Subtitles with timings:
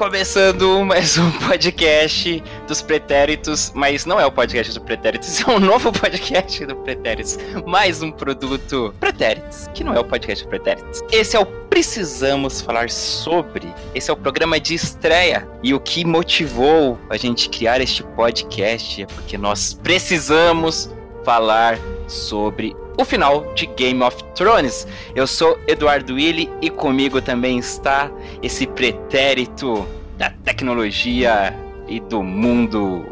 [0.00, 5.60] começando mais um podcast dos pretéritos, mas não é o podcast do pretéritos, é um
[5.60, 7.36] novo podcast do pretéritos,
[7.66, 11.02] mais um produto pretéritos, que não é o podcast do pretéritos.
[11.12, 16.02] Esse é o Precisamos Falar Sobre, esse é o programa de estreia, e o que
[16.02, 20.90] motivou a gente criar este podcast é porque nós precisamos
[21.26, 24.86] falar sobre o final de Game of Thrones.
[25.14, 28.10] Eu sou Eduardo Willi e comigo também está
[28.42, 29.86] esse pretérito
[30.18, 31.56] da tecnologia
[31.88, 33.04] e do mundo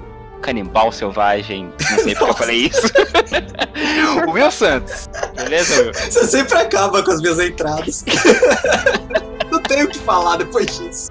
[0.42, 1.72] canibal selvagem.
[1.90, 2.92] Não sei porque eu falei isso.
[4.26, 5.08] o Will Santos.
[5.34, 5.94] Beleza, Will?
[5.94, 8.04] Você sempre acaba com as minhas entradas.
[9.50, 11.10] Não tenho o que falar depois disso.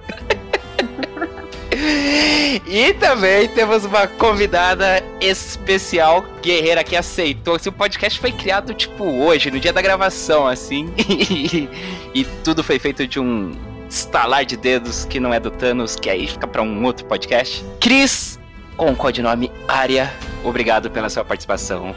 [2.66, 7.56] E também temos uma convidada especial, guerreira, que aceitou.
[7.56, 10.92] Esse podcast foi criado, tipo, hoje, no dia da gravação, assim.
[12.14, 13.52] e tudo foi feito de um
[13.90, 17.64] estalar de dedos que não é do Thanos, que aí fica pra um outro podcast.
[17.80, 18.40] Cris,
[18.76, 20.12] com o codinome Aria,
[20.44, 21.96] obrigado pela sua participação.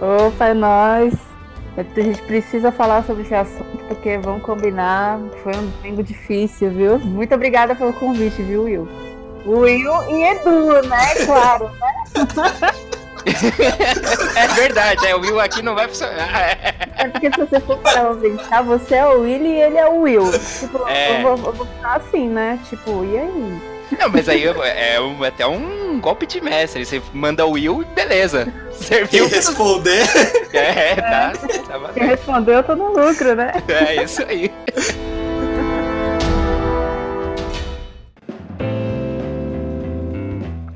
[0.00, 1.14] Opa, é nóis.
[1.76, 5.18] A gente precisa falar sobre esse assunto, porque vamos combinar.
[5.42, 6.98] Foi um domingo difícil, viu?
[6.98, 9.01] Muito obrigada pelo convite, viu, Will?
[9.46, 11.14] Will e Edu, né?
[11.26, 12.72] Claro, né?
[14.36, 16.58] é verdade, é, o Will aqui não vai funcionar.
[16.96, 20.00] É porque se você for para pensar, você é o Will e ele é o
[20.00, 20.30] Will.
[20.60, 21.18] Tipo, é...
[21.18, 22.58] eu, vou, eu vou ficar assim, né?
[22.68, 23.72] Tipo, e aí?
[23.98, 26.84] Não, mas aí é, é até um golpe de mestre.
[26.84, 28.52] Você manda o Will e beleza.
[28.72, 29.28] Serviu.
[29.28, 30.02] Quem responder.
[30.52, 31.32] É, tá.
[31.32, 31.58] É.
[31.58, 33.52] tá Quem respondeu, eu tô no lucro, né?
[33.68, 34.52] É, isso aí.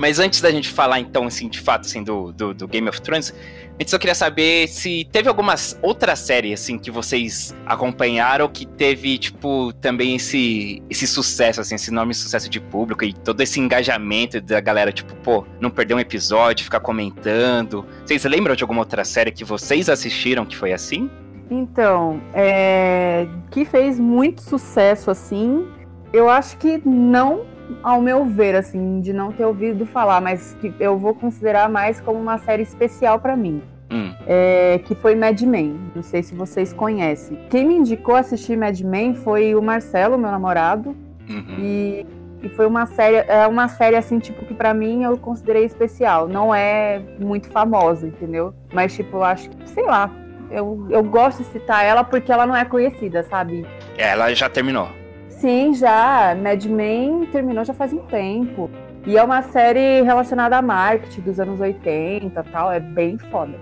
[0.06, 3.02] Mas antes da gente falar, então, assim, de fato, assim, do, do, do, Game of
[3.02, 8.48] Thrones, a gente só queria saber se teve algumas outras séries, assim, que vocês acompanharam
[8.48, 13.40] que teve, tipo, também esse, esse sucesso, assim, esse enorme sucesso de público e todo
[13.40, 17.84] esse engajamento da galera, tipo, pô, não perder um episódio, ficar comentando.
[18.04, 21.10] Vocês lembram de alguma outra série que vocês assistiram que foi assim?
[21.50, 23.26] Então, é...
[23.50, 25.66] que fez muito sucesso, assim,
[26.12, 30.72] eu acho que não ao meu ver, assim, de não ter ouvido falar, mas que
[30.78, 33.62] eu vou considerar mais como uma série especial para mim.
[33.90, 34.12] Hum.
[34.26, 35.78] É, que foi Mad Men.
[35.94, 37.38] Não sei se vocês conhecem.
[37.48, 40.96] Quem me indicou assistir Mad Men foi o Marcelo, meu namorado.
[41.28, 41.56] Uhum.
[41.58, 42.06] E,
[42.42, 46.26] e, foi uma série, é uma série assim, tipo, que para mim eu considerei especial.
[46.26, 48.52] Não é muito famosa, entendeu?
[48.72, 50.10] Mas, tipo, eu acho que, sei lá,
[50.50, 53.66] eu, eu gosto de citar ela porque ela não é conhecida, sabe?
[53.96, 54.88] Ela já terminou.
[55.36, 56.34] Sim, já.
[56.34, 58.70] Mad Men terminou já faz um tempo.
[59.06, 62.72] E é uma série relacionada a marketing dos anos 80 e tal.
[62.72, 63.52] É bem foda.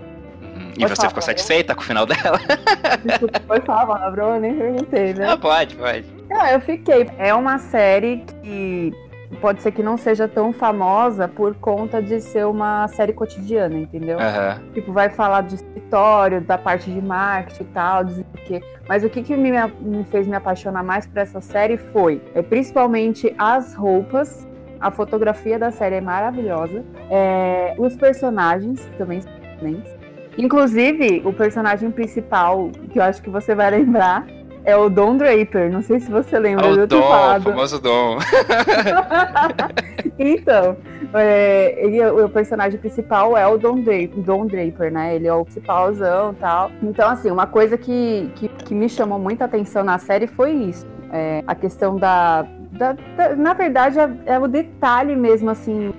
[0.41, 0.71] Uhum.
[0.77, 2.39] E você falar, ficou satisfeita com o final dela?
[3.03, 5.29] Desculpa, pode falar palavrão, eu nem perguntei, né?
[5.29, 6.05] Ah, pode, pode.
[6.29, 7.09] Não, eu fiquei.
[7.17, 8.93] É uma série que
[9.35, 14.17] pode ser que não seja tão famosa por conta de ser uma série cotidiana, entendeu?
[14.17, 14.71] Uhum.
[14.73, 18.05] Tipo, vai falar de escritório, da parte de marketing e tal,
[18.45, 18.61] que.
[18.87, 19.51] Mas o que, que me,
[19.81, 24.47] me fez me apaixonar mais por essa série foi, é, principalmente as roupas.
[24.79, 26.83] A fotografia da série é maravilhosa.
[27.09, 29.95] É, os personagens também são excelentes.
[30.37, 34.27] Inclusive, o personagem principal, que eu acho que você vai lembrar,
[34.65, 36.67] é o Don Draper, não sei se você lembra.
[36.67, 38.17] O Dom, o famoso Dom.
[40.17, 40.75] então,
[41.13, 45.15] é, ele, o personagem principal é o Don Draper, Don Draper, né?
[45.15, 46.71] Ele é o principalzão e tal.
[46.81, 50.85] Então, assim, uma coisa que, que, que, me chamou muita atenção na série foi isso.
[51.11, 55.93] É, a questão da, da, da, Na verdade, é, é o detalhe mesmo, assim,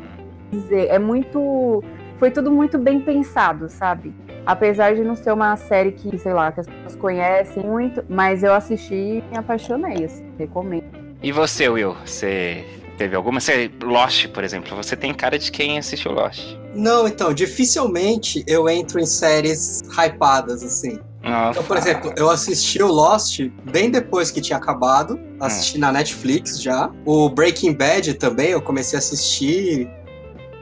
[0.51, 0.89] dizer.
[0.89, 1.85] É muito
[2.19, 4.15] foi tudo muito bem pensado, sabe?
[4.47, 8.45] Apesar de não ser uma série que, sei lá, que as pessoas conhecem muito, mas
[8.45, 10.85] eu assisti e me apaixonei, assim, recomendo.
[11.21, 11.97] E você, Will?
[12.05, 12.65] Você
[12.97, 13.41] teve alguma?
[13.41, 16.57] Você, Lost, por exemplo, você tem cara de quem assistiu Lost.
[16.75, 21.01] Não, então, dificilmente eu entro em séries hypadas, assim.
[21.23, 21.51] Nossa.
[21.51, 25.19] Então, por exemplo, eu assisti o Lost bem depois que tinha acabado.
[25.41, 25.81] Assisti hum.
[25.81, 26.91] na Netflix já.
[27.05, 29.91] O Breaking Bad também, eu comecei a assistir,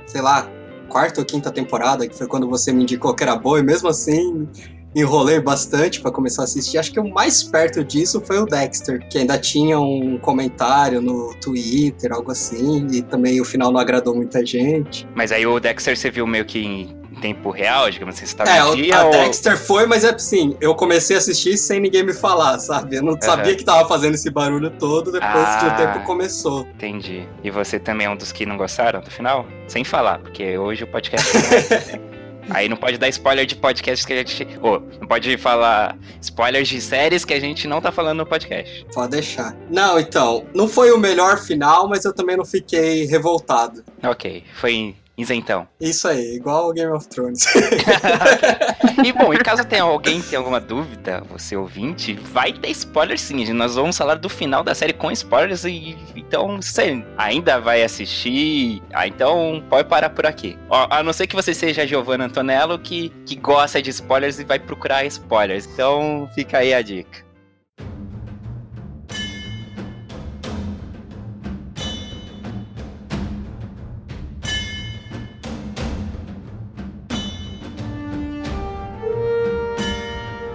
[0.07, 0.49] sei lá,
[0.95, 3.89] quarta ou quinta temporada, que foi quando você me indicou que era boa, e mesmo
[3.89, 4.47] assim
[4.95, 6.79] enrolei bastante para começar a assistir.
[6.79, 11.35] Acho que o mais perto disso foi o Dexter, que ainda tinha um comentário no
[11.41, 15.05] Twitter, algo assim, e também o final não agradou muita gente.
[15.17, 16.95] Mas aí o Dexter você viu meio que
[17.25, 19.11] tempo real, digamos assim, você tá É, dia, a ou...
[19.11, 22.97] Dexter foi, mas é assim, eu comecei a assistir sem ninguém me falar, sabe?
[22.97, 23.23] Eu não uhum.
[23.23, 26.67] sabia que tava fazendo esse barulho todo, depois ah, que o tempo começou.
[26.75, 27.27] Entendi.
[27.43, 29.47] E você também é um dos que não gostaram do final?
[29.67, 31.33] Sem falar, porque hoje o podcast...
[32.51, 34.47] Aí não pode dar spoiler de podcast que a gente.
[34.61, 38.27] Ou, oh, não pode falar spoilers de séries que a gente não tá falando no
[38.27, 38.85] podcast.
[38.93, 39.57] Pode deixar.
[39.71, 43.83] Não, então, não foi o melhor final, mas eu também não fiquei revoltado.
[44.03, 45.67] Ok, foi isentão.
[45.81, 47.47] Isso aí, igual o Game of Thrones.
[49.05, 53.53] e bom, e caso tenha alguém tenha alguma dúvida, você ouvinte, vai ter spoiler sim.
[53.53, 58.83] Nós vamos falar do final da série com spoilers e então você ainda vai assistir,
[58.93, 60.59] ah, então pode parar por aqui.
[60.71, 64.45] A não ser que você seja a Giovanna Antonello que, que gosta de spoilers e
[64.45, 65.67] vai procurar spoilers.
[65.67, 67.25] Então fica aí a dica.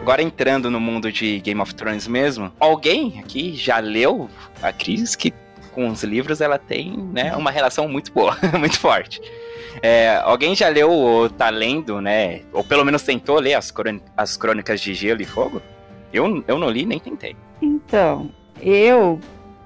[0.09, 4.27] Agora entrando no mundo de Game of Thrones mesmo, alguém aqui já leu
[4.59, 5.31] a Cris que
[5.71, 9.21] com os livros ela tem né, uma relação muito boa, muito forte.
[9.83, 12.41] É, alguém já leu ou tá lendo, né?
[12.51, 13.71] Ou pelo menos tentou ler as,
[14.17, 15.61] as crônicas de Gelo e Fogo?
[16.11, 17.35] Eu, eu não li nem tentei.
[17.61, 19.19] Então, eu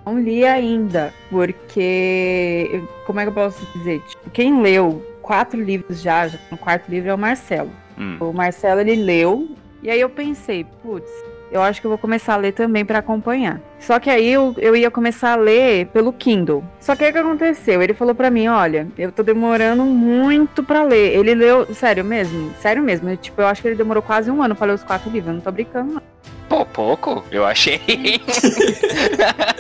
[0.06, 2.84] não li ainda, porque.
[3.06, 4.02] Como é que eu posso dizer?
[4.10, 7.72] Tipo, quem leu quatro livros já, já no quarto livro é o Marcelo.
[7.98, 8.18] Hum.
[8.20, 11.12] O Marcelo ele leu e aí eu pensei, putz,
[11.52, 13.62] eu acho que eu vou começar a ler também para acompanhar.
[13.80, 16.64] Só que aí eu, eu ia começar a ler pelo Kindle.
[16.80, 17.82] Só que o que aconteceu?
[17.82, 21.16] Ele falou para mim, olha, eu tô demorando muito para ler.
[21.16, 23.10] Ele leu, sério mesmo, sério mesmo.
[23.10, 25.28] Eu, tipo, eu acho que ele demorou quase um ano para ler os quatro livros.
[25.28, 26.02] Eu não tô brincando, não.
[26.50, 27.80] Pô, pouco, eu achei.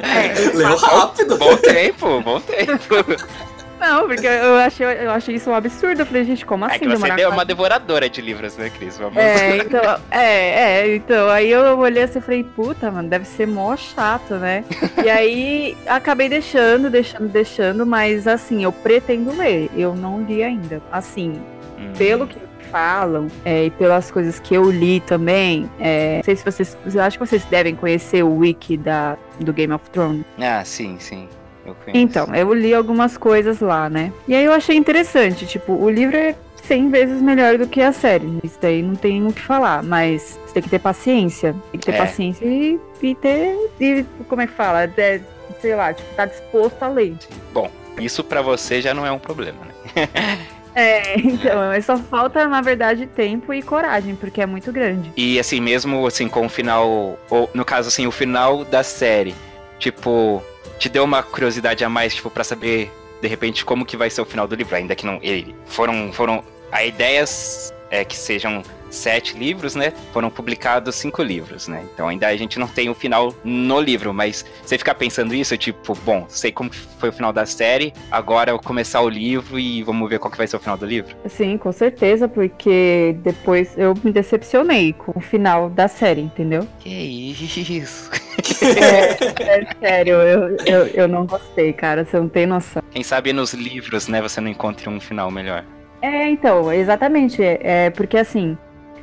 [0.01, 1.37] é, Leu rápido.
[1.37, 3.43] Bom tempo, bom tempo.
[3.83, 6.01] Não, porque eu achei, eu achei isso um absurdo.
[6.01, 6.75] Eu falei, gente, como assim?
[6.75, 8.97] É que você é uma devoradora de livros, né, Cris?
[8.97, 9.17] Vamos...
[9.17, 13.45] É, então, é, é, então, aí eu olhei assim e falei, puta, mano, deve ser
[13.45, 14.63] mó chato, né?
[15.03, 19.69] e aí acabei deixando, deixando, deixando, mas assim, eu pretendo ler.
[19.75, 20.81] Eu não li ainda.
[20.89, 21.41] Assim,
[21.77, 21.91] hum.
[21.97, 22.39] pelo que
[22.71, 26.77] falam é, e pelas coisas que eu li também, é, não sei se vocês.
[26.85, 30.23] Eu acho que vocês devem conhecer o wiki da, do Game of Thrones.
[30.39, 31.27] Ah, sim, sim.
[31.65, 34.11] Eu então, eu li algumas coisas lá, né?
[34.27, 37.91] E aí eu achei interessante, tipo, o livro é 100 vezes melhor do que a
[37.91, 38.39] série.
[38.43, 41.55] Isso daí não tem o que falar, mas você tem que ter paciência.
[41.71, 41.97] Tem que ter é.
[41.97, 43.71] paciência e, e ter.
[43.79, 44.83] E, como é que fala?
[44.83, 45.21] É,
[45.61, 47.15] sei lá, tipo, tá disposto a ler.
[47.53, 47.69] Bom,
[47.99, 50.09] isso para você já não é um problema, né?
[50.75, 55.11] É, então, mas só falta, na verdade, tempo e coragem, porque é muito grande.
[55.15, 59.35] E assim, mesmo assim, com o final, ou no caso assim, o final da série,
[59.77, 60.43] tipo,
[60.83, 62.91] te deu uma curiosidade a mais, tipo, para saber
[63.21, 66.11] de repente como que vai ser o final do livro, ainda que não ele foram
[66.11, 66.43] foram
[66.73, 69.93] a ideias é que sejam sete livros, né?
[70.11, 71.85] Foram publicados cinco livros, né?
[71.93, 75.55] Então ainda a gente não tem o final no livro, mas você ficar pensando isso,
[75.57, 79.57] tipo, bom, sei como foi o final da série, agora eu vou começar o livro
[79.57, 81.15] e vamos ver qual que vai ser o final do livro.
[81.29, 86.67] Sim, com certeza, porque depois eu me decepcionei com o final da série, entendeu?
[86.79, 88.11] Que isso?
[88.61, 92.81] é, é sério, eu, eu, eu não gostei, cara, você não tem noção.
[92.91, 95.63] Quem sabe nos livros, né, você não encontre um final melhor.
[96.01, 97.41] É, então, exatamente.
[97.41, 98.57] É, porque assim,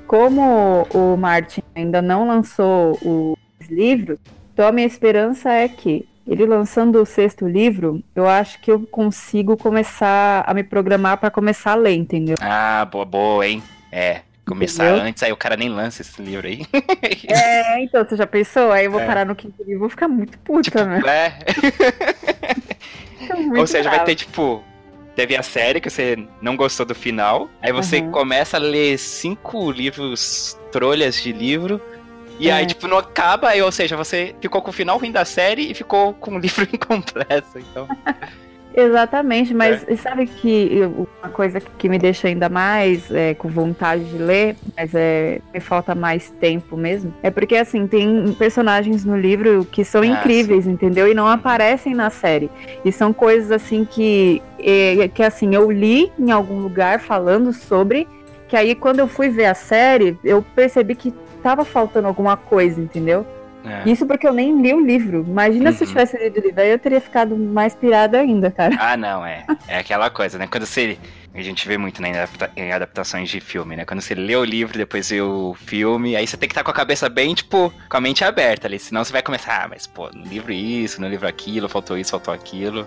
[0.07, 4.19] como o Martin ainda não lançou os livros,
[4.53, 8.87] então a minha esperança é que ele lançando o sexto livro, eu acho que eu
[8.87, 12.37] consigo começar a me programar para começar a ler, entendeu?
[12.41, 13.63] Ah, boa, boa, hein?
[13.91, 14.21] É.
[14.51, 15.07] Começar entendeu?
[15.07, 16.67] antes, aí o cara nem lança esse livro aí.
[17.29, 18.73] É, então, você já pensou?
[18.73, 19.07] Aí eu vou é.
[19.07, 21.01] parar no quinto livro e vou ficar muito puta, tipo, né?
[21.07, 21.33] É.
[23.59, 23.97] Ou seja, bravo.
[23.97, 24.65] vai ter, tipo,
[25.15, 28.11] teve a série que você não gostou do final, aí você uhum.
[28.11, 31.81] começa a ler cinco livros, trolhas de livro,
[32.39, 32.53] e é.
[32.53, 35.75] aí, tipo, não acaba, ou seja, você ficou com o final ruim da série e
[35.75, 37.87] ficou com o livro incompleto, então...
[38.75, 39.97] Exatamente, mas é.
[39.97, 40.81] sabe que
[41.23, 45.61] uma coisa que me deixa ainda mais é, com vontade de ler, mas é, me
[45.61, 50.65] falta mais tempo mesmo, é porque assim, tem personagens no livro que são ah, incríveis,
[50.65, 50.71] sim.
[50.71, 51.09] entendeu?
[51.09, 52.51] E não aparecem na série.
[52.85, 58.07] E são coisas assim que, é, que assim, eu li em algum lugar falando sobre,
[58.49, 61.13] que aí quando eu fui ver a série, eu percebi que
[61.43, 63.27] tava faltando alguma coisa, entendeu?
[63.65, 63.89] É.
[63.89, 65.25] Isso porque eu nem li o livro.
[65.27, 65.77] Imagina uhum.
[65.77, 65.93] se eu uhum.
[65.93, 68.77] tivesse lido o livro, aí eu teria ficado mais pirada ainda, cara.
[68.81, 69.45] Ah, não, é.
[69.69, 70.47] É aquela coisa, né?
[70.47, 70.99] Quando você.
[71.33, 73.85] A gente vê muito né, em adaptações de filme, né?
[73.85, 76.73] Quando você lê o livro, depois vê o filme, aí você tem que estar com
[76.73, 78.81] a cabeça bem, tipo, com a mente aberta ali.
[78.81, 82.11] Senão você vai começar, ah, mas, pô, no livro isso, no livro aquilo, faltou isso,
[82.11, 82.87] faltou aquilo.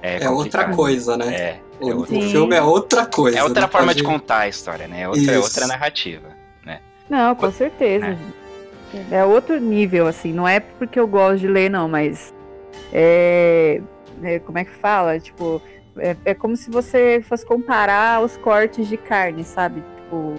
[0.00, 1.34] É, é outra coisa, né?
[1.34, 1.60] É.
[1.78, 3.38] O, é o filme é outra coisa.
[3.38, 3.68] É outra né?
[3.68, 3.98] forma Pode...
[3.98, 5.02] de contar a história, né?
[5.02, 6.28] É outra, é outra narrativa,
[6.64, 6.80] né?
[7.10, 8.06] Não, com certeza.
[8.06, 8.45] É.
[9.10, 10.32] É outro nível, assim.
[10.32, 12.34] Não é porque eu gosto de ler, não, mas.
[12.92, 13.80] É,
[14.22, 15.18] é como é que fala?
[15.18, 15.60] Tipo,
[15.98, 19.82] é, é, como se você fosse comparar os cortes de carne, sabe?
[19.96, 20.34] Tipo,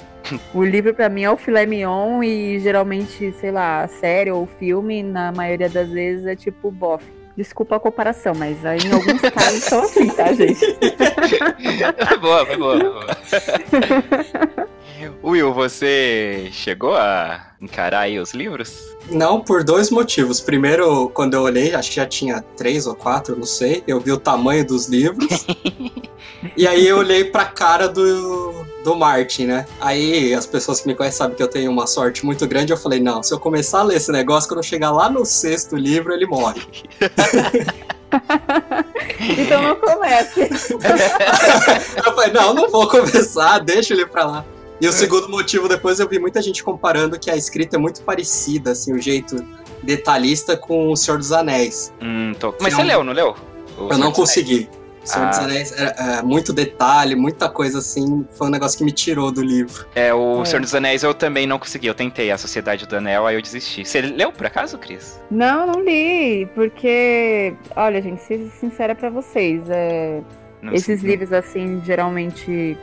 [0.53, 5.03] o livro para mim é o filé mignon e geralmente, sei lá, série ou filme,
[5.03, 7.03] na maioria das vezes é tipo bof.
[7.35, 10.59] Desculpa a comparação, mas aí em alguns casos são assim, tá, gente?
[12.07, 14.67] foi boa, foi boa, foi boa.
[15.23, 18.95] Will, você chegou a encarar aí os livros?
[19.09, 20.39] Não, por dois motivos.
[20.39, 23.83] Primeiro, quando eu olhei, acho que já tinha três ou quatro, não sei.
[23.87, 25.45] Eu vi o tamanho dos livros.
[26.55, 29.65] e aí eu olhei pra cara do, do Martin, né?
[29.79, 32.71] Aí as pessoas que me conhecem sabem que eu tenho uma sorte muito grande.
[32.71, 35.25] Eu falei, não, se eu começar a ler esse negócio, quando eu chegar lá no
[35.25, 36.61] sexto livro, ele morre.
[39.19, 40.41] então não comece.
[42.05, 44.45] eu falei, não, não vou começar, deixa ele pra lá.
[44.79, 48.01] E o segundo motivo, depois eu vi muita gente comparando que a escrita é muito
[48.03, 49.43] parecida, assim, o jeito
[49.81, 51.91] detalhista com O Senhor dos Anéis.
[52.01, 52.53] Hum, tô...
[52.62, 53.36] Mas você leu, não leu?
[53.77, 54.69] O eu não consegui.
[55.03, 55.29] O Senhor ah.
[55.29, 59.31] dos Anéis, é, é, muito detalhe, muita coisa assim, foi um negócio que me tirou
[59.31, 59.88] do livro.
[59.96, 60.46] É, o é.
[60.46, 63.41] Senhor dos Anéis eu também não consegui, eu tentei a Sociedade do Anel, aí eu
[63.41, 63.86] desisti.
[63.86, 65.19] Você leu por acaso, Cris?
[65.31, 70.22] Não, não li, porque, olha, gente, ser sincera para vocês, é,
[70.74, 72.77] esses sei, livros assim, geralmente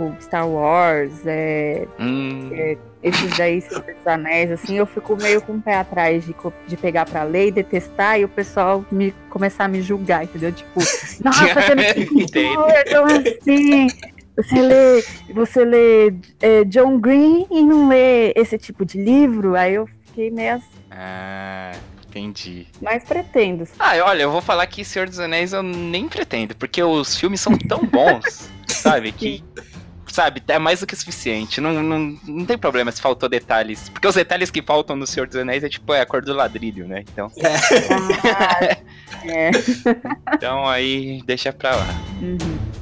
[0.00, 2.50] tipo Star Wars, é, hum.
[2.52, 6.34] é, esses daí, Senhor dos Anéis, assim, eu fico meio com o pé atrás de,
[6.66, 10.52] de pegar pra ler e detestar e o pessoal me, começar a me julgar, entendeu?
[10.52, 10.80] Tipo,
[11.22, 11.82] nossa, você não
[12.86, 13.88] então assim.
[14.36, 15.04] Você lê,
[15.34, 19.54] você lê é, John Green e não lê esse tipo de livro?
[19.54, 20.78] Aí eu fiquei meio assim.
[20.90, 21.72] Ah,
[22.08, 22.66] entendi.
[22.80, 23.68] Mas pretendo.
[23.78, 27.40] Ah, olha, eu vou falar que Senhor dos Anéis eu nem pretendo, porque os filmes
[27.40, 29.12] são tão bons, sabe?
[29.12, 29.44] Que
[30.12, 31.60] sabe, é mais do que suficiente.
[31.60, 33.88] Não, não, não tem problema se faltou detalhes.
[33.88, 36.32] Porque os detalhes que faltam no Senhor dos Anéis é tipo é a cor do
[36.32, 37.04] ladrilho, né?
[37.12, 37.30] Então.
[39.24, 39.48] É.
[39.48, 39.50] é.
[40.34, 41.86] então aí deixa pra lá.
[42.20, 42.80] Uhum.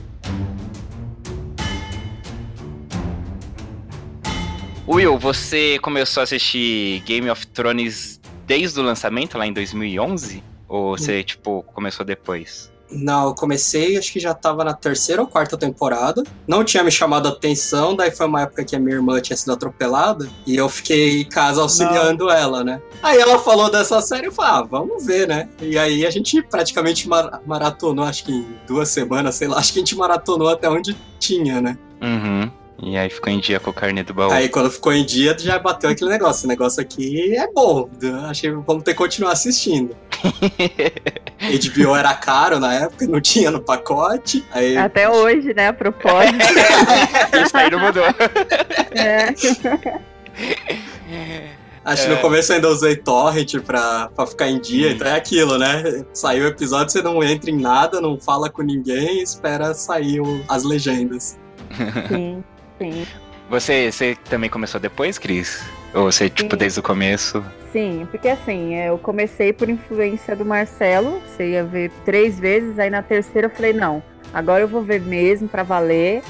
[4.88, 10.42] Will, você começou a assistir Game of Thrones desde o lançamento, lá em 2011?
[10.66, 12.73] Ou você, tipo, começou depois?
[12.90, 16.23] Não, eu comecei, acho que já tava na terceira ou quarta temporada.
[16.47, 19.37] Não tinha me chamado a atenção, daí foi uma época que a minha irmã tinha
[19.37, 22.33] sido atropelada e eu fiquei em casa auxiliando Não.
[22.33, 22.80] ela, né?
[23.02, 25.49] Aí ela falou dessa série e eu falei, ah, vamos ver, né?
[25.61, 29.73] E aí a gente praticamente mar maratonou, acho que em duas semanas, sei lá, acho
[29.73, 31.78] que a gente maratonou até onde tinha, né?
[32.00, 32.50] Uhum.
[32.80, 34.30] E aí ficou em dia com o carne do baú.
[34.30, 36.40] Aí quando ficou em dia, já bateu aquele negócio.
[36.40, 37.90] Esse negócio aqui é bom.
[38.28, 39.97] Achei que vamos ter que continuar assistindo.
[41.38, 44.44] HBO era caro na época, não tinha no pacote.
[44.52, 44.76] Aí...
[44.76, 45.68] Até hoje, né?
[45.68, 46.38] A propósito.
[47.44, 48.04] Isso aí não mudou.
[48.90, 49.28] É.
[51.85, 52.20] Acho que no é.
[52.20, 54.90] começo eu ainda usei torrent pra, pra ficar em dia, hum.
[54.92, 56.04] então é aquilo, né?
[56.12, 60.64] Saiu o episódio, você não entra em nada, não fala com ninguém, espera sair as
[60.64, 61.38] legendas.
[62.08, 62.42] Sim.
[62.78, 63.06] Sim.
[63.50, 65.64] Você, você também começou depois, Cris?
[65.94, 66.58] Ou você, tipo, Sim.
[66.58, 67.44] desde o começo?
[67.73, 72.90] Sim, porque assim, eu comecei por influência do Marcelo, você ia ver três vezes, aí
[72.90, 76.23] na terceira eu falei, não, agora eu vou ver mesmo pra valer,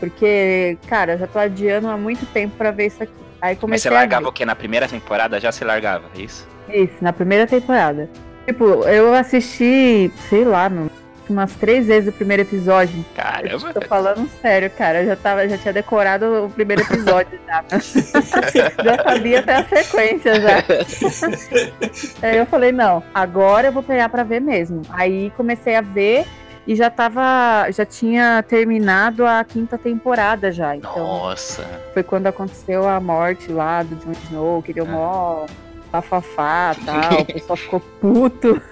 [0.00, 3.12] porque, cara, eu já tô adiando há muito tempo pra ver isso aqui.
[3.40, 4.44] Aí comecei Mas você largava o quê?
[4.44, 6.46] Na primeira temporada já se largava, é isso?
[6.68, 8.08] Isso, na primeira temporada.
[8.46, 10.90] Tipo, eu assisti, sei lá, no
[11.30, 13.04] umas três vezes o primeiro episódio.
[13.14, 13.68] Caramba!
[13.68, 15.02] Eu tô falando sério, cara.
[15.02, 17.64] Eu já, tava, já tinha decorado o primeiro episódio já.
[18.84, 20.64] já sabia até a sequência já.
[22.26, 24.82] Aí eu falei, não, agora eu vou pegar pra ver mesmo.
[24.90, 26.26] Aí comecei a ver
[26.66, 27.70] e já tava.
[27.70, 30.76] Já tinha terminado a quinta temporada já.
[30.76, 31.64] Então, Nossa!
[31.92, 34.88] Foi quando aconteceu a morte lá do Jon Snow, que deu ah.
[34.88, 35.46] mó
[35.92, 37.20] bafafá tal.
[37.20, 38.60] O pessoal ficou puto.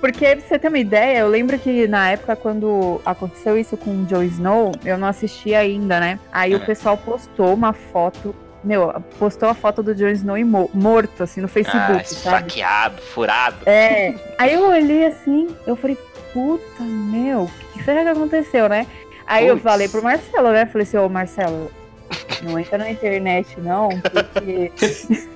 [0.00, 3.90] Porque, pra você ter uma ideia, eu lembro que na época, quando aconteceu isso com
[3.90, 6.18] o Joe Snow, eu não assisti ainda, né?
[6.30, 6.56] Aí é.
[6.56, 10.36] o pessoal postou uma foto meu, postou a foto do Jon Snow
[10.72, 13.56] morto, assim, no Facebook, ah, esfaqueado, furado.
[13.66, 14.14] É.
[14.38, 15.98] Aí eu olhei assim, eu falei,
[16.32, 18.86] puta, meu, o que será que aconteceu, né?
[19.26, 19.56] Aí Puts.
[19.56, 20.64] eu falei pro Marcelo, né?
[20.66, 21.70] Falei assim, ô Marcelo,
[22.42, 24.72] não entra na internet, não, porque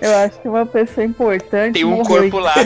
[0.00, 1.74] Eu acho que uma pessoa importante.
[1.74, 2.30] Tem um morreu.
[2.30, 2.54] corpo lá.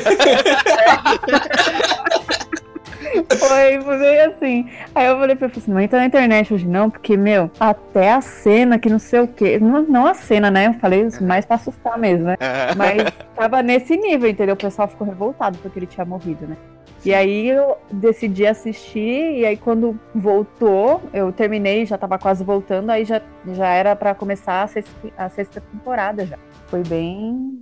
[3.38, 4.68] Foi, foi assim.
[4.92, 8.10] Aí eu falei pra ele, assim, não entra na internet hoje não, porque, meu, até
[8.12, 9.58] a cena que não sei o quê.
[9.60, 10.66] Não, não a cena, né?
[10.66, 12.36] Eu falei isso mais pra assustar mesmo, né?
[12.76, 14.54] Mas tava nesse nível, entendeu?
[14.54, 16.56] O pessoal ficou revoltado porque ele tinha morrido, né?
[17.04, 22.88] E aí eu decidi assistir, e aí quando voltou, eu terminei, já tava quase voltando,
[22.90, 23.20] aí já,
[23.52, 26.38] já era para começar a sexta, a sexta temporada já.
[26.68, 27.60] Foi bem.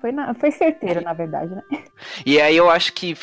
[0.00, 0.34] Foi, na...
[0.34, 1.62] foi certeiro, na verdade, né?
[2.26, 3.16] E aí eu acho que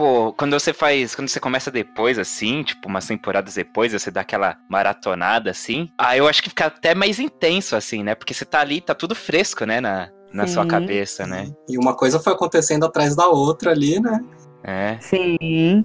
[0.00, 1.14] pô, quando você faz.
[1.14, 5.90] Quando você começa depois, assim, tipo, umas temporadas depois, você dá aquela maratonada, assim.
[5.98, 8.14] Aí eu acho que fica até mais intenso, assim, né?
[8.14, 9.78] Porque você tá ali, tá tudo fresco, né?
[9.78, 11.52] Na, na sua cabeça, né?
[11.68, 14.20] E uma coisa foi acontecendo atrás da outra ali, né?
[14.64, 14.96] É.
[15.00, 15.84] Sim.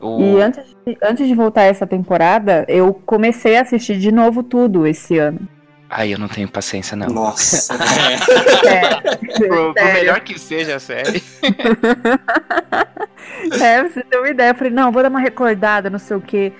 [0.00, 0.20] O...
[0.20, 4.86] E antes de, antes de voltar essa temporada, eu comecei a assistir de novo tudo
[4.86, 5.46] esse ano.
[5.92, 7.08] Ai, eu não tenho paciência, não.
[7.08, 7.74] Nossa.
[8.64, 9.48] é.
[9.48, 11.20] por, por, melhor que seja a série.
[13.60, 14.50] é, você tem uma ideia.
[14.50, 16.52] Eu falei, não, vou dar uma recordada, não sei o que.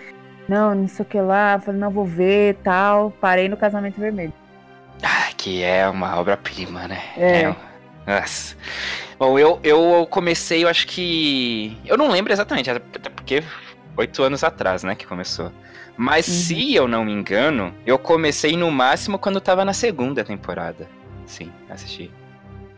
[0.48, 1.54] Não, não sei o que lá.
[1.54, 3.12] Eu falei, não, vou ver tal.
[3.20, 4.32] Parei no Casamento Vermelho.
[5.00, 7.00] Ah, que é uma obra-prima, né?
[7.16, 7.42] É.
[7.42, 7.56] é.
[8.06, 8.56] Nossa.
[9.20, 11.76] Bom, eu, eu comecei, eu acho que.
[11.84, 13.44] Eu não lembro exatamente, até porque
[13.94, 15.52] oito anos atrás, né, que começou.
[15.94, 16.34] Mas uhum.
[16.34, 20.88] se eu não me engano, eu comecei no máximo quando tava na segunda temporada.
[21.26, 22.10] Sim, assisti.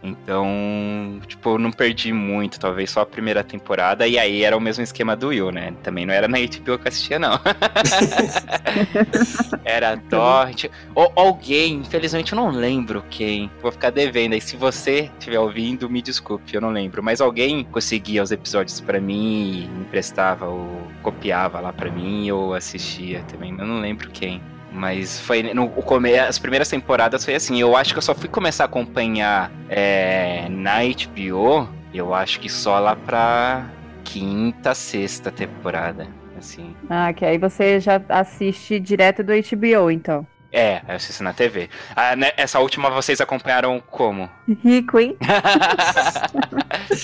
[0.02, 4.60] Então, tipo, eu não perdi muito, talvez só a primeira temporada, e aí era o
[4.60, 5.72] mesmo esquema do Will, né?
[5.82, 7.38] Também não era na HBO que eu assistia, não.
[9.64, 10.64] era Torrent.
[10.94, 13.50] Ou alguém, infelizmente eu não lembro quem.
[13.60, 14.40] Vou ficar devendo aí.
[14.40, 17.02] Se você estiver ouvindo, me desculpe, eu não lembro.
[17.02, 20.66] Mas alguém conseguia os episódios para mim, emprestava ou
[21.02, 23.54] copiava lá para mim, ou assistia também.
[23.56, 24.42] Eu não lembro quem.
[24.72, 27.60] Mas foi no o come, as primeiras temporadas foi assim.
[27.60, 32.48] Eu acho que eu só fui começar a acompanhar é, na HBO, eu acho que
[32.48, 33.66] só lá pra
[34.02, 36.06] quinta, sexta temporada.
[36.38, 36.74] Assim.
[36.90, 40.26] Ah, que aí você já assiste direto do HBO, então.
[40.52, 41.70] É, eu assisto na TV.
[41.96, 44.28] Ah, né, essa última vocês acompanharam como?
[44.62, 45.16] Rico, hein?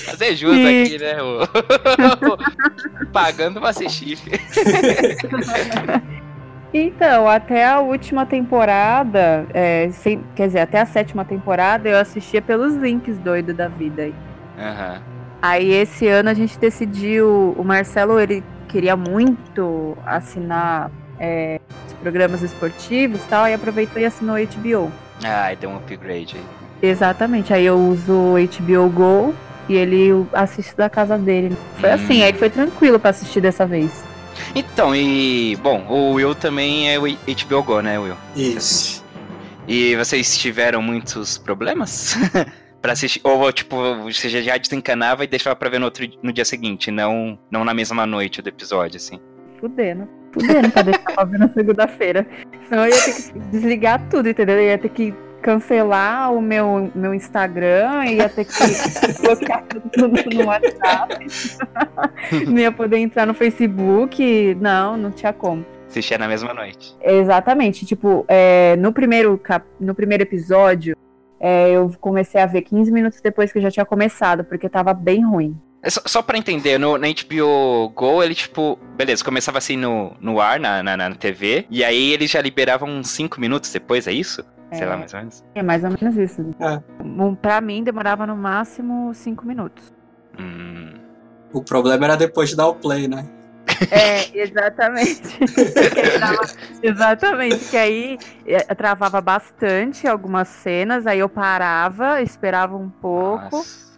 [0.05, 1.17] Fazer jus aqui, né?
[3.11, 4.19] Pagando pra assistir.
[6.73, 12.43] Então, até a última temporada, é, sem, quer dizer, até a sétima temporada, eu assistia
[12.43, 14.05] pelos links doido da vida.
[14.05, 15.01] Uhum.
[15.41, 22.43] Aí esse ano a gente decidiu, o Marcelo ele queria muito assinar é, os programas
[22.43, 24.93] esportivos e tal, e aproveitou e assinou o HBO.
[25.25, 26.45] Ah, deu um upgrade aí.
[26.83, 29.35] Exatamente, aí eu uso o HBO Go
[29.69, 31.57] e ele assiste da casa dele.
[31.81, 31.95] Foi hum.
[31.95, 34.08] assim, aí foi tranquilo para assistir dessa vez.
[34.55, 35.57] Então, e.
[35.57, 38.17] Bom, o Will também é o HBO Go, né, Will?
[38.37, 39.05] Isso.
[39.67, 42.17] E vocês tiveram muitos problemas?
[42.81, 43.21] pra assistir.
[43.25, 47.39] Ou, tipo, você já desencanava e deixava pra ver no, outro, no dia seguinte, não,
[47.51, 49.21] não na mesma noite do episódio, assim.
[49.61, 50.09] Fudendo.
[50.33, 52.27] Fudendo pra deixar pra ver na segunda-feira.
[52.69, 54.57] Senão eu ia ter que desligar tudo, entendeu?
[54.57, 58.53] Eu ia ter que cancelar o meu, meu Instagram, ia ter que
[59.21, 61.27] colocar tudo no WhatsApp,
[62.47, 65.65] não ia poder entrar no Facebook, não, não tinha como.
[65.89, 66.95] Assistia na mesma noite.
[67.01, 69.65] Exatamente, tipo, é, no, primeiro cap...
[69.81, 70.95] no primeiro episódio,
[71.41, 74.93] é, eu comecei a ver 15 minutos depois que eu já tinha começado, porque tava
[74.93, 75.57] bem ruim.
[75.81, 80.15] É só, só pra entender, no, na HBO Go, ele, tipo, beleza, começava assim no,
[80.21, 84.07] no ar, na, na, na TV, e aí eles já liberavam uns 5 minutos depois,
[84.07, 84.45] é isso?
[84.73, 85.45] Sei lá, mais ou menos.
[85.55, 86.55] É mais ou menos isso.
[86.61, 86.83] É.
[87.41, 89.93] Pra mim, demorava no máximo cinco minutos.
[90.39, 90.95] Hum.
[91.53, 93.27] O problema era depois de dar o play, né?
[93.91, 95.39] É, exatamente.
[96.83, 103.57] exatamente, que aí é, travava bastante algumas cenas, aí eu parava, esperava um pouco.
[103.57, 103.89] Nossa.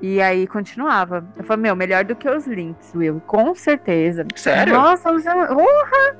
[0.00, 1.24] E aí continuava.
[1.36, 3.22] Eu falei, meu, melhor do que os links, Will.
[3.24, 4.26] Com certeza.
[4.34, 4.74] Sério?
[4.74, 5.30] Nossa, você...
[5.30, 6.16] Urra!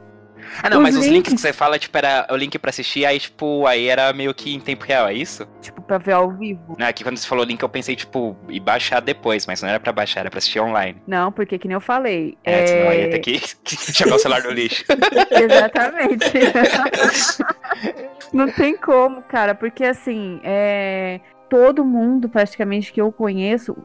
[0.62, 1.09] Ah, não, os mas links...
[1.09, 4.12] os links que você fala, tipo, era o link pra assistir, aí, tipo, aí era
[4.12, 5.46] meio que em tempo real, é isso?
[5.61, 6.76] Tipo, pra ver ao vivo.
[6.78, 9.81] Não, aqui quando você falou link, eu pensei, tipo, e baixar depois, mas não era
[9.81, 11.02] pra baixar, era pra assistir online.
[11.07, 12.37] Não, porque que nem eu falei.
[12.44, 12.66] É, é...
[12.66, 13.40] senão aí ia ter que
[13.92, 14.85] jogar o celular no lixo.
[15.31, 16.33] Exatamente.
[18.33, 21.20] não tem como, cara, porque assim, é
[21.52, 23.76] todo mundo praticamente que eu conheço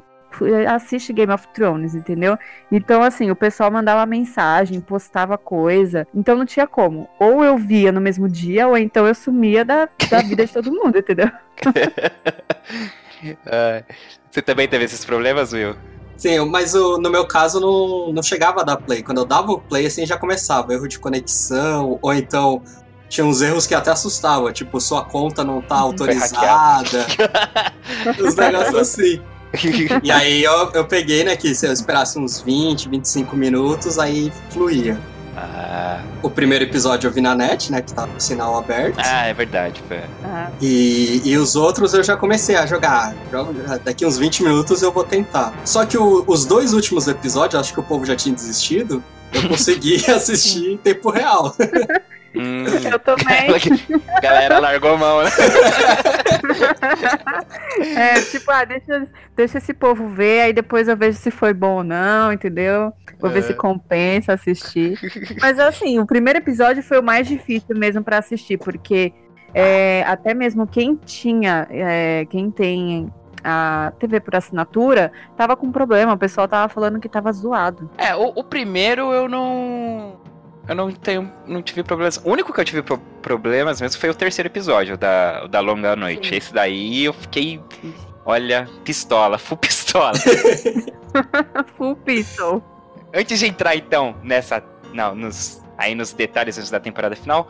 [0.70, 2.38] assiste Game of Thrones, entendeu?
[2.72, 6.08] Então, assim, o pessoal mandava mensagem, postava coisa.
[6.14, 7.10] Então não tinha como.
[7.20, 10.72] Ou eu via no mesmo dia, ou então eu sumia da, da vida de todo
[10.72, 11.32] mundo, entendeu?
[14.30, 15.76] você também teve esses problemas, Will?
[16.18, 19.04] Sim, mas o, no meu caso não, não chegava a dar play.
[19.04, 20.74] Quando eu dava o play, assim, já começava.
[20.74, 22.64] Erro de conexão, ou então
[23.08, 27.06] tinha uns erros que até assustava, tipo, sua conta não tá autorizada.
[28.20, 29.22] Os negócios assim.
[30.04, 34.32] e aí eu, eu peguei, né, que se eu esperasse uns 20, 25 minutos, aí
[34.50, 35.00] fluía.
[35.38, 36.02] Ah.
[36.24, 37.80] O primeiro episódio eu vi na net, né?
[37.82, 38.98] Que tava com o sinal aberto.
[38.98, 40.00] Ah, é verdade, foi.
[40.24, 40.50] Ah.
[40.60, 43.14] E, e os outros eu já comecei a jogar.
[43.84, 45.54] Daqui uns 20 minutos eu vou tentar.
[45.64, 49.48] Só que o, os dois últimos episódios, acho que o povo já tinha desistido, eu
[49.48, 51.56] consegui assistir em tempo real.
[52.38, 53.48] Hum, eu também.
[54.16, 55.30] A galera largou a mão, né?
[57.96, 61.78] é, tipo, ah, deixa, deixa esse povo ver, aí depois eu vejo se foi bom
[61.78, 62.94] ou não, entendeu?
[63.20, 63.34] Vou é.
[63.34, 65.00] ver se compensa assistir.
[65.42, 69.14] Mas assim, o primeiro episódio foi o mais difícil mesmo para assistir, porque
[69.54, 73.12] é, até mesmo quem tinha, é, quem tem
[73.44, 76.14] a TV por assinatura, tava com problema.
[76.14, 77.90] O pessoal tava falando que tava zoado.
[77.98, 80.20] É, o, o primeiro eu não.
[80.68, 81.32] Eu não tenho.
[81.46, 82.18] Não tive problemas.
[82.24, 85.96] O único que eu tive pro problemas mesmo foi o terceiro episódio da, da Longa
[85.96, 86.30] Noite.
[86.30, 86.36] Sim.
[86.36, 87.62] Esse daí eu fiquei.
[88.26, 90.14] Olha, pistola, full pistola.
[91.78, 92.64] full pistol.
[93.14, 94.64] Antes de entrar então nessa.
[94.94, 97.48] Não, nos, aí nos detalhes antes da temporada final,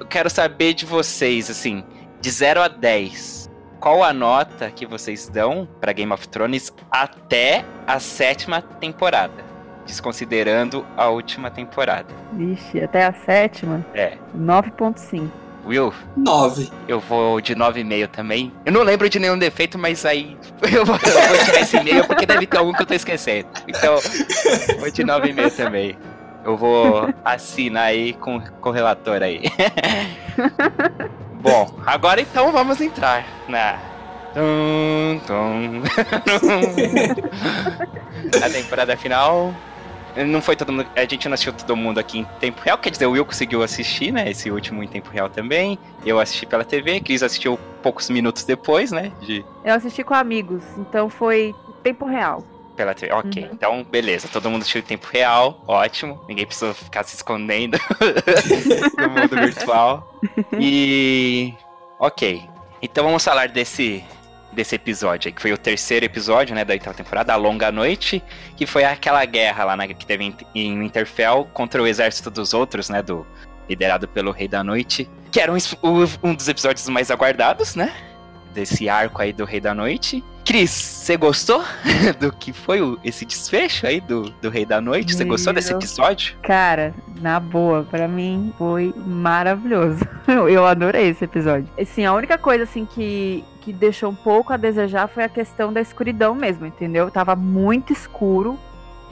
[0.00, 1.84] eu quero saber de vocês, assim,
[2.20, 3.48] de 0 a 10
[3.80, 9.44] qual a nota que vocês dão para Game of Thrones até a sétima temporada,
[9.88, 12.14] desconsiderando a última temporada.
[12.32, 13.84] Vixe, até a sétima?
[13.94, 14.18] É.
[14.36, 15.28] 9.5.
[15.66, 15.92] Will?
[16.16, 16.70] 9.
[16.86, 18.52] Eu vou de 9,5 também.
[18.64, 20.36] Eu não lembro de nenhum defeito, mas aí
[20.72, 23.48] eu vou, eu vou tirar esse meio porque deve ter algum que eu tô esquecendo.
[23.66, 23.96] Então,
[24.78, 25.98] vou de 9,5 também.
[26.44, 29.42] Eu vou assinar aí com, com o relator aí.
[31.40, 33.78] Bom, agora então vamos entrar na.
[34.34, 35.82] Tum, tum.
[38.44, 39.54] a temporada final.
[40.26, 40.86] Não foi todo mundo.
[40.96, 42.78] A gente não assistiu todo mundo aqui em tempo real.
[42.78, 44.30] Quer dizer, o Will conseguiu assistir, né?
[44.30, 45.78] Esse último em tempo real também.
[46.04, 47.00] Eu assisti pela TV.
[47.00, 49.12] Cris assistiu poucos minutos depois, né?
[49.20, 49.44] De...
[49.64, 52.44] Eu assisti com amigos, então foi tempo real
[52.78, 53.12] pela TV.
[53.12, 53.50] Ok, uhum.
[53.52, 56.20] então beleza, todo mundo assistiu em tempo real, ótimo.
[56.28, 57.76] Ninguém precisa ficar se escondendo
[58.96, 60.14] no mundo virtual.
[60.58, 61.54] E.
[61.98, 62.42] Ok.
[62.82, 64.04] Então vamos falar desse,
[64.52, 68.22] desse episódio aí, que foi o terceiro episódio, né, da oitava temporada, A Longa Noite,
[68.56, 72.54] que foi aquela guerra lá né, que teve em, em Winterfell contra o exército dos
[72.54, 73.26] outros, né, do
[73.68, 75.56] liderado pelo Rei da Noite, que era um,
[76.22, 77.92] um dos episódios mais aguardados, né,
[78.52, 80.24] desse arco aí do Rei da Noite.
[80.44, 81.62] Cris, você gostou
[82.18, 85.14] do que foi o, esse desfecho aí do, do Rei da Noite?
[85.14, 86.38] Você gostou desse episódio?
[86.42, 90.00] Cara, na boa, para mim foi maravilhoso.
[90.26, 91.68] Eu adorei esse episódio.
[91.78, 95.70] Assim, a única coisa assim que, que deixou um pouco a desejar foi a questão
[95.70, 97.10] da escuridão mesmo, entendeu?
[97.10, 98.58] Tava muito escuro.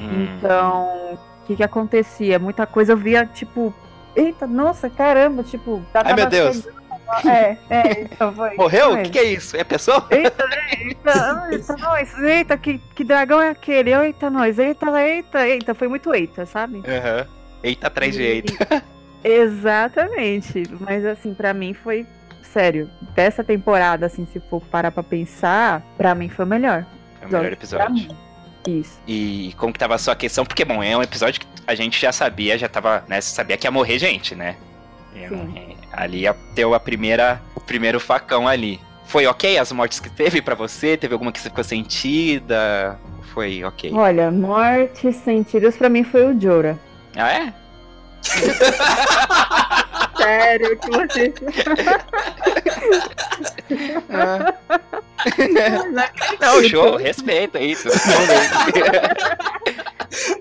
[0.00, 0.24] Hum.
[0.24, 2.38] Então, o que que acontecia?
[2.38, 3.74] Muita coisa eu via, tipo,
[4.14, 6.62] eita, nossa, caramba, tipo, Ai, meu Deus.
[6.62, 6.86] Chegando
[7.24, 8.56] é, é, então foi.
[8.56, 8.94] Morreu?
[8.94, 9.56] O que, que, é isso?
[9.56, 10.06] É pessoa?
[10.10, 10.44] Eita,
[10.80, 13.94] eita, eita, nós, eita, que, que dragão é aquele?
[13.94, 15.74] Eita, nós, eita, eita, eita.
[15.74, 16.82] Foi muito eita, sabe?
[16.86, 17.20] Aham.
[17.20, 17.36] Uhum.
[17.62, 18.82] Eita atrás de eita.
[19.22, 20.64] Exatamente.
[20.80, 22.06] Mas assim, para mim foi.
[22.56, 26.86] Sério, dessa temporada, assim, se for parar pra pensar, pra mim foi o melhor.
[27.20, 28.08] É o melhor episódio.
[28.66, 28.98] Isso.
[29.06, 30.42] E como que tava a sua questão?
[30.46, 33.20] Porque, bom, é um episódio que a gente já sabia, já tava, né?
[33.20, 34.56] Sabia que ia morrer gente, né?
[35.12, 35.76] Sim.
[35.92, 36.22] Ali
[36.54, 38.80] ter a primeira, o primeiro facão ali.
[39.04, 40.96] Foi ok as mortes que teve para você?
[40.96, 42.98] Teve alguma que você ficou sentida?
[43.34, 43.92] Foi ok?
[43.92, 46.78] Olha, mortes sentidas para mim foi o Jora.
[47.14, 47.52] Ah, é?
[50.26, 51.32] Sério, que você.
[54.10, 54.54] ah.
[56.40, 57.88] Não, show, respeita isso.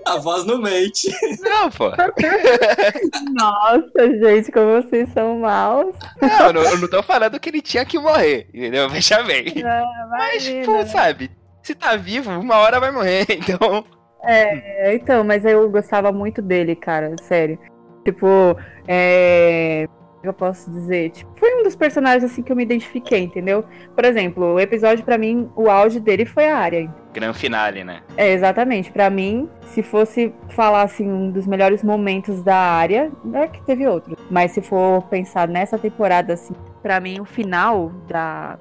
[0.04, 1.08] A voz não mente.
[1.40, 1.90] Não, pô.
[3.32, 5.94] Nossa, gente, como vocês são maus.
[6.20, 8.88] Não, eu não, eu não tô falando que ele tinha que morrer, entendeu?
[8.90, 9.52] Veja bem.
[9.56, 11.30] Não, mas, pô, sabe,
[11.62, 13.84] se tá vivo, uma hora vai morrer, então.
[14.24, 17.58] É, então, mas eu gostava muito dele, cara, sério.
[18.06, 19.88] Tipo, é
[20.28, 21.10] eu posso dizer?
[21.10, 23.64] Tipo, foi um dos personagens assim que eu me identifiquei, entendeu?
[23.94, 26.92] Por exemplo, o episódio para mim, o auge dele foi a área.
[27.12, 28.02] Gran finale, né?
[28.16, 28.90] É, exatamente.
[28.90, 33.86] Para mim, se fosse falar assim um dos melhores momentos da área, é que teve
[33.86, 34.18] outros.
[34.30, 38.58] Mas se for pensar nessa temporada assim, para mim o final da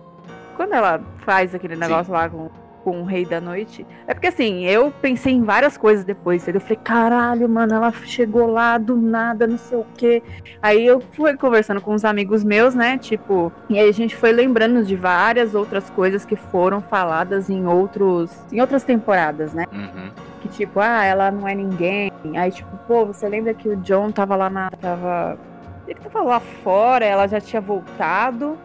[0.55, 2.11] quando ela faz aquele negócio Sim.
[2.11, 2.49] lá com
[2.85, 3.83] com o Rei da Noite.
[4.05, 6.47] É porque assim, eu pensei em várias coisas depois.
[6.47, 10.21] Eu falei, caralho, mano, ela chegou lá do nada, não sei o quê.
[10.61, 12.99] Aí eu fui conversando com uns amigos meus, né?
[12.99, 17.65] Tipo, e aí a gente foi lembrando de várias outras coisas que foram faladas em
[17.65, 18.31] outros.
[18.51, 19.65] em outras temporadas, né?
[19.73, 20.11] Uhum.
[20.41, 22.11] Que tipo, ah, ela não é ninguém.
[22.37, 24.69] Aí, tipo, pô, você lembra que o John tava lá na.
[24.69, 25.39] tava.
[25.87, 28.55] Ele tava lá fora, ela já tinha voltado.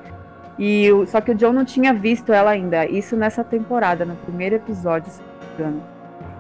[0.61, 2.85] E só que o John não tinha visto ela ainda.
[2.85, 5.83] Isso nessa temporada, no primeiro episódio, se não me engano.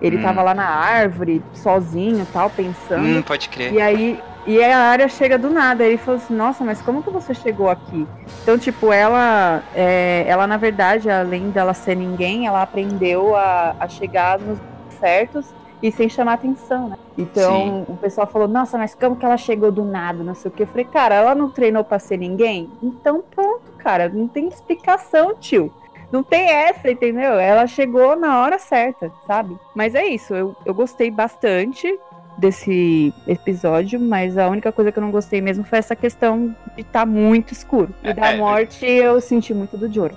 [0.02, 0.22] Ele hum.
[0.22, 3.02] tava lá na árvore, sozinho tal, pensando.
[3.02, 3.72] Hum, pode crer.
[3.72, 4.20] E aí.
[4.46, 5.84] E a área chega do nada.
[5.84, 8.06] Ele falou assim, nossa, mas como que você chegou aqui?
[8.42, 9.62] Então, tipo, ela.
[9.74, 14.58] É, ela, na verdade, além dela ser ninguém, ela aprendeu a, a chegar nos
[14.98, 15.46] certos
[15.82, 16.96] e sem chamar atenção, né?
[17.16, 17.84] Então Sim.
[17.88, 20.62] o pessoal falou, nossa, mas como que ela chegou do nada, não sei o que.
[20.62, 22.70] Eu falei, cara, ela não treinou pra ser ninguém?
[22.82, 25.72] Então pronto, cara, não tem explicação, tio.
[26.12, 27.38] Não tem essa, entendeu?
[27.38, 29.56] Ela chegou na hora certa, sabe?
[29.74, 31.98] Mas é isso, eu, eu gostei bastante
[32.36, 36.80] desse episódio, mas a única coisa que eu não gostei mesmo foi essa questão de
[36.80, 37.94] estar tá muito escuro.
[38.02, 38.36] E da é, é.
[38.38, 40.16] morte eu senti muito do Joro.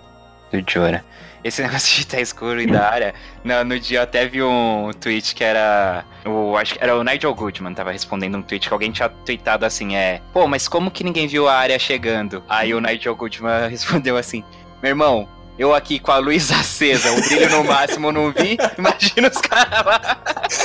[0.54, 1.04] Do Jora.
[1.44, 3.14] Esse negócio de estar tá escuro e da área.
[3.44, 6.06] No, no dia eu até vi um tweet que era.
[6.26, 9.66] O, acho que era o Nigel Goodman, tava respondendo um tweet que alguém tinha tweetado
[9.66, 10.22] assim: é.
[10.32, 12.44] Pô, mas como que ninguém viu a área chegando?
[12.48, 14.44] Aí o Nigel Goodman respondeu assim:
[14.82, 18.58] Meu irmão, eu aqui com a luz acesa, o brilho no máximo não vi.
[18.78, 20.18] Imagina os caras lá.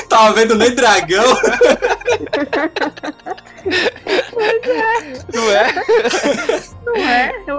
[0.09, 1.35] Tava vendo nem dragão.
[5.35, 5.75] Não é?
[6.85, 7.33] Não é?
[7.47, 7.57] Não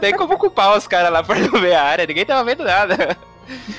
[0.00, 3.16] tem como culpar os caras lá por não ver a área, ninguém tava vendo nada.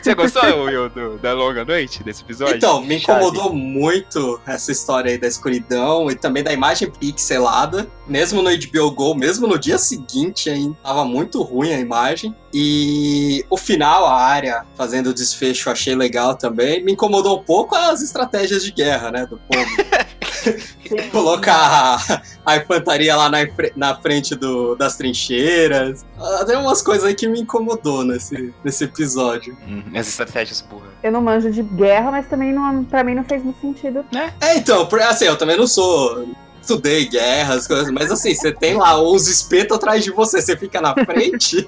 [0.02, 2.56] Você gostou, Will, do, da longa noite desse episódio?
[2.56, 3.56] Então, me incomodou Chave.
[3.56, 7.88] muito essa história aí da escuridão e também da imagem pixelada.
[8.08, 12.36] Mesmo no HBO Go, mesmo no dia seguinte, ainda tava muito ruim a imagem.
[12.54, 16.84] E o final, a área fazendo o desfecho, achei legal também.
[16.84, 19.70] Me incomodou um pouco as estratégias de guerra, né, do povo.
[21.12, 23.40] Colocar a, a, infantaria lá na,
[23.76, 26.06] na frente do, das trincheiras.
[26.46, 29.58] Tem umas coisas aí que me incomodou nesse, nesse episódio.
[29.68, 30.90] Hum, as estratégias burras.
[31.02, 34.06] Eu não manjo de guerra, mas também não, pra mim não fez muito sentido.
[34.16, 36.28] É, é então, assim, eu também não sou
[36.64, 40.82] estudei guerras, coisas, mas assim, você tem lá uns espetos atrás de você, você fica
[40.82, 41.66] na frente.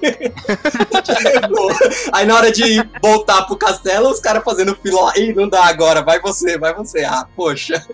[2.12, 6.02] Aí na hora de voltar pro castelo, os caras fazendo fila, ih, não dá agora,
[6.02, 7.04] vai você, vai você.
[7.04, 7.84] Ah, poxa.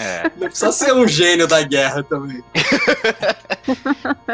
[0.00, 0.30] É.
[0.34, 2.42] Não precisa ser um gênio da guerra também.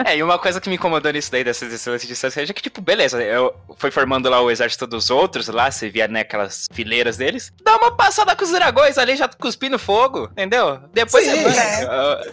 [0.07, 2.63] é, e uma coisa que me incomodou nisso daí, dessas excelências de estratégia, é que,
[2.63, 6.69] tipo, beleza, eu fui formando lá o exército dos outros lá, você via, né, aquelas
[6.73, 7.53] fileiras deles.
[7.65, 10.79] Dá uma passada com os dragões ali, já cuspindo fogo, entendeu?
[10.93, 11.59] Depois Sim, você.
[11.59, 12.31] É.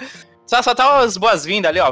[0.54, 1.92] Só, só tá as boas-vindas ali, ó.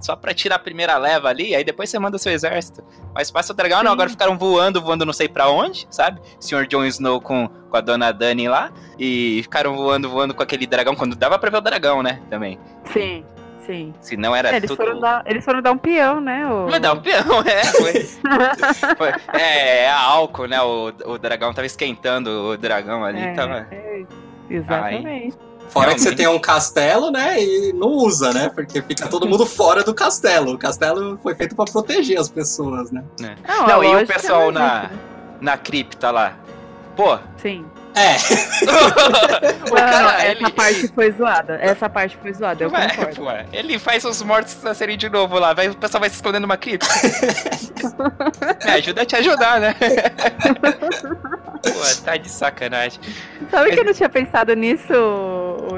[0.00, 2.82] Só pra tirar a primeira leva ali, aí depois você manda seu exército.
[3.14, 3.92] Mas passa o dragão, não.
[3.92, 6.22] Agora ficaram voando, voando não sei pra onde, sabe?
[6.38, 8.72] Senhor Jon Snow com, com a dona Dani lá.
[8.98, 12.22] E ficaram voando, voando com aquele dragão, quando dava pra ver o dragão, né?
[12.30, 12.58] Também.
[12.94, 13.26] Sim.
[13.66, 13.92] Sim.
[14.00, 14.78] Se não era é, eles tudo...
[14.78, 16.46] Foram dar, eles foram dar um peão, né?
[16.46, 16.66] O...
[16.70, 17.64] Mas dar um peão, é.
[17.66, 17.92] Foi,
[18.96, 20.62] foi, é, é álcool, né?
[20.62, 23.20] O, o dragão tava esquentando o dragão ali.
[23.20, 23.66] É, tava...
[23.70, 24.04] é,
[24.48, 25.06] exatamente.
[25.06, 25.96] Aí, Fora Realmente.
[25.96, 27.40] que você tem um castelo, né?
[27.40, 28.50] E não usa, né?
[28.52, 30.54] Porque fica todo mundo fora do castelo.
[30.54, 33.04] O castelo foi feito para proteger as pessoas, né?
[33.22, 33.36] É.
[33.46, 34.90] Não, não e o pessoal é na,
[35.40, 36.36] na cripta lá.
[36.96, 37.18] Pô.
[37.40, 37.64] Sim.
[37.94, 38.16] É.
[39.70, 40.50] o cara, essa ele...
[40.50, 41.58] parte foi zoada.
[41.60, 43.24] Essa parte foi zoada, eu concordo.
[43.24, 45.52] Ué, ele faz os mortos nascerem de novo lá.
[45.52, 46.86] Vai, o pessoal vai se escondendo numa cripta.
[48.64, 49.74] Me ajuda a te ajudar, né?
[51.62, 53.00] Pô, tá de sacanagem.
[53.50, 54.94] Sabe que eu não tinha pensado nisso,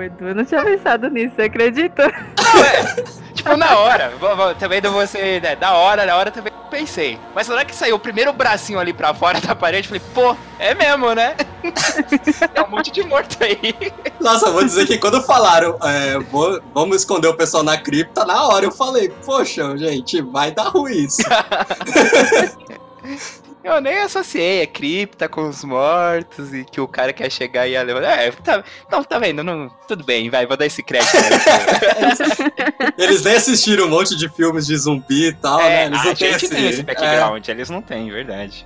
[0.00, 0.28] Edu?
[0.28, 2.07] Eu não tinha pensado nisso, você acredita?
[2.07, 3.22] Não, é.
[3.35, 4.12] Tipo, na hora.
[4.59, 5.40] Também não você.
[5.40, 7.18] Né, da hora, na hora também pensei.
[7.35, 10.35] Mas na hora que saiu o primeiro bracinho ali pra fora da parede, falei, pô,
[10.59, 11.37] é mesmo, né?
[12.55, 13.74] é um monte de morto aí.
[14.18, 18.46] Nossa, vou dizer que quando falaram, é, vou, vamos esconder o pessoal na cripta, na
[18.46, 21.22] hora eu falei, poxa, gente, vai dar ruim isso.
[23.62, 27.73] Eu nem associei a cripta com os mortos e que o cara quer chegar e
[27.73, 28.03] ia levar.
[28.03, 29.45] É, tá, não, tá vendo?
[29.45, 31.12] Não, tudo bem, vai, vou dar esse crédito.
[32.99, 35.87] eles nem assistiram um monte de filmes de zumbi e tal, é, né?
[35.87, 36.49] Eles a não gente esse...
[36.49, 37.53] tem esse background, é.
[37.53, 38.65] eles não têm, verdade.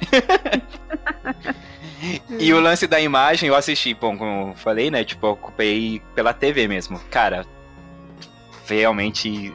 [2.40, 5.04] e o lance da imagem, eu assisti, bom, como eu falei, né?
[5.04, 6.98] Tipo, eu ocupei pela TV mesmo.
[7.10, 7.44] Cara,
[8.66, 9.54] realmente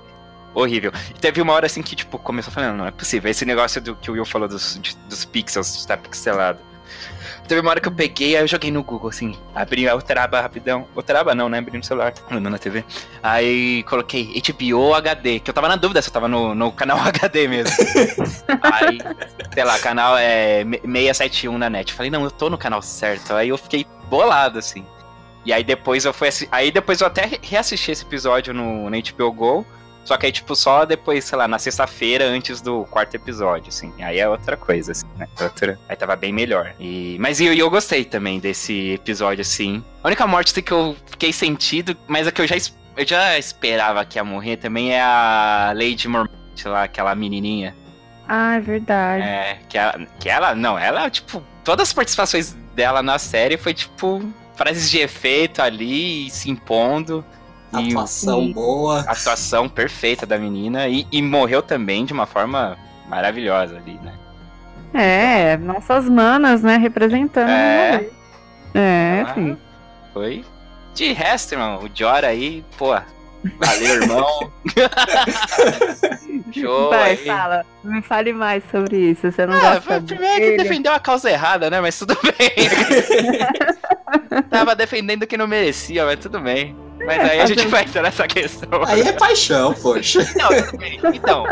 [0.53, 0.91] horrível.
[1.09, 3.29] E teve uma hora assim que, tipo, começou falando, não é possível.
[3.29, 6.59] Esse negócio do que o Will falou dos, de, dos pixels, está pixelado.
[7.47, 10.39] Teve uma hora que eu peguei, aí eu joguei no Google, assim, abri o Traba
[10.39, 10.87] rapidão.
[10.95, 11.57] O Traba não, né?
[11.57, 12.83] Abri no celular, olhando na TV.
[13.21, 16.97] Aí coloquei HBO HD, que eu tava na dúvida se eu tava no, no canal
[17.03, 17.75] HD mesmo.
[18.61, 18.99] aí,
[19.53, 21.93] sei lá, canal é 671 na net.
[21.93, 23.33] Falei, não, eu tô no canal certo.
[23.33, 24.85] Aí eu fiquei bolado, assim.
[25.43, 29.31] E aí depois eu fui Aí depois eu até reassisti esse episódio no, no HBO
[29.31, 29.65] Go.
[30.03, 33.93] Só que aí, tipo, só depois, sei lá, na sexta-feira antes do quarto episódio, assim.
[34.01, 35.27] Aí é outra coisa, assim, né?
[35.39, 35.79] Outra...
[35.87, 36.73] Aí tava bem melhor.
[36.79, 37.17] E...
[37.19, 39.83] Mas eu, eu gostei também desse episódio, assim.
[40.03, 42.55] A única morte que eu fiquei sentido, mas a que eu já,
[42.97, 46.31] eu já esperava que ia morrer também é a Lady Mormont
[46.65, 47.75] lá, aquela menininha.
[48.27, 49.23] Ah, é verdade.
[49.23, 53.73] É, que ela, que ela, não, ela, tipo, todas as participações dela na série foi,
[53.73, 54.21] tipo,
[54.55, 57.25] frases de efeito ali, se impondo.
[57.71, 58.99] Atuação e, boa.
[59.01, 60.87] Atuação perfeita da menina.
[60.87, 64.13] E, e, morreu também de uma forma maravilhosa ali, né?
[64.93, 66.77] É, nossas manas, né?
[66.77, 67.49] Representando.
[67.49, 68.09] É.
[68.73, 69.57] É, ah, sim.
[70.13, 70.43] Foi.
[70.93, 72.93] De resto, irmão, o Jora aí, pô,
[73.57, 74.51] valeu, irmão.
[76.51, 76.89] Show.
[76.89, 77.17] Vai, aí.
[77.17, 77.65] fala.
[77.83, 79.31] Me fale mais sobre isso.
[79.31, 80.57] Você não ah, gosta Primeiro dele.
[80.57, 81.79] que defendeu a causa errada, né?
[81.79, 82.51] Mas tudo bem.
[84.49, 86.75] Tava defendendo que não merecia, mas tudo bem.
[87.05, 88.83] Mas aí a gente vai entrar nessa questão.
[88.85, 90.19] Aí é paixão, poxa.
[90.35, 91.45] Não, então,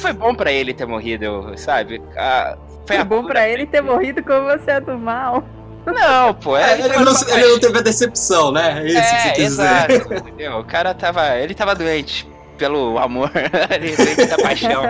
[0.00, 2.02] foi bom pra ele ter morrido, sabe?
[2.16, 5.44] Ah, foi, foi bom pra ele ter morrido como você é do mal.
[5.86, 8.82] Não, pô, é, ele, não, ele, não, teve a decepção, né?
[8.82, 10.16] É isso é, que você quis exato, dizer.
[10.18, 10.58] Entendeu?
[10.58, 11.36] O cara tava.
[11.38, 13.30] Ele tava doente pelo amor,
[13.74, 14.82] ele doente da paixão.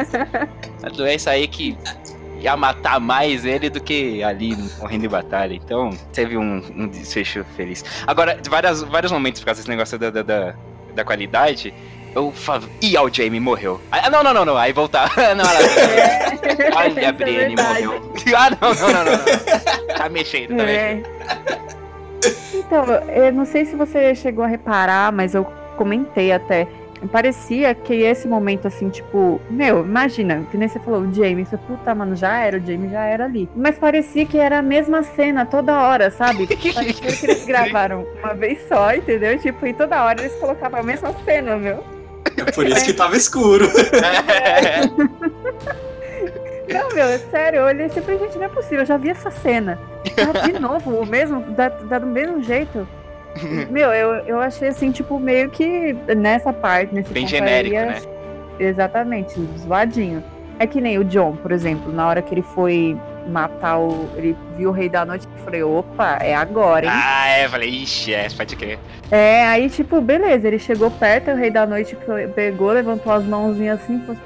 [0.83, 1.79] A doença aí que
[2.41, 5.55] ia matar mais ele do que ali morrendo em batalha.
[5.55, 7.85] Então, teve um, um desfecho feliz.
[8.07, 10.55] Agora, várias, vários momentos por causa desse negócio da, da, da,
[10.95, 11.73] da qualidade.
[12.15, 13.81] Eu falo, e o Jamie morreu.
[13.93, 14.57] Ah, não, não, não, não.
[14.57, 15.13] Aí voltar.
[15.37, 15.63] não, ela...
[15.63, 16.31] É.
[16.75, 18.13] Olha, a Brienne é morreu.
[18.35, 19.97] Ah, não, não, não, não, não.
[19.97, 20.95] Tá mexendo, tá é.
[20.95, 21.09] mexendo.
[22.55, 25.45] Então, eu não sei se você chegou a reparar, mas eu
[25.77, 26.67] comentei até
[27.09, 31.95] parecia que esse momento, assim, tipo, meu, imagina, que nem você falou, o James, puta,
[31.95, 33.49] mano, já era, o James já era ali.
[33.57, 36.47] Mas parecia que era a mesma cena toda hora, sabe?
[36.47, 39.39] Parecia que eles gravaram uma vez só, entendeu?
[39.39, 41.83] Tipo, e toda hora eles colocavam a mesma cena, meu.
[42.37, 43.67] É por isso que tava escuro.
[43.67, 44.81] É.
[46.73, 49.11] Não, meu, é sério, eu olhei assim e gente, não é possível, eu já vi
[49.11, 49.77] essa cena.
[50.15, 52.87] Tá de novo, o mesmo, dá, dá do mesmo jeito.
[53.71, 58.01] Meu, eu, eu achei assim, tipo, meio que nessa parte, nesse Bem genérico, né?
[58.59, 60.23] Exatamente, zoadinho.
[60.59, 64.11] É que nem o John, por exemplo, na hora que ele foi matar o.
[64.15, 66.93] Ele viu o Rei da Noite e falei, opa, é agora, hein?
[66.93, 68.79] Ah, é, falei, ixi, é, pode crer.
[69.11, 71.97] É, aí, tipo, beleza, ele chegou perto, o Rei da Noite
[72.35, 74.21] pegou, levantou as mãozinhas assim e falou: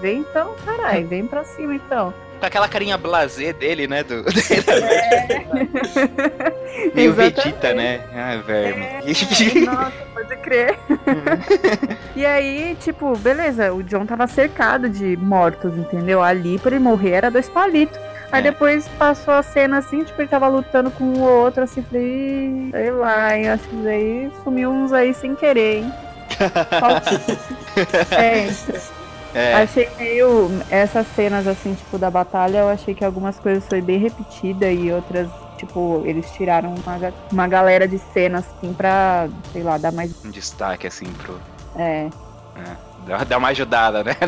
[0.00, 2.14] vem então, caralho, vem pra cima então
[2.44, 4.02] com aquela carinha blazer dele, né?
[4.02, 4.24] Do,
[4.68, 5.46] é.
[6.94, 8.00] Meio Vegeta, né?
[8.14, 8.84] Ah, verme.
[8.84, 9.00] É,
[9.64, 10.78] nossa, pode crer.
[12.14, 16.22] e aí, tipo, beleza, o John tava cercado de mortos, entendeu?
[16.22, 17.98] Ali pra ele morrer era dois palitos.
[18.30, 18.50] Aí é.
[18.50, 22.90] depois passou a cena assim, tipo, ele tava lutando com o outro, assim, falei, sei
[22.90, 25.92] lá, hein, acho que aí sumiu uns aí sem querer, hein?
[28.10, 28.48] é,
[29.34, 29.54] é.
[29.54, 30.48] Achei meio.
[30.70, 34.92] Essas cenas, assim, tipo, da batalha, eu achei que algumas coisas foi bem repetida e
[34.92, 40.24] outras, tipo, eles tiraram uma, uma galera de cenas, assim, pra, sei lá, dar mais.
[40.24, 41.40] Um destaque, assim, pro.
[41.76, 42.08] É.
[42.56, 42.93] é.
[43.28, 44.16] Dá uma ajudada, né?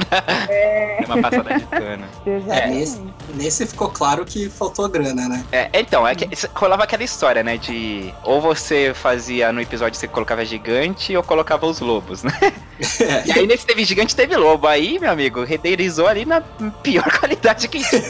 [0.48, 1.04] É.
[1.06, 2.06] uma passada de cana.
[2.48, 3.02] É, nesse,
[3.34, 5.44] nesse, ficou claro que faltou grana, né?
[5.52, 7.56] É, então, é que rolava aquela história, né?
[7.56, 12.32] De ou você fazia no episódio você colocava gigante ou colocava os lobos, né?
[12.42, 13.26] É.
[13.26, 14.66] E aí nesse teve gigante teve lobo.
[14.66, 16.40] Aí, meu amigo, renderizou ali na
[16.82, 18.02] pior qualidade que tinha.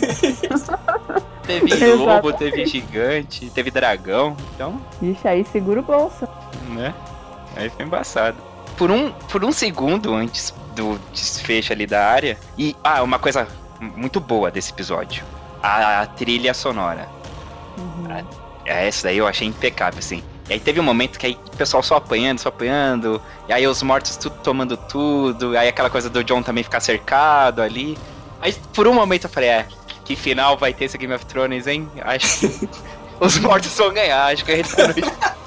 [1.46, 4.80] teve lobo, teve gigante, teve dragão, então.
[5.00, 6.26] Ixi, aí segura o bolso.
[6.70, 6.92] Né?
[7.56, 8.36] Aí foi embaçado
[8.76, 12.38] por um, por um segundo antes do desfecho ali da área.
[12.56, 13.48] E, ah, uma coisa
[13.80, 15.24] muito boa desse episódio:
[15.62, 17.08] a, a trilha sonora.
[17.78, 18.06] Uhum.
[18.10, 20.22] A, essa daí eu achei impecável, assim.
[20.48, 23.66] E aí teve um momento que aí o pessoal só apanhando, só apanhando, e aí
[23.66, 27.98] os mortos tudo tomando tudo, aí aquela coisa do John também ficar cercado ali.
[28.40, 29.66] Aí por um momento eu falei, é,
[30.04, 31.88] que final vai ter esse Game of Thrones, hein?
[32.00, 32.68] Acho que
[33.18, 34.70] os mortos vão ganhar, acho que a gente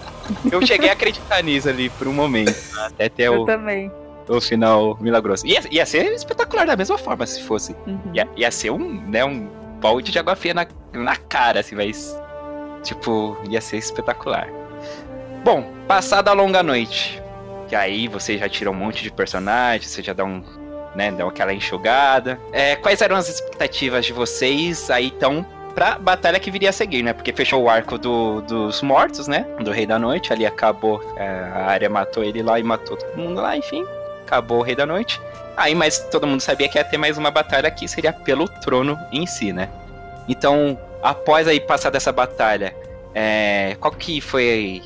[0.51, 2.55] eu cheguei a acreditar nisso ali por um momento.
[2.77, 3.91] Até ter eu o, também.
[4.27, 5.45] o final milagroso.
[5.45, 7.75] Ia, ia ser espetacular da mesma forma se fosse.
[7.85, 7.99] Uhum.
[8.13, 9.47] Ia, ia ser um, né, um
[9.81, 12.15] balde de água fria na, na cara, assim, mas.
[12.83, 14.47] Tipo, ia ser espetacular.
[15.43, 17.21] Bom, passada a longa noite.
[17.69, 20.43] E aí você já tira um monte de personagens, você já dá um.
[20.95, 22.39] Né, dá aquela enxugada.
[22.51, 27.03] É, quais eram as expectativas de vocês aí então pra batalha que viria a seguir,
[27.03, 27.13] né?
[27.13, 29.45] Porque fechou o arco do, dos mortos, né?
[29.61, 30.33] Do Rei da Noite.
[30.33, 31.01] Ali acabou.
[31.17, 33.85] É, a área matou ele lá e matou todo mundo lá, enfim.
[34.25, 35.19] Acabou o Rei da Noite.
[35.55, 38.97] Aí, mas todo mundo sabia que ia ter mais uma batalha que seria pelo trono
[39.11, 39.69] em si, né?
[40.27, 42.75] Então, após aí passar dessa batalha,
[43.13, 44.81] é, qual que foi.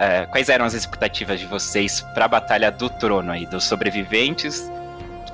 [0.00, 4.68] É, quais eram as expectativas de vocês para a batalha do trono aí, dos sobreviventes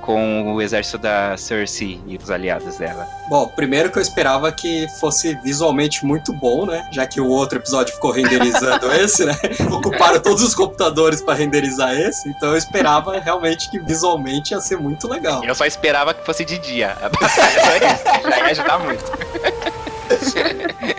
[0.02, 3.06] com o exército da Cersei e os aliados dela?
[3.28, 6.88] Bom, primeiro que eu esperava que fosse visualmente muito bom, né?
[6.90, 9.36] Já que o outro episódio ficou renderizando esse, né?
[9.70, 14.78] Ocuparam todos os computadores para renderizar esse, então eu esperava realmente que visualmente ia ser
[14.78, 15.44] muito legal.
[15.44, 16.96] Eu só esperava que fosse de dia.
[17.00, 19.04] A batalha só ia ajudar muito.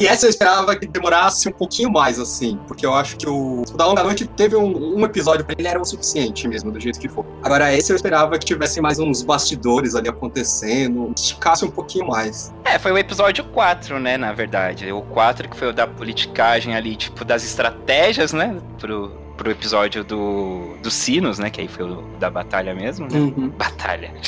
[0.00, 3.62] E essa eu esperava que demorasse um pouquinho mais, assim, porque eu acho que o,
[3.76, 6.98] da Longa Noite teve um, um episódio pra ele, era o suficiente mesmo, do jeito
[6.98, 7.26] que for.
[7.42, 12.50] Agora, esse eu esperava que tivesse mais uns bastidores ali acontecendo, esticasse um pouquinho mais.
[12.64, 14.90] É, foi o episódio 4, né, na verdade.
[14.90, 20.02] O 4 que foi o da politicagem ali, tipo, das estratégias, né, pro, pro episódio
[20.02, 21.50] do, dos sinos, né?
[21.50, 23.06] Que aí foi o da batalha mesmo.
[23.06, 23.18] Né?
[23.18, 23.48] Uhum.
[23.50, 24.12] Batalha.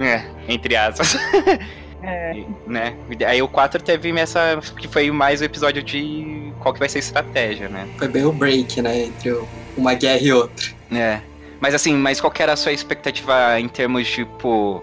[0.00, 1.16] é, entre aspas.
[2.02, 2.44] É.
[2.66, 2.94] né?
[3.26, 4.58] Aí o 4 teve essa.
[4.78, 7.88] que foi mais o episódio de qual que vai ser a estratégia, né?
[7.98, 9.04] Foi bem o break, né?
[9.04, 9.38] Entre
[9.76, 10.66] uma guerra e outra.
[10.92, 11.20] É.
[11.60, 14.82] Mas assim, mas qual que era a sua expectativa em termos, tipo,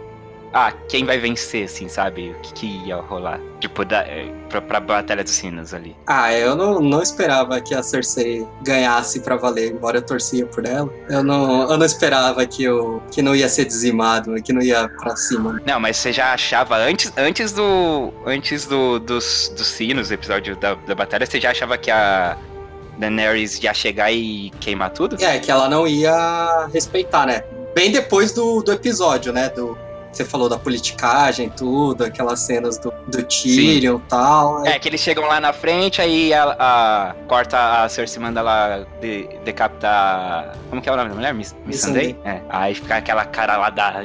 [0.54, 2.32] ah, quem vai vencer, assim, sabe?
[2.32, 3.40] O que, que ia rolar?
[3.60, 5.96] Tipo, da, é, pra, pra Batalha dos Sinos ali.
[6.08, 10.66] Ah, eu não, não esperava que a Cersei ganhasse pra valer, embora eu torcia por
[10.66, 10.90] ela.
[11.10, 14.88] Eu não, eu não esperava que, eu, que não ia ser dizimado, que não ia
[14.88, 15.62] pra cima.
[15.66, 18.14] Não, mas você já achava, antes, antes do.
[18.26, 22.38] Antes do, dos, dos sinos, episódio da, da batalha, você já achava que a.
[22.98, 25.24] Daenerys ia chegar e queimar tudo?
[25.24, 27.44] É, que ela não ia respeitar, né?
[27.76, 29.50] Bem depois do, do episódio, né?
[29.50, 29.78] Do,
[30.18, 34.66] você falou da politicagem, tudo, aquelas cenas do, do Tyrion e tal.
[34.66, 38.88] É, que eles chegam lá na frente, aí a, a corta a Cersei manda ela
[39.00, 40.56] de, decapitar.
[40.70, 41.34] Como que é o nome da mulher?
[41.34, 42.18] Miss, Miss Sunday?
[42.26, 42.42] É.
[42.50, 44.04] Aí fica aquela cara lá da.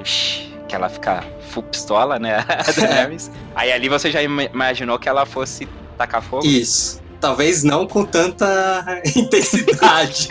[0.69, 2.45] Que ela fica full pistola, né?
[3.55, 6.47] aí ali você já imaginou que ela fosse tacar fogo?
[6.47, 7.01] Isso.
[7.21, 10.29] Talvez não com tanta intensidade.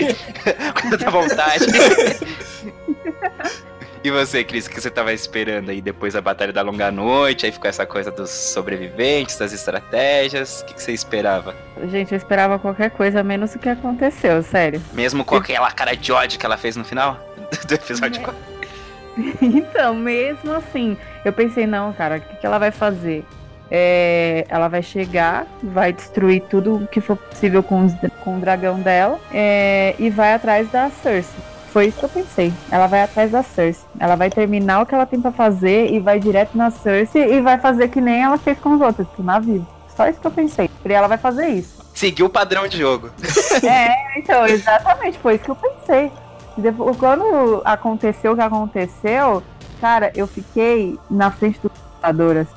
[0.82, 1.66] com tanta vontade.
[4.04, 7.46] E você, Cris, o que você tava esperando aí depois da Batalha da Longa Noite?
[7.46, 10.62] Aí ficou essa coisa dos sobreviventes, das estratégias.
[10.62, 11.54] O que, que você esperava?
[11.88, 14.82] Gente, eu esperava qualquer coisa menos o que aconteceu, sério.
[14.92, 17.20] Mesmo com aquela cara de ódio que ela fez no final
[17.68, 18.42] do episódio 4?
[19.40, 23.24] então, mesmo assim, eu pensei, não, cara, o que, que ela vai fazer?
[23.70, 27.94] É, ela vai chegar, vai destruir tudo que for possível com, os,
[28.24, 31.51] com o dragão dela é, e vai atrás da Cersei.
[31.72, 32.54] Foi isso que eu pensei.
[32.70, 33.86] Ela vai atrás da Cersei.
[33.98, 37.42] Ela vai terminar o que ela tem pra fazer e vai direto na Cersei e
[37.42, 39.66] vai fazer que nem ela fez com os outros, tipo, na vida.
[39.96, 40.70] Só isso que eu pensei.
[40.84, 41.82] E ela vai fazer isso.
[41.94, 43.10] Seguiu o padrão de jogo.
[43.64, 46.12] É, então, exatamente, foi isso que eu pensei.
[46.58, 49.44] Depois, quando aconteceu o que aconteceu,
[49.80, 52.56] cara, eu fiquei na frente do computador, assim,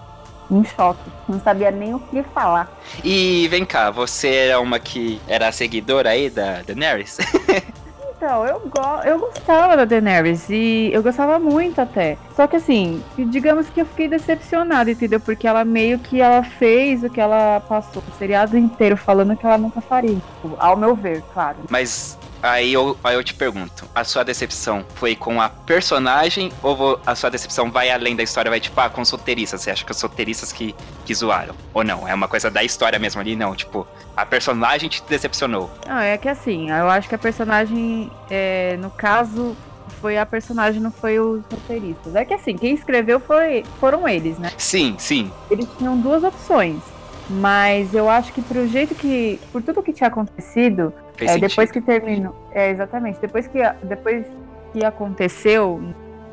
[0.50, 1.10] em choque.
[1.28, 2.72] Não sabia nem o que falar.
[3.02, 7.18] E vem cá, você era uma que era seguidora aí da Daenerys?
[8.24, 12.16] Então, eu, go eu gostava da Daenerys e eu gostava muito até.
[12.34, 15.20] Só que assim, digamos que eu fiquei decepcionada, entendeu?
[15.20, 19.44] Porque ela meio que ela fez o que ela passou o seriado inteiro falando que
[19.44, 20.14] ela nunca faria.
[20.14, 21.58] Tipo, ao meu ver, claro.
[21.68, 27.00] Mas Aí eu, aí eu te pergunto, a sua decepção foi com a personagem ou
[27.06, 29.62] a sua decepção vai além da história, vai tipo, ah, com os roteiristas?
[29.62, 30.74] Você acha que os roteiristas que,
[31.06, 31.54] que zoaram?
[31.72, 32.06] Ou não?
[32.06, 33.34] É uma coisa da história mesmo ali?
[33.34, 35.70] Não, tipo, a personagem te decepcionou?
[35.88, 39.56] Não, é que assim, eu acho que a personagem, é, no caso,
[40.02, 42.14] foi a personagem, não foi os roteiristas.
[42.14, 44.52] É que assim, quem escreveu foi, foram eles, né?
[44.58, 45.32] Sim, sim.
[45.50, 46.82] Eles tinham duas opções.
[47.28, 49.40] Mas eu acho que pro jeito que.
[49.52, 52.34] Por tudo que tinha acontecido, é, depois que terminou.
[52.52, 53.20] É, exatamente.
[53.20, 54.26] Depois que, depois
[54.72, 55.80] que aconteceu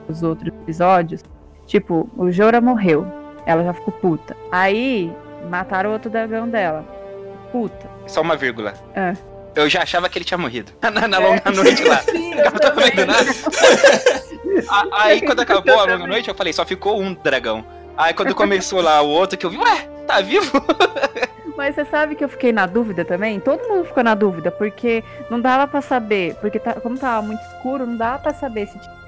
[0.08, 1.24] nos outros episódios,
[1.66, 3.06] tipo, o Jora morreu.
[3.46, 4.36] Ela já ficou puta.
[4.52, 5.12] Aí
[5.50, 6.86] mataram o outro dragão dela.
[7.52, 7.89] Puta.
[8.08, 8.74] Só uma vírgula.
[8.94, 9.16] É.
[9.56, 10.72] Eu já achava que ele tinha morrido.
[10.82, 11.52] Na, na longa é.
[11.52, 11.98] noite lá.
[12.04, 13.26] Sim, eu tava vendo nada.
[14.94, 17.66] Aí quando acabou a longa noite, eu falei, só ficou um dragão.
[17.98, 20.64] Aí quando começou lá o outro, que eu vi, ué, tá vivo?
[21.55, 23.39] Mas você sabe que eu fiquei na dúvida também?
[23.39, 27.41] Todo mundo ficou na dúvida, porque não dava para saber, porque tá, como tava muito
[27.41, 29.01] escuro, não dava para saber se tinha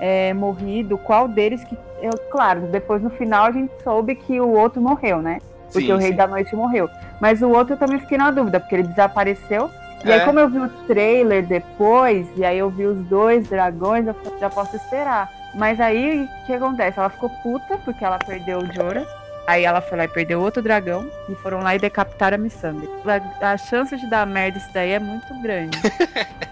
[0.00, 1.78] é, morrido, qual deles que.
[2.02, 5.38] Eu, claro, depois no final a gente soube que o outro morreu, né?
[5.72, 6.16] Porque sim, o Rei sim.
[6.16, 6.90] da Noite morreu.
[7.20, 9.70] Mas o outro eu também fiquei na dúvida, porque ele desapareceu.
[10.04, 10.14] E é.
[10.14, 14.16] aí, como eu vi o trailer depois, e aí eu vi os dois dragões, eu
[14.40, 15.30] já posso esperar.
[15.54, 16.98] Mas aí, o que acontece?
[16.98, 19.06] Ela ficou puta porque ela perdeu o Jorah.
[19.46, 22.88] Aí ela foi lá e perdeu outro dragão e foram lá e decapitaram a Missandei.
[23.40, 25.78] A, a chance de dar merda isso daí é muito grande.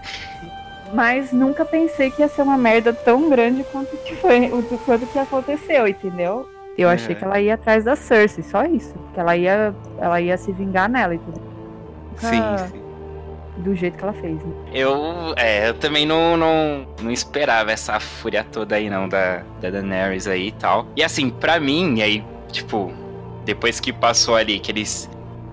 [0.93, 4.49] Mas nunca pensei que ia ser uma merda tão grande quanto que foi,
[4.85, 6.49] quanto que aconteceu, entendeu?
[6.77, 6.93] Eu é.
[6.93, 8.93] achei que ela ia atrás da Cersei, só isso.
[9.13, 11.41] Que ela ia, ela ia se vingar nela, entendeu?
[12.11, 12.27] Nunca...
[12.27, 12.81] Sim, sim
[13.57, 14.35] do jeito que ela fez.
[14.35, 14.53] Né?
[14.73, 19.69] Eu, é, eu também não, não, não esperava essa fúria toda aí, não, da, da
[19.69, 20.87] Daenerys aí e tal.
[20.95, 22.91] E assim, pra mim, aí Tipo,
[23.45, 25.09] depois que passou ali, que eles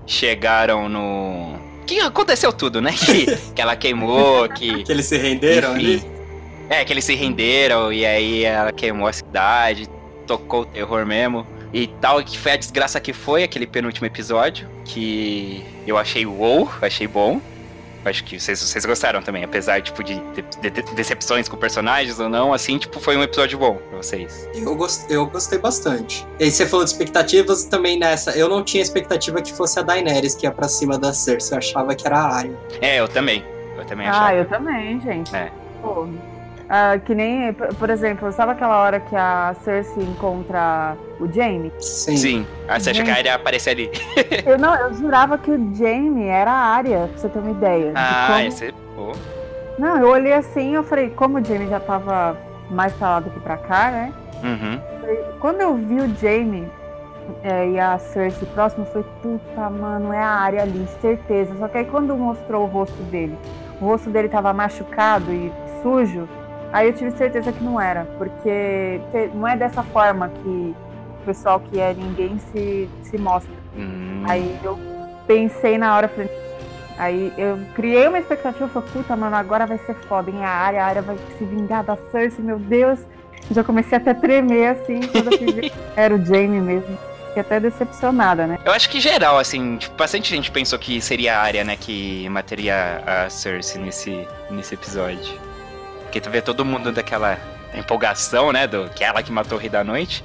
[0.07, 1.59] chegaram no.
[1.87, 2.93] Que aconteceu tudo, né?
[2.99, 4.83] Que, que ela queimou, que.
[4.85, 6.11] que eles se renderam enfim, ali?
[6.69, 9.89] É, que eles se renderam e aí ela queimou a cidade,
[10.27, 11.47] tocou o terror mesmo.
[11.73, 16.69] e tal, que foi a desgraça que foi aquele penúltimo episódio, que eu achei wow,
[16.83, 17.41] achei bom.
[18.05, 20.21] Acho que vocês, vocês gostaram também, apesar tipo, de,
[20.61, 24.49] de, de, decepções com personagens ou não, assim, tipo, foi um episódio bom pra vocês.
[24.55, 26.27] Eu, gost, eu gostei bastante.
[26.39, 28.31] E aí você falou de expectativas também nessa.
[28.37, 31.59] Eu não tinha expectativa que fosse a Daenerys que ia pra cima da Cersei, eu
[31.59, 32.59] achava que era a Arya.
[32.81, 33.45] É, eu também.
[33.77, 34.29] Eu também ah, achava.
[34.29, 35.35] Ah, eu também, gente.
[35.35, 35.53] É.
[35.83, 36.09] Pô,
[36.69, 41.73] Uh, que nem, por exemplo, sabe aquela hora que a Cersei encontra o Jaime?
[41.81, 42.17] Sim.
[42.19, 42.47] Sim.
[42.69, 43.91] Ah, você acha que a Arya aparece ali?
[44.45, 47.93] eu não, eu jurava que o Jaime era a Arya, pra você ter uma ideia.
[47.95, 48.41] Ah, como...
[48.41, 48.73] esse.
[48.95, 49.13] Pô.
[49.79, 52.37] Não, eu olhei assim eu falei, como o Jaime já tava
[52.71, 54.13] mais pra lá do que pra cá, né?
[54.43, 54.81] Uhum.
[55.41, 56.71] Quando eu vi o Jaime
[57.43, 61.55] é, e a Cersei próximo, eu falei, puta, mano, é a Arya ali, certeza.
[61.59, 63.39] Só que aí quando mostrou o rosto dele,
[63.81, 65.51] o rosto dele tava machucado e
[65.83, 66.29] sujo,
[66.73, 69.01] Aí eu tive certeza que não era, porque
[69.35, 70.75] não é dessa forma que
[71.23, 73.53] o pessoal que é ninguém se, se mostra.
[73.77, 74.25] Hum.
[74.29, 74.79] Aí eu
[75.27, 76.31] pensei na hora, falei,
[76.99, 80.83] aí eu criei uma expectativa, falei, puta, mano, agora vai ser foda, em a área,
[80.83, 82.99] a área vai se vingar da Cersei, meu Deus.
[83.51, 86.99] Já comecei até a tremer, assim, quando eu vi, era o Jamie mesmo.
[87.29, 88.59] Fiquei até decepcionada, né?
[88.63, 92.29] Eu acho que geral, assim, tipo, bastante gente pensou que seria a área, né, que
[92.29, 95.48] mataria a Cersei nesse, nesse episódio.
[96.09, 97.39] Porque tu vê todo mundo daquela
[97.75, 98.67] empolgação, né?
[98.67, 100.25] Do que é ela que matou o Rei da Noite,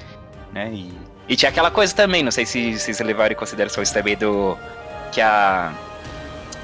[0.54, 0.72] né?
[0.74, 0.94] E,
[1.28, 4.58] e tinha aquela coisa também, não sei se vocês levaram em consideração isso também do.
[5.12, 5.72] Que a.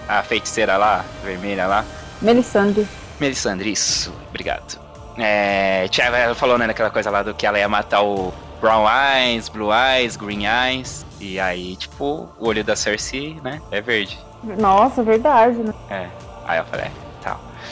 [0.07, 1.86] A feiticeira lá, vermelha lá.
[2.20, 2.88] Melisandre.
[3.20, 4.80] Melisandre, isso, obrigado.
[5.20, 8.86] É, tinha, ela falou, né, naquela coisa lá do que ela ia matar o Brown
[8.89, 11.05] Eyes, Blue Eyes, Green Eyes.
[11.20, 14.17] E aí, tipo, o olho da Cersei, né, é verde.
[14.57, 15.74] Nossa, verdade, né?
[15.91, 16.07] É.
[16.47, 16.91] Aí eu falei, é,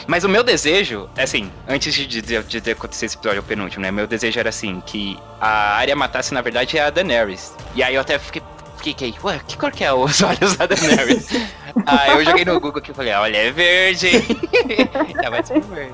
[0.08, 3.84] mas o meu desejo, é assim, antes de, de, de, acontecer esse episódio, o penúltimo,
[3.84, 3.92] né?
[3.92, 7.54] Meu desejo era assim, que a área matasse, na verdade, a Daenerys.
[7.76, 8.42] E aí eu até fiquei,
[8.78, 11.28] fiquei, ué, que cor que é os olhos da Daenerys?
[11.86, 14.10] aí eu joguei no Google aqui e falei, olha, é verde.
[15.22, 15.94] Já vai ser verde.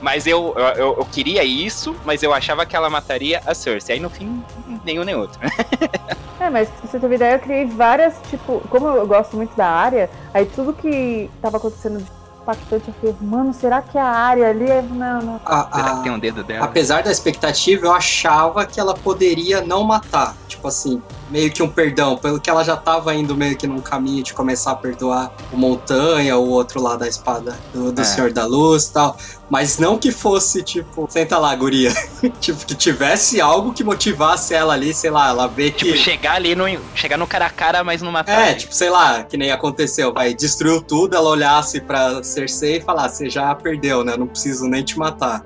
[0.00, 3.96] Mas eu, eu, eu, queria isso, mas eu achava que ela mataria a Cersei.
[3.96, 4.42] Aí no fim,
[4.84, 5.40] nenhum nem outro.
[6.38, 9.66] é, mas pra você ter ideia, eu criei várias, tipo, como eu gosto muito da
[9.66, 12.17] área, aí tudo que tava acontecendo de
[12.48, 12.88] impactante.
[12.88, 14.82] Eu falei, mano, será que a área ali é.
[14.82, 15.40] Não, não.
[15.44, 16.64] A, será que tem um dedo dela?
[16.64, 20.34] Apesar da expectativa, eu achava que ela poderia não matar.
[20.46, 23.80] Tipo assim, meio que um perdão, pelo que ela já tava indo meio que num
[23.80, 28.04] caminho de começar a perdoar o Montanha, o outro lá da espada do, do é.
[28.04, 29.16] Senhor da Luz e tal.
[29.50, 31.92] Mas não que fosse, tipo, senta lá, guria.
[32.40, 35.86] tipo, que tivesse algo que motivasse ela ali, sei lá, ela vê que.
[35.86, 36.64] Tipo, chegar ali no.
[36.94, 38.50] Chegar no cara a cara, mas não matar.
[38.50, 42.80] É, tipo, sei lá, que nem aconteceu, vai, destruiu tudo, ela olhasse pra Cersei e
[42.80, 44.16] falasse, você já perdeu, né?
[44.16, 45.44] Não preciso nem te matar.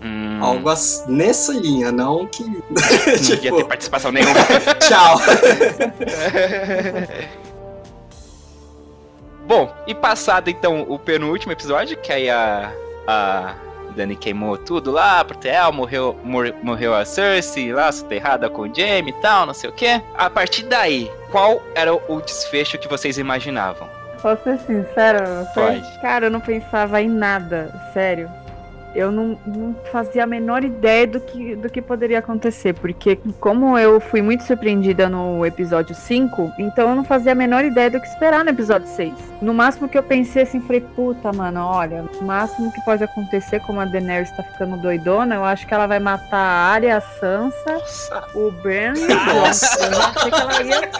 [0.00, 0.38] Hum.
[0.40, 0.70] Algo
[1.08, 2.44] nessa linha, não que.
[2.44, 2.62] Não
[3.24, 3.44] tipo...
[3.44, 4.34] ia ter participação nenhuma.
[4.80, 5.18] Tchau.
[9.46, 12.70] Bom, e passado então o penúltimo episódio, que aí a,
[13.06, 13.54] a
[13.96, 18.74] Dani queimou tudo lá pro Tel, morreu, mor, morreu a Cersei lá, soterrada com o
[18.74, 20.02] Jaime e tal, não sei o que.
[20.14, 23.97] A partir daí, qual era o desfecho que vocês imaginavam?
[24.20, 25.46] Posso ser sincero?
[25.54, 25.98] Pode.
[26.00, 28.30] Cara, eu não pensava em nada, sério
[28.94, 33.78] eu não, não, fazia a menor ideia do que, do que poderia acontecer, porque como
[33.78, 38.00] eu fui muito surpreendida no episódio 5, então eu não fazia a menor ideia do
[38.00, 39.12] que esperar no episódio 6.
[39.40, 43.60] No máximo que eu pensei assim, falei, puta, mano, olha, o máximo que pode acontecer,
[43.60, 47.00] como a Daenerys tá ficando doidona, eu acho que ela vai matar a Arya, a
[47.00, 48.24] Sansa, Nossa.
[48.34, 50.90] o Bran e o Eu achei que ela ia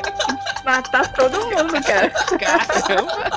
[0.64, 2.10] matar todo mundo, cara.
[2.38, 3.28] Caramba!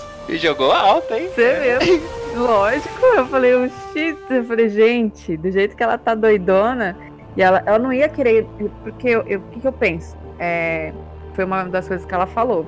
[0.28, 1.28] E jogou alto, hein?
[1.34, 2.02] Você mesmo.
[2.36, 3.06] Lógico.
[3.16, 4.18] Eu falei, o shit.
[4.28, 6.96] Eu falei, gente, do jeito que ela tá doidona.
[7.36, 8.46] E ela, ela não ia querer.
[8.82, 10.16] Porque o que, que eu penso?
[10.38, 10.92] É,
[11.34, 12.66] foi uma das coisas que ela falou.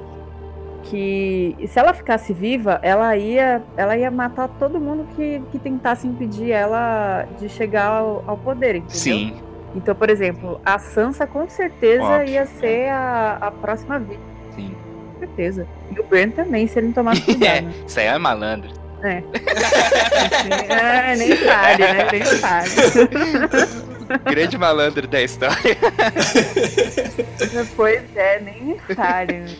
[0.85, 6.07] Que se ela ficasse viva, ela ia, ela ia matar todo mundo que, que tentasse
[6.07, 8.97] impedir ela de chegar ao, ao poder, entendeu?
[8.97, 9.37] Sim.
[9.75, 14.25] Então, por exemplo, a Sansa com certeza Óbvio, ia ser a, a próxima vítima.
[14.55, 14.88] Sim
[15.19, 15.67] certeza.
[15.95, 17.67] E o Brent também, se ele não tomar cuidado.
[17.67, 18.71] é, isso aí é malandro.
[19.03, 19.23] É.
[20.69, 22.09] é, nem sabe, né?
[22.11, 22.71] Nem sabe.
[24.25, 25.77] Grande malandro da história.
[27.77, 29.35] pois é, nem sabe.
[29.35, 29.57] Né?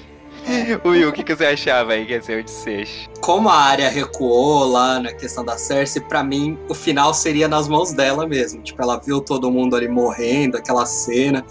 [0.85, 3.09] Will, o que, que você achava aí que ia ser o desfecho?
[3.21, 7.69] Como a área recuou lá na questão da Cersei, pra mim o final seria nas
[7.69, 8.63] mãos dela mesmo.
[8.63, 11.45] Tipo, ela viu todo mundo ali morrendo, aquela cena,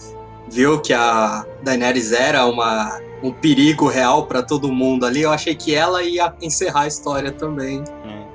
[0.50, 5.56] viu que a Daenerys era uma um perigo real para todo mundo ali, eu achei
[5.56, 7.84] que ela ia encerrar a história também.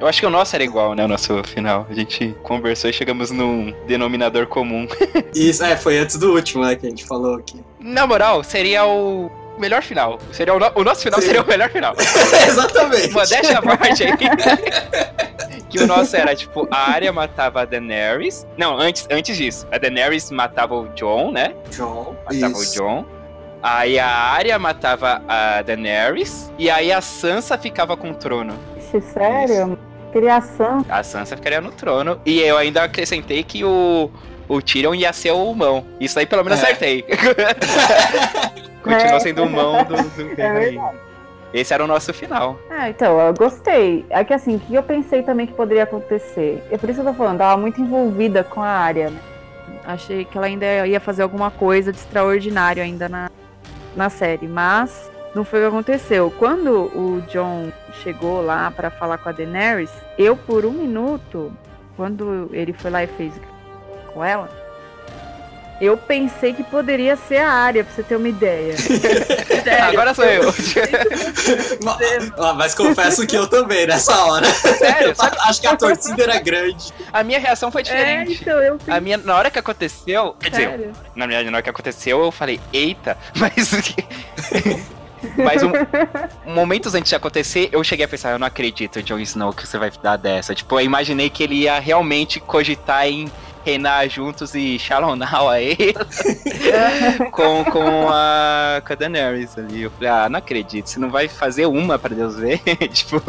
[0.03, 1.05] Eu acho que o nosso era igual, né?
[1.05, 1.87] O nosso final.
[1.89, 4.89] A gente conversou e chegamos num denominador comum.
[5.33, 7.63] Isso, é, foi antes do último, né, que a gente falou aqui.
[7.79, 10.19] Na moral, seria o melhor final.
[10.33, 10.73] Seria o, no...
[10.75, 11.27] o nosso final Sim.
[11.27, 11.95] seria o melhor final.
[12.49, 13.13] Exatamente.
[13.13, 14.13] Modéstia à parte aí.
[15.73, 18.47] que o nosso era, tipo, a Arya matava a Daenerys.
[18.59, 19.67] Não, antes, antes disso.
[19.73, 21.55] A Daenerys matava o John, né?
[21.71, 22.15] John.
[22.25, 22.83] Matava isso.
[22.83, 23.05] o John.
[23.63, 26.53] Aí a Arya matava a Daenerys.
[26.59, 28.55] E aí a Sansa ficava com o trono.
[28.77, 29.79] Ixi, sério?
[30.13, 30.85] Criação.
[30.89, 32.21] A Sansa ficaria no trono.
[32.27, 34.11] E eu ainda acrescentei que o,
[34.47, 35.87] o Tyrion ia ser o mão.
[35.99, 36.65] Isso aí pelo menos é.
[36.65, 37.05] acertei.
[38.85, 40.77] Continua sendo o mão do, do é
[41.53, 42.59] Esse era o nosso final.
[42.71, 44.07] Ah, então, eu gostei.
[44.09, 46.63] É que assim, o que eu pensei também que poderia acontecer?
[46.71, 49.21] É por isso que eu tô falando, tava muito envolvida com a área, né?
[49.85, 53.31] Achei que ela ainda ia fazer alguma coisa de extraordinário ainda na,
[53.97, 56.33] na série, mas não foi o que aconteceu.
[56.39, 57.73] Quando o John
[58.03, 61.53] chegou lá para falar com a Daenerys, eu por um minuto,
[61.97, 63.33] quando ele foi lá e fez
[64.15, 64.49] com ela,
[65.83, 68.77] eu pensei que poderia ser a área, pra você ter uma ideia.
[69.91, 70.45] Agora sou eu.
[71.83, 74.47] mas, mas, confesso que eu também, nessa hora.
[74.47, 75.13] Sério?
[75.43, 76.93] Acho que a torcida era grande.
[77.13, 78.31] A minha reação foi diferente.
[78.31, 80.79] É, então eu a minha, na hora que aconteceu, quer Sério?
[80.79, 83.73] dizer, na, minha, na hora que aconteceu, eu falei, eita, mas
[85.37, 85.73] Mas um,
[86.47, 89.79] momentos antes de acontecer, eu cheguei a pensar, eu não acredito, Jon Snow, que você
[89.79, 90.55] vai dar dessa.
[90.55, 93.31] Tipo, eu imaginei que ele ia realmente cogitar em
[93.65, 95.77] reinar juntos e Shalom Now aí
[97.31, 99.83] com, com, a, com a Daenerys ali.
[99.83, 102.59] Eu falei, ah, não acredito, você não vai fazer uma pra Deus ver?
[102.93, 103.23] tipo.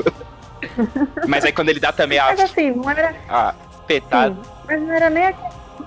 [1.28, 2.28] Mas aí quando ele dá também a.
[2.28, 3.16] Mas assim, não era.
[3.30, 3.54] A
[3.88, 4.36] petada.
[4.66, 5.34] mas não era nem a,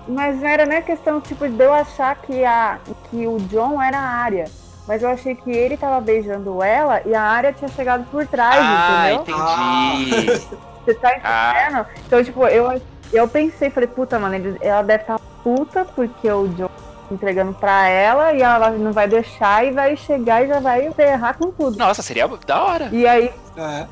[0.08, 2.78] mas não era nem a questão, tipo, de eu achar que, a,
[3.10, 4.44] que o John era a área.
[4.86, 8.56] Mas eu achei que ele tava beijando ela e a área tinha chegado por trás,
[8.60, 9.34] ah, entendeu?
[9.34, 10.46] entendi.
[10.86, 11.80] Você tá entendendo?
[11.80, 11.86] Ah.
[12.06, 12.80] Então, tipo, eu,
[13.12, 17.52] eu pensei, falei, puta, mano, ela deve estar tá puta porque o John tá entregando
[17.54, 21.50] pra ela e ela não vai deixar e vai chegar e já vai errar com
[21.50, 21.76] tudo.
[21.76, 22.88] Nossa, seria da hora.
[22.92, 23.30] E aí.
[23.56, 23.86] É.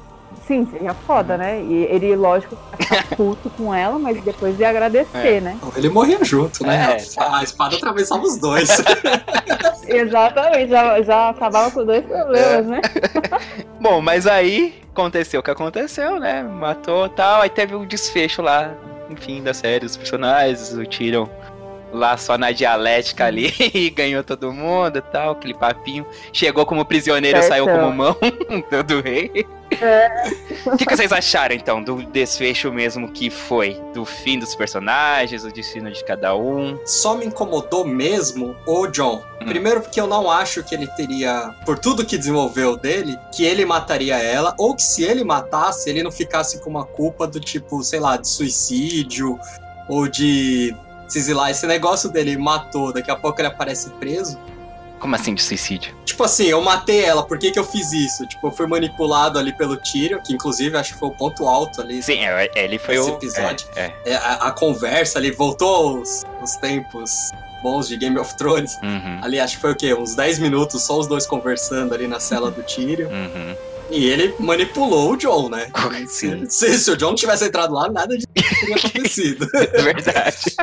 [0.46, 1.62] Sim, seria foda, né?
[1.62, 5.40] E ele, lógico, ficar puto com ela, mas depois ia agradecer, é.
[5.40, 5.58] né?
[5.76, 6.98] Ele morria junto, né?
[6.98, 7.22] É.
[7.22, 8.68] A espada atravessava os dois.
[9.88, 12.68] Exatamente, já, já acabava com dois problemas, é.
[12.68, 12.80] né?
[13.80, 16.42] Bom, mas aí aconteceu o que aconteceu, né?
[16.42, 18.74] Matou tal, aí teve um desfecho lá,
[19.10, 21.26] enfim, da série, os personagens, o Tyrion
[21.94, 26.06] lá só na dialética ali e ganhou todo mundo e tal, aquele papinho.
[26.32, 27.50] Chegou como prisioneiro, certo.
[27.50, 28.16] saiu como mão
[28.86, 29.46] do rei.
[29.80, 30.28] É.
[30.66, 33.80] O que, que, vocês acharam então do desfecho mesmo que foi?
[33.92, 36.78] Do fim dos personagens, o destino de cada um?
[36.84, 39.22] Só me incomodou mesmo o John.
[39.40, 39.46] Hum.
[39.46, 43.64] Primeiro porque eu não acho que ele teria, por tudo que desenvolveu dele, que ele
[43.64, 47.82] mataria ela, ou que se ele matasse, ele não ficasse com uma culpa do tipo,
[47.82, 49.38] sei lá, de suicídio
[49.88, 50.74] ou de
[51.14, 51.50] se exilar.
[51.50, 54.38] Esse negócio dele matou, daqui a pouco ele aparece preso.
[54.98, 55.94] Como assim de suicídio?
[56.04, 58.26] Tipo assim, eu matei ela, por que, que eu fiz isso?
[58.26, 61.80] Tipo, eu fui manipulado ali pelo Tyrion, que inclusive acho que foi o ponto alto
[61.82, 62.02] ali.
[62.02, 63.08] Sim, é, é, ele foi o.
[63.08, 63.66] episódio.
[63.76, 64.14] É, é.
[64.16, 67.30] A, a, conversa ali, voltou os, os tempos
[67.62, 68.78] bons de Game of Thrones.
[68.82, 69.20] Uhum.
[69.22, 69.92] Ali acho que foi o quê?
[69.92, 73.08] Uns 10 minutos, só os dois conversando ali na cela do Tyrion.
[73.08, 73.54] Uhum.
[73.90, 75.70] E ele manipulou o John, né?
[76.08, 76.46] Sim.
[76.48, 79.48] Se, se o John tivesse entrado lá, nada de teria acontecido.
[79.74, 80.54] É verdade.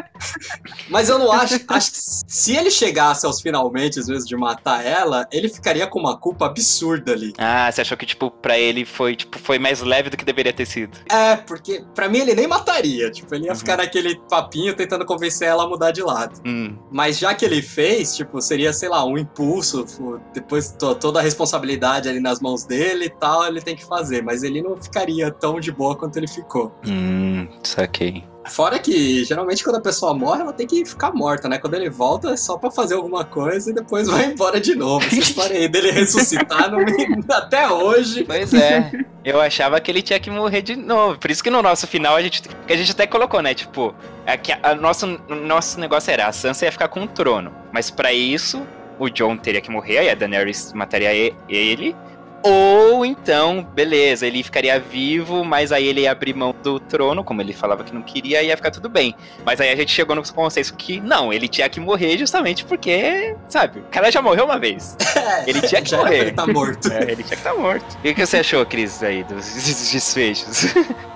[0.90, 1.60] Mas eu não acho.
[1.68, 6.00] Acho que se ele chegasse aos finalmente, às vezes, de matar ela, ele ficaria com
[6.00, 7.34] uma culpa absurda ali.
[7.38, 10.54] Ah, você achou que, tipo, pra ele foi, tipo, foi mais leve do que deveria
[10.54, 10.98] ter sido?
[11.10, 13.12] É, porque pra mim ele nem mataria.
[13.12, 13.58] Tipo, ele ia uhum.
[13.58, 16.42] ficar naquele papinho tentando convencer ela a mudar de lado.
[16.46, 16.78] Hum.
[16.92, 19.86] Mas já que ele fez, tipo, seria, sei lá, um impulso.
[20.34, 24.62] Depois toda a responsabilidade ali nas mãos dele tal, ele tem que fazer, mas ele
[24.62, 26.72] não ficaria tão de boa quanto ele ficou.
[26.86, 28.24] Hum, saquei.
[28.50, 31.60] Fora que, geralmente, quando a pessoa morre, ela tem que ficar morta, né?
[31.60, 35.06] Quando ele volta, é só pra fazer alguma coisa e depois vai embora de novo.
[35.06, 37.24] Essa história aí dele ressuscitar me...
[37.30, 38.24] até hoje.
[38.24, 38.92] Pois é.
[39.24, 41.20] Eu achava que ele tinha que morrer de novo.
[41.20, 42.42] Por isso que no nosso final a gente.
[42.68, 43.54] a gente até colocou, né?
[43.54, 43.94] Tipo,
[44.26, 47.54] é que a, nosso, nosso negócio era a Sansa ia ficar com o trono.
[47.72, 48.66] Mas para isso,
[48.98, 51.14] o John teria que morrer, aí a Daenerys mataria
[51.48, 51.96] ele.
[52.44, 57.42] Ou então, beleza, ele ficaria vivo, mas aí ele ia abrir mão do trono, como
[57.42, 59.16] ele falava que não queria, e ia ficar tudo bem.
[59.46, 63.36] Mas aí a gente chegou no consenso que não, ele tinha que morrer justamente porque,
[63.48, 64.98] sabe, o cara já morreu uma vez.
[65.46, 66.20] Ele tinha que morrer.
[66.20, 66.92] Ele tá morto.
[66.92, 67.98] É, ele tinha que estar tá morto.
[68.04, 69.46] E o que você achou, Cris, aí, dos
[69.92, 70.74] desfechos?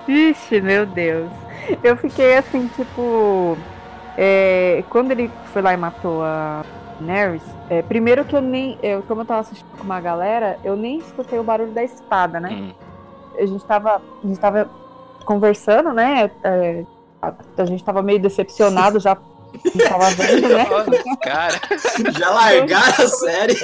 [0.08, 1.30] Ixi, meu Deus.
[1.82, 3.58] Eu fiquei assim, tipo.
[4.16, 6.64] É, quando ele foi lá e matou a
[7.00, 8.78] Daenerys, é, primeiro que eu nem.
[8.82, 12.40] Eu, como eu tava assistindo com uma galera, eu nem escutei o barulho da espada,
[12.40, 12.50] né?
[12.50, 12.72] Hum.
[13.38, 14.02] A gente tava.
[14.22, 14.70] A gente tava
[15.24, 16.30] conversando, né?
[16.42, 16.84] É,
[17.20, 19.16] a, a, gente tava meio decepcionado já.
[19.88, 20.66] Tava vendo, né?
[21.22, 21.54] cara.
[22.18, 23.56] Já largaram a série.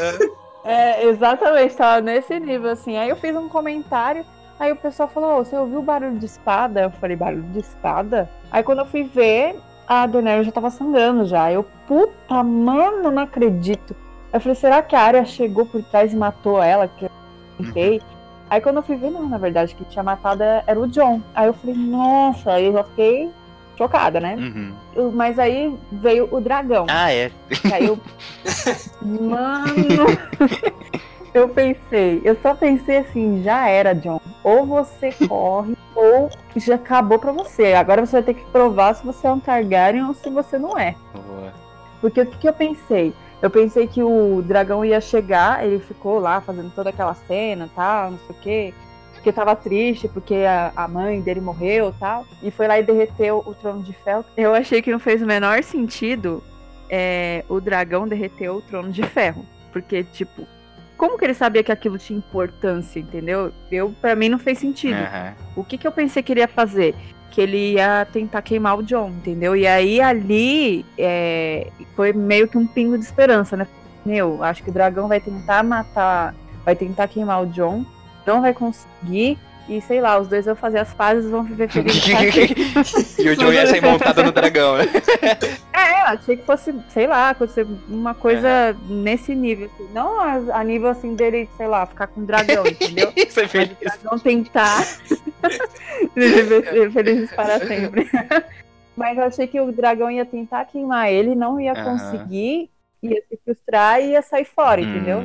[0.65, 2.97] É, exatamente, tava nesse nível, assim.
[2.97, 4.25] Aí eu fiz um comentário,
[4.59, 6.83] aí o pessoal falou, oh, você ouviu barulho de espada?
[6.83, 8.31] Eu falei, barulho de espada?
[8.51, 9.57] Aí quando eu fui ver,
[9.87, 11.51] a Daenerys já tava sangrando já.
[11.53, 13.95] Eu, puta, mano, não acredito.
[14.33, 16.89] Eu falei, será que a área chegou por trás e matou ela?
[16.89, 17.11] Que eu
[17.59, 17.99] fiquei.
[17.99, 18.13] Uhum.
[18.49, 21.21] Aí quando eu fui ver, não, na verdade, que tinha matado era o John.
[21.35, 23.31] Aí eu falei, nossa, aí eu já fiquei
[23.77, 24.37] chocada, né?
[24.37, 25.11] Uhum.
[25.13, 26.87] Mas aí veio o dragão.
[26.89, 27.31] Ah, é.
[27.73, 27.99] Aí eu.
[29.03, 30.07] Mano!
[31.35, 34.21] eu pensei, eu só pensei assim, já era, John.
[34.43, 37.75] Ou você corre, ou já acabou pra você.
[37.75, 40.79] Agora você vai ter que provar se você é um Targaryen ou se você não
[40.79, 40.95] é.
[41.15, 41.53] Boa.
[42.01, 43.15] Porque o que, que eu pensei?
[43.41, 48.13] Eu pensei que o dragão ia chegar, ele ficou lá fazendo toda aquela cena, tal,
[48.13, 48.75] não sei o quê.
[49.15, 52.25] Porque tava triste, porque a, a mãe dele morreu tal.
[52.43, 54.25] E foi lá e derreteu o trono de ferro.
[54.37, 56.43] Eu achei que não fez o menor sentido
[56.91, 59.47] é, o dragão derreteu o trono de ferro.
[59.73, 60.47] Porque, tipo,
[61.03, 63.53] como que ele sabia que aquilo tinha importância, entendeu?
[63.73, 65.01] Eu, para mim, não fez sentido.
[65.01, 65.33] Uhum.
[65.57, 66.95] O que, que eu pensei que ele ia fazer?
[67.29, 69.57] que ele ia tentar queimar o John, entendeu?
[69.57, 73.67] E aí ali é, foi meio que um pingo de esperança, né?
[74.05, 77.87] Meu, acho que o dragão vai tentar matar, vai tentar queimar o John,
[78.27, 79.39] não vai conseguir.
[79.69, 83.19] E sei lá, os dois vão fazer as pazes vão viver felizes.
[83.19, 84.85] e o John ia ser montado no dragão, né?
[85.73, 89.71] É, achei que fosse, sei lá, acontecer uma coisa nesse nível.
[89.73, 89.89] Assim.
[89.93, 93.13] Não a, a, nível assim dele, sei lá, ficar com o dragão, entendeu?
[93.17, 93.77] Isso é feliz.
[93.83, 94.87] Mas o dragão tentar
[96.15, 98.11] viver felizes para sempre.
[98.97, 102.71] Mas eu achei que o dragão ia tentar queimar ele, não ia conseguir,
[103.03, 104.85] ia se frustrar e ia sair fora, hum.
[104.85, 105.23] entendeu?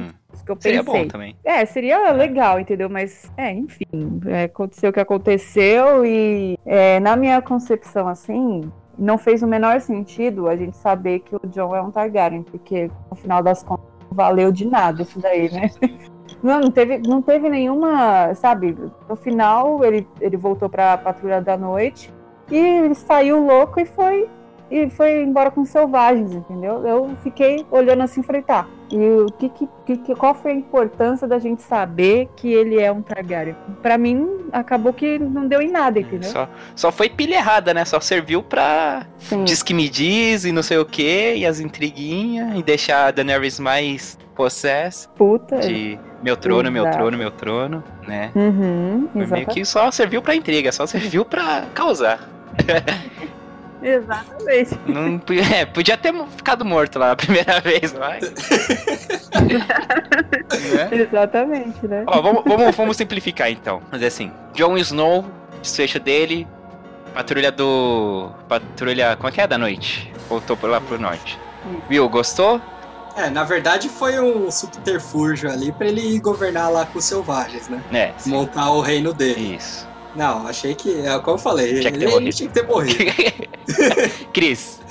[0.47, 0.71] Que eu pensei.
[0.77, 1.35] Seria bom também.
[1.43, 2.89] É, seria legal, entendeu?
[2.89, 8.61] Mas, é, enfim, é, aconteceu o que aconteceu e é, na minha concepção, assim,
[8.97, 12.89] não fez o menor sentido a gente saber que o John é um Targaryen, porque
[13.11, 15.69] no final das contas não valeu de nada isso daí, né?
[16.43, 18.77] Não, não teve, não teve nenhuma, sabe?
[19.09, 22.13] No final ele, ele voltou pra patrulha da noite
[22.51, 24.29] e ele saiu louco e foi
[24.69, 26.85] e foi embora com selvagens, entendeu?
[26.85, 29.49] Eu fiquei olhando assim e falei, tá, e o que,
[29.85, 33.55] que, que, qual foi a importância da gente saber que ele é um Targaryen?
[33.81, 36.29] Pra mim, acabou que não deu em nada, entendeu?
[36.29, 37.83] Só, só foi pilha errada, né?
[37.85, 39.43] Só serviu pra Sim.
[39.43, 43.11] diz que me diz e não sei o que, e as intriguinhas, e deixar a
[43.11, 45.09] Daenerys mais possessa.
[45.09, 45.57] Puta.
[45.57, 46.73] De meu trono, Exato.
[46.73, 48.31] meu trono, meu trono, né?
[48.35, 52.29] Uhum, meio que só serviu pra intriga, só serviu pra causar.
[53.87, 54.79] Exatamente.
[54.85, 55.21] Não,
[55.53, 58.21] é, podia ter ficado morto lá a primeira vez, mas.
[60.73, 60.89] né?
[60.91, 62.03] Exatamente, né?
[62.05, 63.81] Ó, vamos, vamos, vamos simplificar então.
[63.89, 65.25] Mas assim, Jon Snow,
[65.61, 66.45] desfecho dele,
[67.13, 68.29] patrulha do.
[68.49, 69.15] Patrulha.
[69.15, 69.47] Como é que é?
[69.47, 70.11] Da noite.
[70.27, 71.39] Voltou lá pro norte.
[71.89, 72.61] Will, gostou?
[73.15, 77.81] É, na verdade foi um subterfúgio ali para ele governar lá com os selvagens, né?
[77.91, 78.13] É.
[78.17, 78.29] Sim.
[78.31, 79.55] Montar o reino dele.
[79.55, 79.87] Isso.
[80.17, 81.05] Não, achei que.
[81.05, 81.79] É como eu falei.
[81.79, 82.35] Tinha que ter morrido.
[82.35, 83.03] Tinha que ter morrido.
[84.33, 84.81] Cris,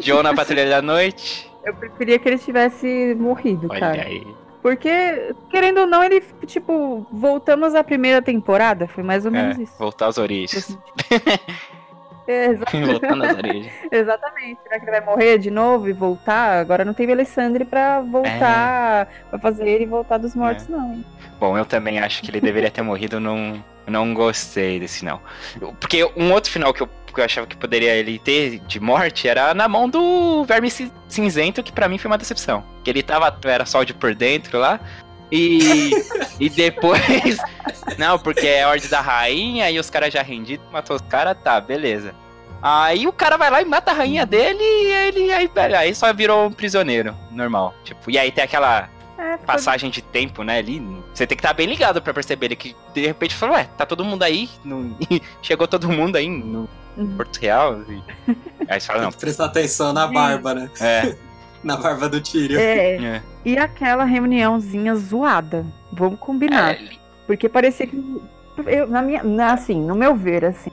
[0.00, 1.50] John na Patrulha da Noite.
[1.64, 4.02] Eu preferia que ele tivesse morrido, Olha cara.
[4.02, 4.24] Aí.
[4.62, 8.86] Porque, querendo ou não, ele, tipo, voltamos à primeira temporada.
[8.86, 9.74] Foi mais ou menos é, isso.
[9.78, 10.78] Voltar às origens.
[12.28, 12.90] É, exatamente.
[12.92, 13.72] Voltando às origens.
[13.90, 14.60] exatamente.
[14.62, 16.58] Será que ele vai morrer de novo e voltar?
[16.60, 19.30] Agora não tem Alessandre pra voltar, é.
[19.30, 20.72] pra fazer ele voltar dos mortos, é.
[20.72, 21.02] não.
[21.40, 23.58] Bom, eu também acho que ele deveria ter morrido num
[23.88, 25.22] eu não gostei desse final.
[25.80, 29.26] Porque um outro final que eu, que eu achava que poderia ele ter de morte
[29.26, 30.70] era na mão do Verme
[31.08, 32.62] Cinzento, que para mim foi uma decepção.
[32.84, 34.78] Que ele tava, era só de por dentro lá.
[35.32, 35.90] E,
[36.38, 37.38] e depois.
[37.98, 41.36] Não, porque é a ordem da rainha e os caras já rendidos, matou os caras,
[41.42, 42.14] tá, beleza.
[42.60, 46.12] Aí o cara vai lá e mata a rainha dele e ele aí, aí só
[46.12, 47.74] virou um prisioneiro, normal.
[47.84, 50.80] Tipo, e aí tem aquela é, passagem de tempo, né, ali.
[51.12, 53.84] Você tem que estar bem ligado para perceber ele que de repente falou, ué, tá
[53.84, 54.96] todo mundo aí, no...
[55.42, 57.16] chegou todo mundo aí no uhum.
[57.16, 57.80] Porto Real.
[57.88, 58.02] E...
[58.68, 59.12] Aí você fala, não.
[59.12, 60.70] Prestar atenção na barba, né?
[60.78, 61.16] É.
[61.64, 62.60] na barba do Tyrion.
[62.60, 62.96] É.
[62.96, 63.22] é.
[63.44, 65.64] E aquela reuniãozinha zoada.
[65.90, 66.74] Vamos combinar.
[66.74, 66.90] É.
[67.26, 68.20] Porque parecia que.
[68.66, 70.70] Eu, na minha, na, assim, no meu ver, assim,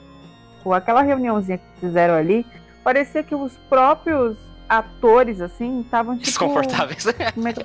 [0.62, 2.44] com aquela reuniãozinha que fizeram ali,
[2.84, 4.36] parecia que os próprios
[4.68, 6.26] atores, assim, estavam tipo.
[6.26, 7.06] Desconfortáveis.
[7.34, 7.62] Como é que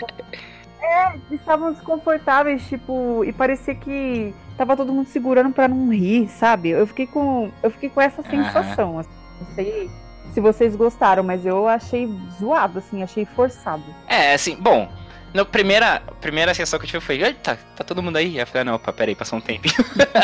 [0.92, 6.70] é, estavam desconfortáveis, tipo, e parecia que tava todo mundo segurando para não rir, sabe?
[6.70, 9.00] Eu fiquei com, eu fiquei com essa sensação.
[9.00, 9.90] Assim, não sei
[10.34, 12.08] se vocês gostaram, mas eu achei
[12.40, 13.84] zoado, assim, achei forçado.
[14.08, 14.90] É, assim, bom.
[15.34, 18.38] Na primeira, primeira sensação que eu tive foi, eita, tá todo mundo aí?
[18.38, 19.70] Eu falei, ah, não, opa, peraí, passou um tempo.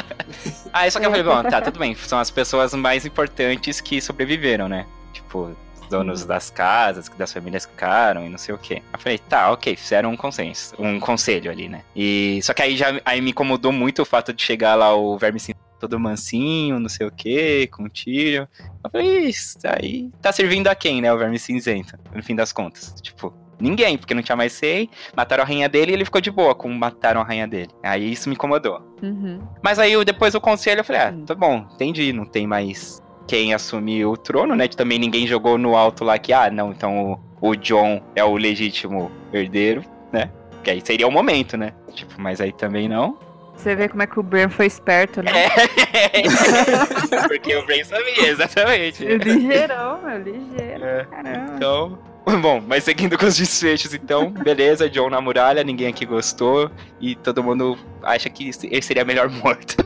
[0.74, 1.96] Aí só que eu falei, bom, tá, tudo bem.
[1.96, 4.86] São as pessoas mais importantes que sobreviveram, né?
[5.14, 5.56] Tipo,
[5.88, 6.28] donos uhum.
[6.28, 8.82] das casas, das famílias que ficaram e não sei o quê.
[8.94, 11.82] Eu falei, tá, ok, fizeram um consenso, um conselho ali, né?
[11.96, 15.18] E só que aí já aí me incomodou muito o fato de chegar lá o
[15.18, 15.40] verme
[15.80, 18.48] todo mansinho, não sei o que, com tiro.
[18.84, 22.52] Eu falei, isso aí tá servindo a quem, né, o verme cinzento, no fim das
[22.52, 22.94] contas.
[23.02, 24.90] Tipo, ninguém, porque não tinha mais sei.
[25.16, 27.70] Mataram a rainha dele e ele ficou de boa com mataram a rainha dele.
[27.84, 28.82] Aí isso me incomodou.
[29.02, 29.40] Uhum.
[29.62, 33.54] Mas aí depois o conselho eu falei, ah, tá bom, entendi, não tem mais quem
[33.54, 34.68] assumir o trono, né?
[34.68, 38.36] Também ninguém jogou no alto lá que, ah, não, então o, o John é o
[38.38, 40.32] legítimo herdeiro, né?
[40.64, 41.74] Que aí seria o momento, né?
[41.94, 43.18] Tipo, mas aí também não.
[43.56, 45.32] Você vê como é que o Bran foi esperto, né?
[45.98, 46.22] É.
[47.28, 49.04] Porque o Bran sabia, exatamente.
[49.04, 50.86] Ligeirão, meu, ligeiro.
[50.86, 51.06] É.
[51.06, 51.54] Caramba.
[51.56, 51.98] Então,
[52.42, 56.70] Bom, mas seguindo com os desfechos, então, beleza, John na muralha, ninguém aqui gostou
[57.00, 59.78] e todo mundo acha que ele seria melhor morto.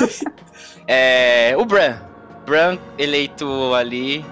[0.88, 2.00] é, o Bran.
[2.46, 4.24] Bran eleito ali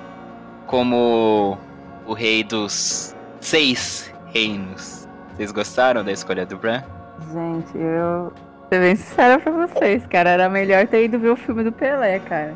[0.67, 1.59] como
[2.07, 5.09] o rei dos seis reinos.
[5.35, 6.81] Vocês gostaram da escolha do Bran?
[7.33, 8.33] Gente, eu.
[8.69, 10.31] Ser bem sincera pra vocês, cara.
[10.31, 12.55] Era melhor ter ido ver o filme do Pelé, cara.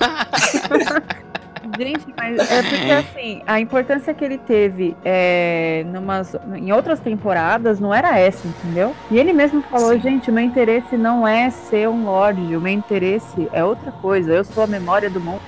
[1.78, 7.80] Gente, mas é porque assim, a importância que ele teve é, numas, em outras temporadas
[7.80, 8.94] não era essa, entendeu?
[9.10, 10.00] E ele mesmo falou, Sim.
[10.00, 14.32] gente, o meu interesse não é ser um Lorde, o meu interesse é outra coisa,
[14.32, 15.40] eu sou a memória do mundo,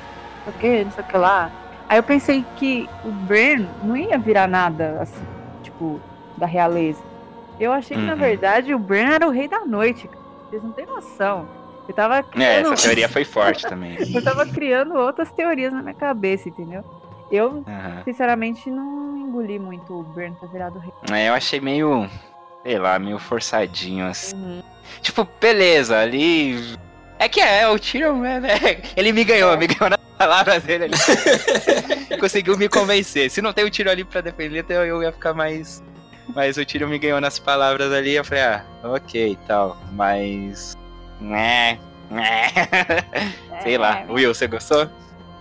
[0.46, 1.50] não sei o que, não sei o que lá.
[1.88, 5.22] Aí eu pensei que o Bran não ia virar nada, assim,
[5.62, 6.00] tipo,
[6.36, 7.00] da realeza.
[7.60, 8.18] Eu achei que, na uhum.
[8.18, 10.10] verdade, o Bran era o rei da noite.
[10.50, 11.46] Vocês não têm noção.
[11.88, 12.68] Eu tava criando...
[12.68, 13.96] É, essa teoria foi forte também.
[14.14, 16.84] eu tava criando outras teorias na minha cabeça, entendeu?
[17.30, 18.04] Eu, uhum.
[18.04, 20.92] sinceramente, não engoli muito o Bran ter virado rei.
[21.10, 22.08] É, eu achei meio,
[22.62, 24.36] sei lá, meio forçadinho, assim.
[24.36, 24.62] Uhum.
[25.00, 26.76] Tipo, beleza, ali...
[27.18, 28.40] É que é, o Tyrion, né?
[28.96, 29.56] Ele me ganhou, é.
[29.56, 30.94] me ganhou nas palavras dele ali.
[32.20, 33.30] Conseguiu me convencer.
[33.30, 35.82] Se não tem o tiro ali pra defender, então eu ia ficar mais...
[36.34, 39.78] Mas o Tyrion me ganhou nas palavras ali, eu falei, ah, ok e tal.
[39.92, 40.76] Mas
[41.20, 41.78] né,
[42.10, 42.50] né.
[43.62, 44.00] Sei lá.
[44.00, 44.06] É.
[44.08, 44.88] Will, você gostou?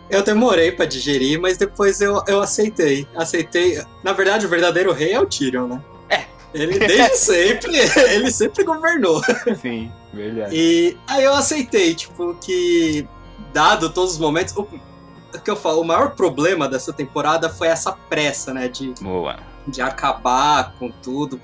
[0.09, 3.07] Eu demorei para digerir, mas depois eu, eu aceitei.
[3.15, 3.83] Aceitei.
[4.03, 5.81] Na verdade, o verdadeiro rei é o Tyrion, né?
[6.09, 6.25] É.
[6.53, 7.75] Ele desde sempre,
[8.11, 9.21] ele sempre governou.
[9.61, 10.55] Sim, verdade.
[10.55, 13.07] E aí eu aceitei, tipo, que
[13.51, 17.67] dado todos os momentos, o, o que eu falo, o maior problema dessa temporada foi
[17.67, 19.37] essa pressa, né, de Boa.
[19.67, 21.41] de acabar com tudo,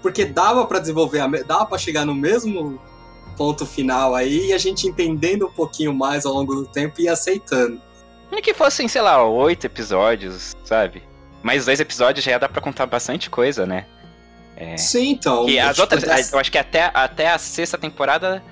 [0.00, 2.80] porque dava para desenvolver, a, dava para chegar no mesmo
[3.36, 7.08] ponto final aí e a gente entendendo um pouquinho mais ao longo do tempo e
[7.08, 7.80] aceitando.
[8.32, 11.02] E que fossem, sei lá, oito episódios, sabe?
[11.42, 13.86] Mais dois episódios já ia dar pra contar bastante coisa, né?
[14.56, 14.76] É...
[14.76, 15.48] Sim, então.
[15.48, 18.42] E as outras, eu acho que até, até a sexta temporada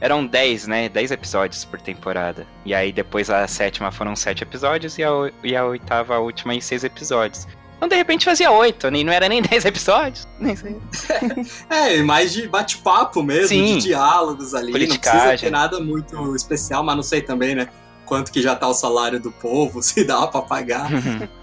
[0.00, 0.88] eram dez, né?
[0.88, 2.46] Dez episódios por temporada.
[2.64, 5.10] E aí depois a sétima foram sete episódios e a,
[5.42, 7.46] e a oitava, a última, em seis episódios.
[7.76, 10.26] Então, de repente, fazia oito, nem, não era nem dez episódios.
[10.38, 10.76] Nem sei.
[11.68, 13.76] é, mais de bate-papo mesmo, Sim.
[13.76, 14.72] de diálogos ali.
[14.72, 17.68] Não precisa ter nada muito especial, mas não sei também, né?
[18.04, 20.88] Quanto que já tá o salário do povo, se dá pra pagar.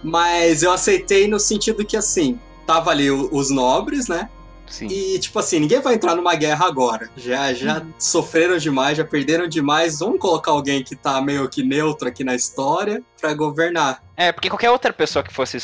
[0.04, 4.30] mas eu aceitei no sentido que, assim, tava ali os nobres, né?
[4.74, 4.88] Sim.
[4.88, 7.08] E, tipo assim, ninguém vai entrar numa guerra agora.
[7.16, 7.94] Já, já uhum.
[8.00, 10.00] sofreram demais, já perderam demais.
[10.00, 14.04] Vamos colocar alguém que tá meio que neutro aqui na história para governar.
[14.18, 15.58] É, porque qualquer outra pessoa que fosse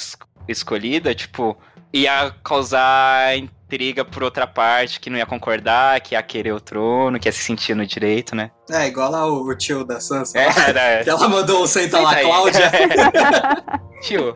[0.51, 1.57] escolhida, tipo,
[1.93, 7.19] ia causar intriga por outra parte, que não ia concordar, que ia querer o trono,
[7.19, 8.49] que ia se sentir no direito, né?
[8.69, 10.39] É, igual lá o, o tio da Sansa.
[10.39, 11.03] É, é.
[11.03, 12.25] Que ela mandou o senta, senta lá, aí.
[12.25, 12.71] Cláudia.
[14.01, 14.33] tio.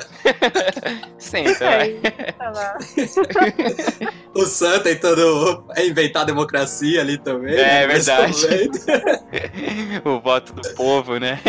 [1.17, 1.99] senta, vai.
[4.35, 7.55] o Sam tentando inventar a democracia ali também.
[7.55, 7.87] É, né?
[7.87, 8.35] verdade.
[10.05, 11.39] o voto do povo, né?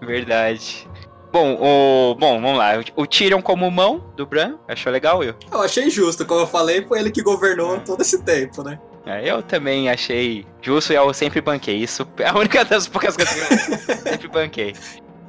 [0.00, 0.88] verdade.
[1.32, 2.72] Bom, o, bom, vamos lá.
[2.94, 5.34] O Tyrion como mão do Bran, achou legal, Will?
[5.50, 7.78] Eu achei justo, como eu falei, foi ele que governou é.
[7.80, 8.78] todo esse tempo, né?
[9.06, 11.76] É, eu também achei justo e eu sempre banquei.
[11.76, 14.74] Isso é a única das poucas coisas que eu sempre banquei.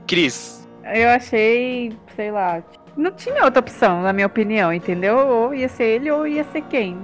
[0.06, 0.68] Cris.
[0.94, 2.62] Eu achei, sei lá,
[2.98, 5.18] não tinha outra opção, na minha opinião, entendeu?
[5.18, 6.98] Ou ia ser ele ou ia ser quem.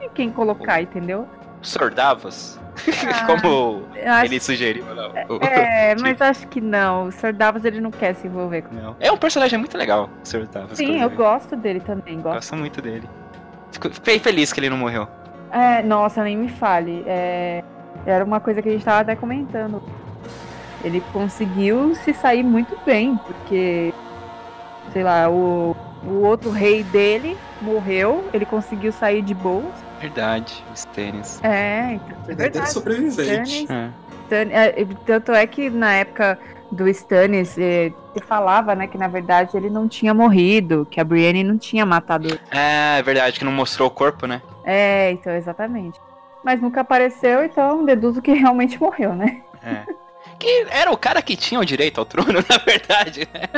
[0.00, 1.28] E quem colocar, entendeu?
[1.62, 2.58] Sordavos?
[3.06, 3.82] Ah, Como
[4.24, 4.84] ele sugeriu.
[4.94, 5.12] Não.
[5.40, 7.08] É, mas acho que não.
[7.08, 7.32] O Sr.
[7.32, 8.96] Davos ele não quer se envolver com não.
[8.98, 10.46] É um personagem muito legal, o Sr.
[10.46, 10.78] Davos.
[10.78, 12.20] Sim, eu gosto dele também.
[12.20, 12.34] Gosto.
[12.34, 13.08] gosto muito dele.
[13.70, 15.08] Fiquei feliz que ele não morreu.
[15.50, 17.04] É, nossa, nem me fale.
[17.06, 17.62] É,
[18.06, 19.82] era uma coisa que a gente tava até comentando.
[20.82, 23.94] Ele conseguiu se sair muito bem, porque,
[24.92, 29.72] sei lá, o, o outro rei dele morreu, ele conseguiu sair de boas.
[30.02, 31.40] Verdade, os tênis.
[31.44, 32.16] É, então.
[32.28, 32.72] É verdade.
[32.72, 33.66] sobrevivente.
[33.70, 33.92] É.
[34.34, 34.86] é.
[35.06, 36.38] Tanto é que na época
[36.72, 37.94] do Stannis, se
[38.26, 42.26] falava, né, que na verdade ele não tinha morrido, que a Brienne não tinha matado
[42.26, 42.40] ele.
[42.50, 44.42] É, é verdade, que não mostrou o corpo, né?
[44.64, 46.00] É, então, exatamente.
[46.42, 49.42] Mas nunca apareceu, então deduzo que realmente morreu, né?
[49.62, 49.84] É.
[50.38, 53.48] Que era o cara que tinha o direito ao trono, na verdade, né?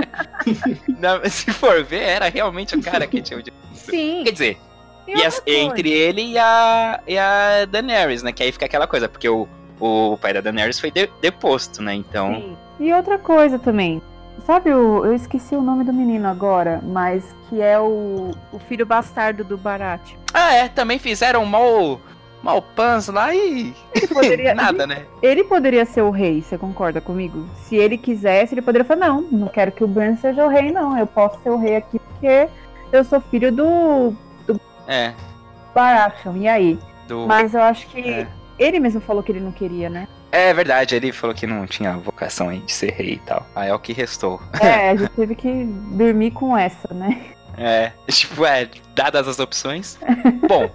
[1.01, 3.65] na, se for ver, era realmente o cara que tinha o direito.
[3.73, 4.23] Sim.
[4.25, 4.59] Quer dizer,
[5.07, 8.33] e a, entre ele e a, e a Daenerys, né?
[8.33, 9.49] Que aí fica aquela coisa, porque o,
[9.81, 11.95] o pai da Daenerys foi de, deposto, né?
[11.95, 12.35] Então.
[12.35, 12.57] Sim.
[12.81, 14.03] E outra coisa também.
[14.47, 15.05] Sabe o.
[15.05, 19.57] Eu esqueci o nome do menino agora, mas que é o, o filho bastardo do
[19.57, 20.13] Barat.
[20.33, 22.01] Ah, é, também fizeram mal.
[22.43, 23.75] Malpans lá e.
[23.95, 25.07] Ele poderia, Nada, né?
[25.23, 27.49] Ele poderia ser o rei, você concorda comigo?
[27.63, 30.71] Se ele quisesse, ele poderia falar: não, não quero que o Bran seja o rei,
[30.71, 30.99] não.
[30.99, 32.47] Eu posso ser o rei aqui porque
[32.93, 34.15] eu sou filho do.
[34.87, 35.13] É.
[35.75, 36.79] Baratheon, e aí?
[37.09, 37.27] Do...
[37.27, 38.01] Mas eu acho que.
[38.01, 38.29] É.
[38.59, 40.07] Ele mesmo falou que ele não queria, né?
[40.31, 43.47] É verdade, ele falou que não tinha vocação aí de ser rei e tal.
[43.55, 44.41] Aí é o que restou.
[44.61, 47.25] É, a gente teve que dormir com essa, né?
[47.57, 49.99] É, tipo, é, dadas as opções.
[50.49, 50.71] Bom,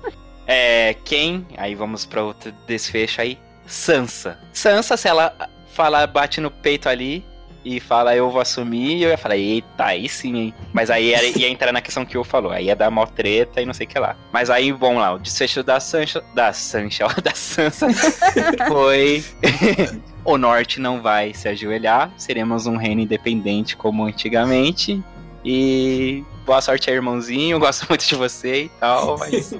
[0.47, 1.45] é, quem?
[1.57, 3.37] Aí vamos para outro desfecho aí.
[3.65, 4.39] Sansa.
[4.51, 5.35] Sansa, se ela
[5.73, 7.25] fala, bate no peito ali,
[7.63, 10.53] e fala, eu vou assumir, eu ia falar, eita, aí sim, hein?
[10.71, 13.61] Mas aí ia, ia entrar na questão que o falou, aí ia dar mó treta
[13.61, 14.15] e não sei o que lá.
[14.31, 17.87] Mas aí, bom lá, o desfecho da Sancha, da Sancha, da Sansa
[18.67, 19.23] foi...
[20.23, 25.01] o Norte não vai se ajoelhar, seremos um reino independente como antigamente,
[25.43, 29.53] e boa sorte aí, irmãozinho, gosto muito de você e tal, mas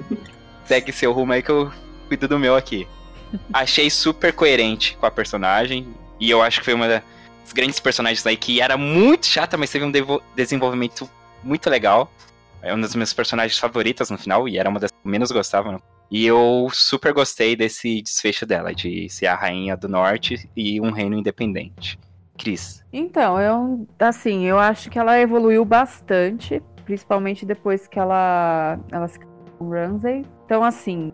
[0.64, 1.70] segue seu rumo aí que eu
[2.08, 2.86] cuido do meu aqui.
[3.52, 5.86] Achei super coerente com a personagem,
[6.18, 7.02] e eu acho que foi uma
[7.52, 9.92] grandes personagens aí que era muito chata, mas teve um
[10.34, 11.08] desenvolvimento
[11.42, 12.10] muito legal.
[12.62, 15.80] É uma das minhas personagens favoritas no final, e era uma das que menos gostava.
[16.10, 20.90] E eu super gostei desse desfecho dela, de ser a rainha do norte e um
[20.90, 21.98] reino independente.
[22.36, 22.84] Cris.
[22.92, 29.18] Então, eu assim, eu acho que ela evoluiu bastante, principalmente depois que ela, ela se
[29.58, 30.24] com Ramsay.
[30.46, 31.12] Então, assim,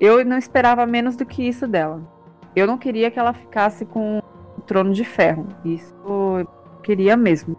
[0.00, 2.02] eu não esperava menos do que isso dela.
[2.56, 4.20] Eu não queria que ela ficasse com
[4.66, 5.46] Trono de Ferro.
[5.64, 6.48] Isso eu
[6.82, 7.56] queria mesmo.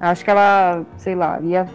[0.00, 1.66] Acho que ela, sei lá, ia,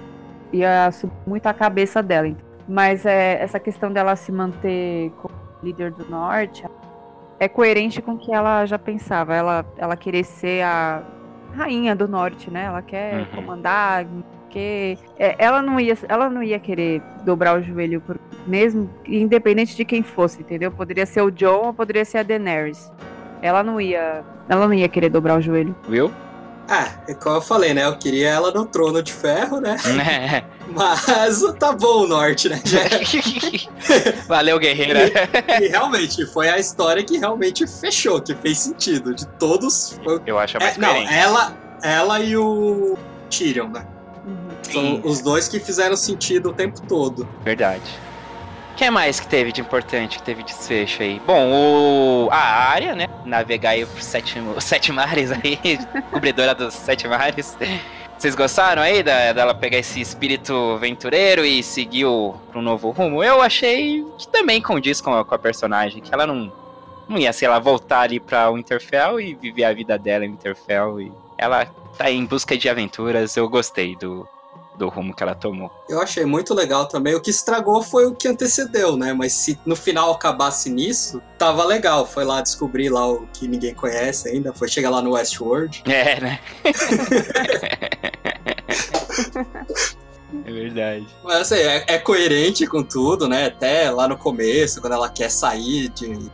[0.51, 2.33] ia subir muito a cabeça dela.
[2.67, 6.65] Mas é, essa questão dela se manter como líder do norte
[7.39, 9.35] é coerente com o que ela já pensava.
[9.35, 11.03] Ela, ela querer ser a
[11.53, 12.65] rainha do norte, né?
[12.65, 13.25] Ela quer uhum.
[13.35, 14.05] comandar,
[14.41, 19.75] porque é, ela não ia, ela não ia querer dobrar o joelho por, mesmo independente
[19.75, 20.71] de quem fosse, entendeu?
[20.71, 22.91] Poderia ser o John ou poderia ser a Daenerys.
[23.43, 24.23] Ela não ia.
[24.47, 25.75] Ela não ia querer dobrar o joelho.
[25.89, 26.09] Viu?
[26.69, 27.83] Ah, é como eu falei, né?
[27.83, 29.75] Eu queria ela no trono de ferro, né?
[29.85, 30.45] É.
[30.71, 32.61] Mas tá bom o norte, né?
[34.29, 35.11] Valeu, guerreira.
[35.59, 39.13] E, e, realmente, foi a história que realmente fechou, que fez sentido.
[39.13, 39.99] De todos.
[40.01, 40.21] Foi...
[40.25, 42.97] Eu acho a mais é, Não, ela, ela e o
[43.29, 43.85] Tyrion, né?
[44.25, 44.47] Uhum.
[44.71, 47.27] São os dois que fizeram sentido o tempo todo.
[47.43, 47.99] Verdade.
[48.75, 51.21] Que mais que teve de importante, que teve desfecho aí?
[51.25, 52.29] Bom, o...
[52.31, 53.07] a área, né?
[53.23, 55.59] Navegar aí por sete, sete mares aí,
[56.11, 57.55] cobridora dos sete mares.
[58.17, 62.05] Vocês gostaram aí da, dela pegar esse espírito aventureiro e seguir
[62.49, 63.23] para um novo rumo?
[63.23, 66.51] Eu achei que também condiz com a, com a personagem, que ela não,
[67.07, 71.01] não ia, sei lá, voltar ali pra Winterfell e viver a vida dela em Winterfell.
[71.01, 71.65] E ela
[71.97, 74.27] tá em busca de aventuras, eu gostei do,
[74.77, 75.71] do rumo que ela tomou.
[75.87, 77.15] Eu achei muito legal também.
[77.15, 79.13] O que estragou foi o que antecedeu, né?
[79.13, 82.05] Mas se no final acabasse nisso, tava legal.
[82.05, 84.53] Foi lá descobrir lá o que ninguém conhece ainda.
[84.53, 85.83] Foi chegar lá no Westworld.
[85.93, 86.39] É, né?
[90.45, 91.07] É verdade.
[91.23, 93.45] Mas assim, é, é, coerente com tudo, né?
[93.45, 96.31] Até lá no começo, quando ela quer sair de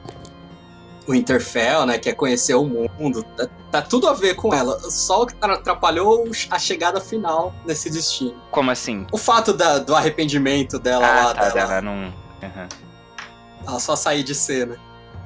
[1.08, 1.98] o Interfell, né?
[1.98, 3.24] Quer conhecer o mundo.
[3.36, 4.80] Tá, tá, tudo a ver com ela.
[4.92, 8.36] Só o que atrapalhou a chegada final nesse destino.
[8.52, 9.06] Como assim?
[9.12, 11.34] O fato da, do arrependimento dela ah, lá.
[11.34, 11.94] Tá, dela, dela não.
[11.94, 12.68] Uhum.
[13.68, 14.78] Ela só sair de cena.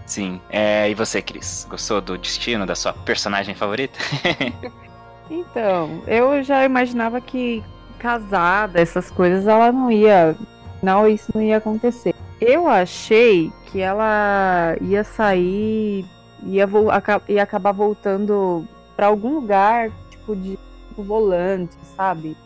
[0.05, 0.41] Sim.
[0.49, 1.65] É, e você, Cris?
[1.69, 3.99] Gostou do destino da sua personagem favorita?
[5.29, 7.63] então, eu já imaginava que
[7.99, 10.35] casada, essas coisas, ela não ia.
[10.81, 12.13] Não, isso não ia acontecer.
[12.41, 16.05] Eu achei que ela ia sair,
[16.43, 16.69] ia,
[17.41, 22.37] acabar voltando para algum lugar, tipo, de tipo, volante, sabe?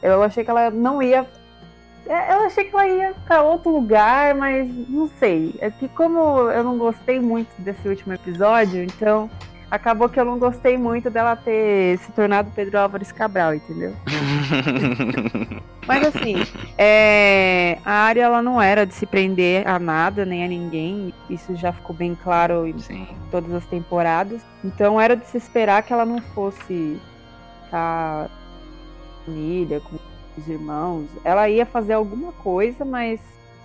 [0.00, 1.26] Eu achei que ela não ia.
[2.06, 5.56] É, eu achei que ela ia para outro lugar, mas não sei.
[5.58, 6.20] É que como
[6.50, 9.28] eu não gostei muito desse último episódio, então
[9.70, 13.92] acabou que eu não gostei muito dela ter se tornado Pedro Álvares Cabral, entendeu?
[15.86, 16.34] Mas assim,
[16.76, 21.14] é, a área ela não era de se prender a nada nem a ninguém.
[21.30, 23.06] Isso já ficou bem claro em Sim.
[23.30, 24.40] todas as temporadas.
[24.64, 27.00] Então era de se esperar que ela não fosse
[27.72, 28.28] a
[29.24, 29.96] família, com
[30.36, 31.06] os irmãos.
[31.24, 33.20] Ela ia fazer alguma coisa, mas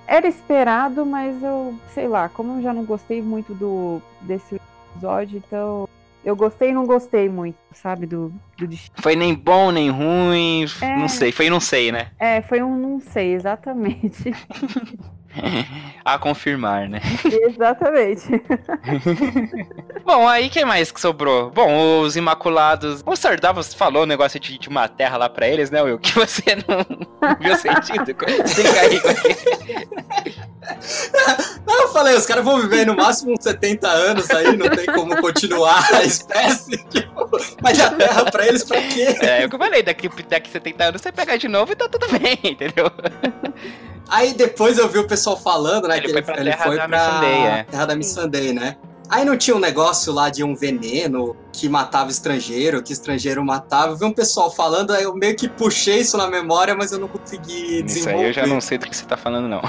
[0.07, 4.59] era esperado, mas eu, sei lá, como eu já não gostei muito do desse
[4.95, 5.87] episódio, então
[6.23, 9.01] eu gostei e não gostei muito, sabe, do, do destino.
[9.01, 10.97] Foi nem bom, nem ruim, é...
[10.97, 12.11] não sei, foi não sei, né?
[12.19, 14.31] É, foi um não sei, exatamente.
[16.03, 16.99] a confirmar, né?
[17.25, 18.41] Exatamente.
[20.03, 21.49] Bom, aí quem mais que sobrou?
[21.51, 23.01] Bom, os Imaculados.
[23.05, 25.99] O Sardavos falou o negócio de, de, uma terra lá pra eles, né, Will?
[25.99, 28.15] Que você não viu sentido.
[28.79, 29.01] Aí.
[31.65, 34.85] Não, eu falei, os caras vão viver no máximo uns 70 anos aí, não tem
[34.87, 36.77] como continuar a espécie.
[36.89, 37.29] Tipo,
[37.61, 39.15] mas a terra pra eles pra quê?
[39.21, 41.75] É, é o que eu falei, daqui, daqui 70 anos você pega de novo e
[41.75, 42.91] tá tudo bem, entendeu?
[44.11, 45.97] Aí depois eu vi o pessoal falando, né?
[45.97, 47.63] Ele que foi pra, ele, terra, foi da pra Missandei, é.
[47.63, 48.75] terra da Missandei, né?
[49.09, 53.91] Aí não tinha um negócio lá de um veneno que matava estrangeiro, que estrangeiro matava.
[53.91, 56.99] Eu vi um pessoal falando, aí eu meio que puxei isso na memória, mas eu
[56.99, 57.87] não consegui desenvolver.
[57.87, 59.61] Isso aí eu já não sei do que você tá falando, não.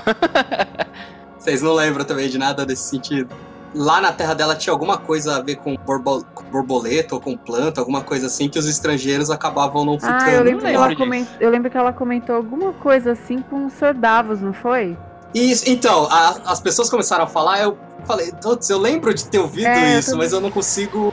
[1.37, 3.35] Vocês não lembram também de nada desse sentido?
[3.75, 7.37] lá na terra dela tinha alguma coisa a ver com, borbo, com borboleta ou com
[7.37, 10.23] planta, alguma coisa assim, que os estrangeiros acabavam não ficando.
[10.23, 11.27] Ah, eu lembro, ela coment...
[11.41, 13.95] eu lembro que ela comentou alguma coisa assim com os Sr.
[13.95, 14.97] Davos, não foi?
[15.35, 18.33] Isso, então, a, as pessoas começaram a falar, eu falei,
[18.69, 21.13] eu lembro de ter ouvido é, isso, mas eu não consigo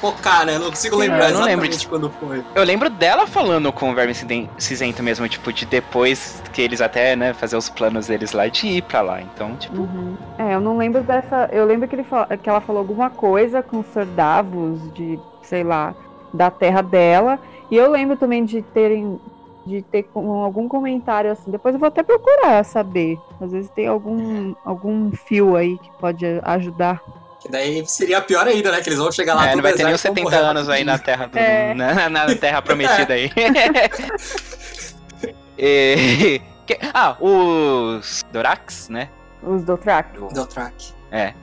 [0.00, 0.56] focar, né?
[0.56, 2.42] Eu não consigo lembrar eu não lembro de quando foi.
[2.54, 4.14] Eu lembro dela falando com o Verme
[4.58, 8.66] Cinzento mesmo, tipo, de depois que eles até, né, fazer os planos deles lá de
[8.66, 9.20] ir pra lá.
[9.20, 9.82] Então, tipo.
[9.82, 10.16] Uhum.
[10.38, 11.48] É, eu não lembro dessa.
[11.52, 12.06] Eu lembro que, ele
[12.42, 14.06] que ela falou alguma coisa com o Sr.
[14.06, 15.94] Davos, de, sei lá,
[16.32, 17.38] da terra dela.
[17.70, 19.20] E eu lembro também de terem.
[19.68, 21.50] De ter algum comentário assim.
[21.50, 23.18] Depois eu vou até procurar saber.
[23.38, 27.02] Às vezes tem algum, algum fio aí que pode ajudar.
[27.40, 28.80] Que daí seria pior ainda, né?
[28.80, 30.98] Que eles vão chegar lá é, não vai ter nem uns 70 anos aí na
[30.98, 31.74] Terra, do, é.
[31.76, 33.30] na, na, Terra Prometida aí.
[35.58, 39.10] e, que, ah, os Dorax, né?
[39.42, 40.18] Os Dotrak.
[40.32, 40.92] Dotrak.
[41.12, 41.34] É.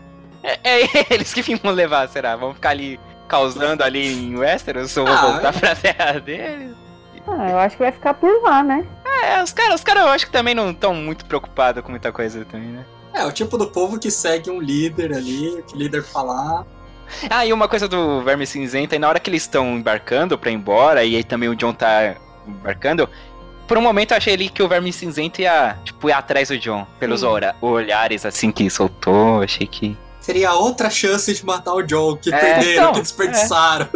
[0.43, 0.59] é.
[0.63, 2.35] É, eles que vão levar, será?
[2.35, 5.59] Vão ficar ali causando ali em Westeros ou vão ah, voltar é.
[5.59, 6.84] pra terra deles?
[7.27, 8.85] Ah, eu acho que vai ficar por lá, né?
[9.23, 12.11] É, os caras, os caras eu acho que também não estão muito preocupados com muita
[12.11, 12.85] coisa também, né?
[13.13, 16.65] É, o tipo do povo que segue um líder ali, que o líder falar.
[17.29, 20.51] Ah, e uma coisa do Verme Cinzento, aí na hora que eles estão embarcando pra
[20.51, 22.15] ir embora, e aí também o John tá
[22.45, 23.09] embarcando,
[23.67, 26.57] por um momento eu achei ali que o Verme Cinzento ia, tipo, ir atrás do
[26.57, 27.23] John, pelos
[27.61, 29.97] olhares assim que soltou, achei que...
[30.19, 33.87] Seria outra chance de matar o John, que é, perderam, então, que desperdiçaram.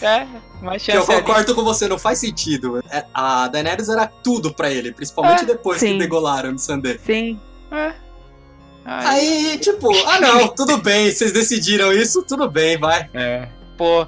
[0.00, 0.26] É, é
[0.72, 1.54] chance Eu concordo ali.
[1.54, 2.82] com você, não faz sentido.
[2.90, 5.92] É, a Daenerys era tudo pra ele, principalmente é, depois sim.
[5.92, 6.98] que degolaram no Sandê.
[7.04, 7.40] Sim.
[7.70, 7.92] É.
[8.84, 13.08] Aí, Aí tipo, ah não, tudo bem, vocês decidiram isso, tudo bem, vai.
[13.14, 13.48] É.
[13.78, 14.06] Pô,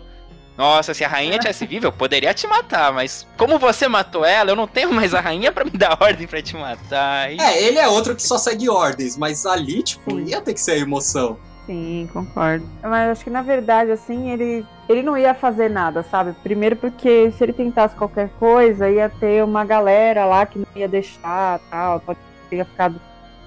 [0.56, 4.50] nossa, se a rainha tivesse viva, eu poderia te matar, mas como você matou ela,
[4.50, 7.32] eu não tenho mais a rainha para me dar ordem para te matar.
[7.32, 7.40] E...
[7.40, 10.72] É, ele é outro que só segue ordens, mas ali, tipo, ia ter que ser
[10.72, 11.38] a emoção.
[11.66, 12.64] Sim, concordo.
[12.82, 16.32] Mas acho que na verdade, assim, ele, ele não ia fazer nada, sabe?
[16.42, 20.88] Primeiro porque se ele tentasse qualquer coisa, ia ter uma galera lá que não ia
[20.88, 23.00] deixar, tal, pode ter ficado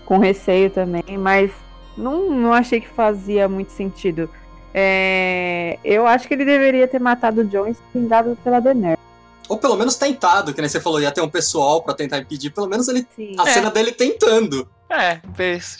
[0.05, 1.51] com receio também, mas
[1.95, 4.29] não, não achei que fazia muito sentido.
[4.73, 8.99] É, eu acho que ele deveria ter matado o John e se vingado pela Daenerys.
[9.47, 12.51] Ou pelo menos tentado, que nem você falou, ia ter um pessoal para tentar impedir,
[12.51, 13.05] pelo menos ele.
[13.15, 13.35] Sim.
[13.37, 13.53] A é.
[13.53, 14.67] cena dele tentando.
[14.89, 15.21] É,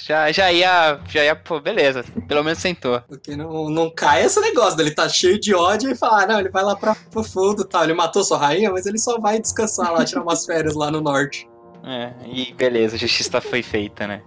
[0.06, 1.00] já, já ia.
[1.08, 2.04] Já ia, pô, beleza.
[2.28, 3.02] Pelo menos tentou.
[3.02, 6.40] Porque não, não cai esse negócio dele tá cheio de ódio e fala, ah, não,
[6.40, 7.84] ele vai lá pra, pro fundo tal.
[7.84, 11.02] Ele matou sua rainha, mas ele só vai descansar lá, tirar umas férias lá no
[11.02, 11.50] norte.
[11.84, 14.22] É, e beleza, a justiça foi feita, né?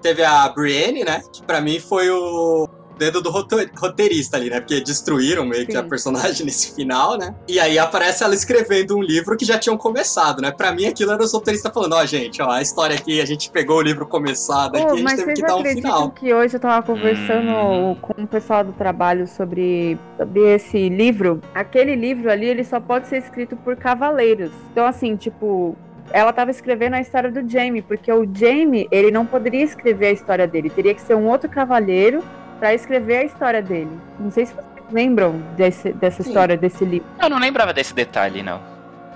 [0.00, 1.22] Teve a Brienne, né?
[1.32, 2.68] Que pra mim foi o
[3.02, 4.60] dedo do roteirista ali, né?
[4.60, 5.72] Porque destruíram meio Sim.
[5.72, 7.34] que a personagem nesse final, né?
[7.48, 10.52] E aí aparece ela escrevendo um livro que já tinham começado, né?
[10.52, 13.26] Pra mim aquilo era os roteiristas falando, ó, oh, gente, ó, a história aqui, a
[13.26, 16.10] gente pegou o livro começado aqui, oh, a gente teve que dar um final.
[16.10, 17.96] que hoje eu tava conversando hum.
[18.00, 21.40] com o pessoal do trabalho sobre, sobre esse livro.
[21.54, 24.52] Aquele livro ali, ele só pode ser escrito por cavaleiros.
[24.70, 25.76] Então, assim, tipo,
[26.12, 30.12] ela estava escrevendo a história do Jamie, porque o Jamie, ele não poderia escrever a
[30.12, 32.22] história dele, teria que ser um outro cavaleiro
[32.62, 33.90] para escrever a história dele.
[34.20, 36.28] Não sei se vocês lembram desse, dessa Sim.
[36.28, 37.08] história desse livro.
[37.20, 38.60] Eu não lembrava desse detalhe, não.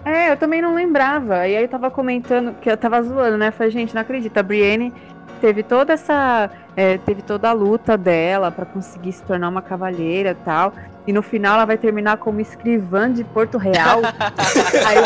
[0.04, 1.46] É, eu também não lembrava.
[1.46, 3.52] E aí eu tava comentando, que eu tava zoando, né?
[3.52, 4.36] Falei, gente, não acredito.
[4.36, 4.92] A Brienne
[5.40, 6.50] teve toda essa.
[6.74, 10.72] É, teve toda a luta dela para conseguir se tornar uma cavalheira e tal.
[11.06, 14.00] E no final ela vai terminar como escrivã de Porto Real.
[14.84, 14.98] aí,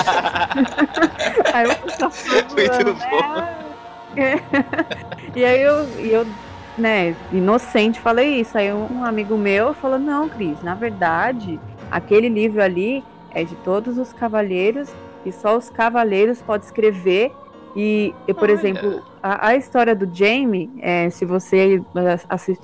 [1.52, 1.76] aí eu
[2.56, 3.70] Muito bom.
[4.16, 4.40] É.
[5.36, 6.26] e aí eu, eu,
[6.80, 8.56] né, inocente, falei isso.
[8.56, 13.98] Aí um amigo meu falou: Não, Cris, na verdade, aquele livro ali é de todos
[13.98, 14.90] os cavaleiros
[15.24, 17.32] e só os cavaleiros podem escrever
[17.76, 18.52] e, por Olha.
[18.52, 21.82] exemplo, a, a, história do Jamie, é, se você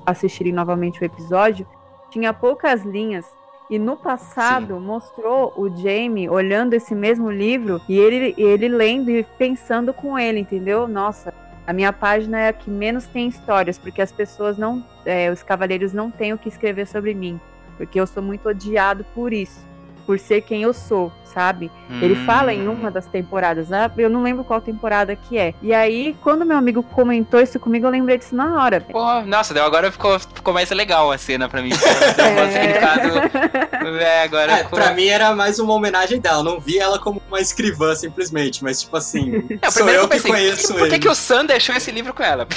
[0.05, 1.67] assistirem novamente o episódio,
[2.11, 3.25] tinha poucas linhas.
[3.69, 4.81] E no passado Sim.
[4.81, 10.39] mostrou o Jamie olhando esse mesmo livro e ele, ele lendo e pensando com ele,
[10.39, 10.87] entendeu?
[10.87, 11.35] Nossa,
[11.67, 14.85] a minha página é a que menos tem histórias, porque as pessoas não.
[15.05, 17.41] É, os cavaleiros não têm o que escrever sobre mim.
[17.77, 19.67] Porque eu sou muito odiado por isso
[20.07, 21.71] por ser quem eu sou, sabe?
[21.91, 21.99] Hum.
[22.01, 23.91] Ele fala em uma das temporadas, né?
[23.99, 25.53] eu não lembro qual temporada que é.
[25.61, 28.81] E aí, quando meu amigo comentou isso comigo, eu lembrei disso na hora.
[28.81, 31.73] Pô, nossa, agora ficou, ficou mais legal a cena pra mim.
[33.85, 34.03] é.
[34.03, 34.79] é, agora é, ficou...
[34.79, 38.65] Pra mim era mais uma homenagem dela, eu não vi ela como uma escrivã simplesmente,
[38.65, 40.81] mas tipo assim, é, sou eu que pensei, conheço por que, ele.
[40.81, 42.47] Por que, que o Sam deixou esse livro com ela?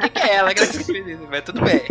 [0.00, 1.28] que, que é ela que escreveu isso?
[1.30, 1.82] Mas tudo bem.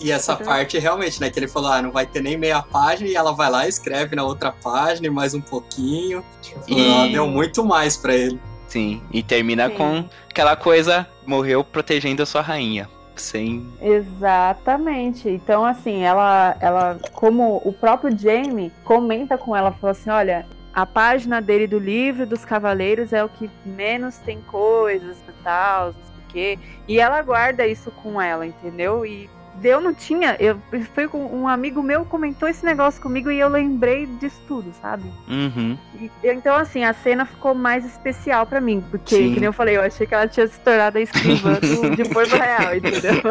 [0.00, 0.44] E essa uhum.
[0.44, 1.30] parte realmente, né?
[1.30, 4.14] Que ele falou, ah, não vai ter nem meia página, e ela vai lá, escreve
[4.14, 6.24] na outra página, mais um pouquinho.
[6.66, 6.80] E...
[6.80, 8.40] Ela deu muito mais para ele.
[8.68, 9.74] Sim, e termina Sim.
[9.76, 12.88] com aquela coisa, morreu protegendo a sua rainha.
[13.16, 13.66] Sem...
[13.80, 15.28] Exatamente.
[15.28, 20.86] Então, assim, ela, ela, como o próprio Jamie comenta com ela, falou assim: olha, a
[20.86, 25.92] página dele do livro dos Cavaleiros é o que menos tem coisas e tal, não
[25.94, 26.58] sei o quê.
[26.86, 29.04] E ela guarda isso com ela, entendeu?
[29.04, 29.28] E
[29.62, 30.36] eu não tinha.
[30.38, 30.60] Eu
[30.94, 35.10] foi com um amigo meu comentou esse negócio comigo e eu lembrei disso tudo, sabe?
[35.28, 35.76] Uhum.
[36.00, 39.34] E, então, assim, a cena ficou mais especial para mim, porque, Sim.
[39.34, 41.58] que nem eu falei, eu achei que ela tinha se tornado a escrivã
[41.94, 43.22] de Porto Real, entendeu?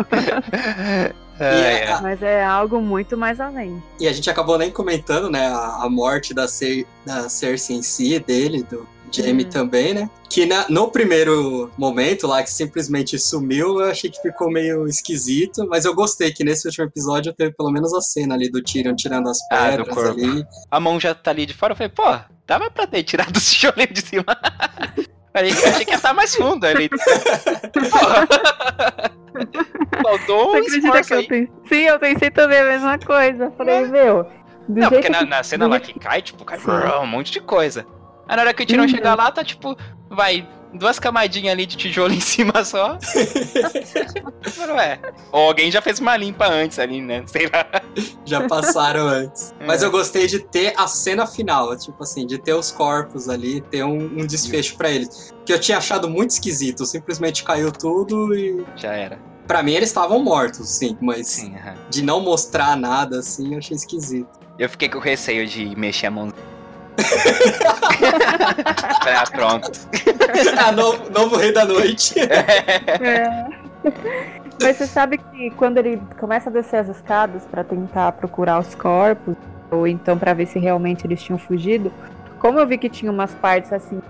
[1.40, 2.02] É, é.
[2.02, 3.82] Mas é algo muito mais além.
[4.00, 7.84] E a gente acabou nem comentando, né, a, a morte da, Cer da Cersei em
[7.84, 9.50] si, dele, do, Jamie hum.
[9.50, 10.10] também, né?
[10.30, 15.66] Que na, no primeiro momento lá, que simplesmente sumiu, eu achei que ficou meio esquisito,
[15.68, 18.96] mas eu gostei que nesse último episódio teve pelo menos a cena ali do Tyrion
[18.96, 20.46] tirando as ah, pedras ah, ali.
[20.70, 22.04] A mão já tá ali de fora, eu falei, pô,
[22.46, 24.26] dava pra ter tirado o tijolinho de cima.
[25.34, 26.90] Falei, eu achei que ia estar mais fundo ali.
[30.02, 33.52] Faltou um esforço eu pensei, Sim, eu pensei também a mesma coisa.
[33.58, 33.88] Falei, é.
[33.88, 34.26] meu...
[34.68, 36.60] Não, porque na, na cena lá que cai, tipo, cai
[37.00, 37.86] um monte de coisa.
[38.28, 38.90] Aí na hora que o Tirão uhum.
[38.90, 39.78] chegar lá, tá tipo,
[40.10, 42.98] vai, duas camadinhas ali de tijolo em cima só.
[44.68, 45.00] Não é.
[45.32, 47.24] Ou alguém já fez uma limpa antes ali, né?
[47.26, 47.66] Sei lá.
[48.26, 49.56] Já passaram antes.
[49.60, 49.66] É.
[49.66, 53.62] Mas eu gostei de ter a cena final, tipo assim, de ter os corpos ali,
[53.62, 55.34] ter um, um desfecho para eles.
[55.46, 56.86] Que eu tinha achado muito esquisito.
[56.86, 58.64] Simplesmente caiu tudo e.
[58.76, 59.20] Já era.
[59.48, 61.74] Pra mim eles estavam mortos, sim, mas sim, uhum.
[61.90, 64.30] de não mostrar nada assim, eu achei esquisito.
[64.60, 66.34] Eu fiquei com receio de mexer a mão
[69.06, 69.72] ah, pronto.
[70.58, 72.16] ah, novo, novo rei da noite.
[73.00, 73.46] É.
[74.62, 78.74] Mas você sabe que quando ele começa a descer as escadas para tentar procurar os
[78.76, 79.36] corpos,
[79.70, 81.92] ou então para ver se realmente eles tinham fugido,
[82.40, 84.02] como eu vi que tinha umas partes assim,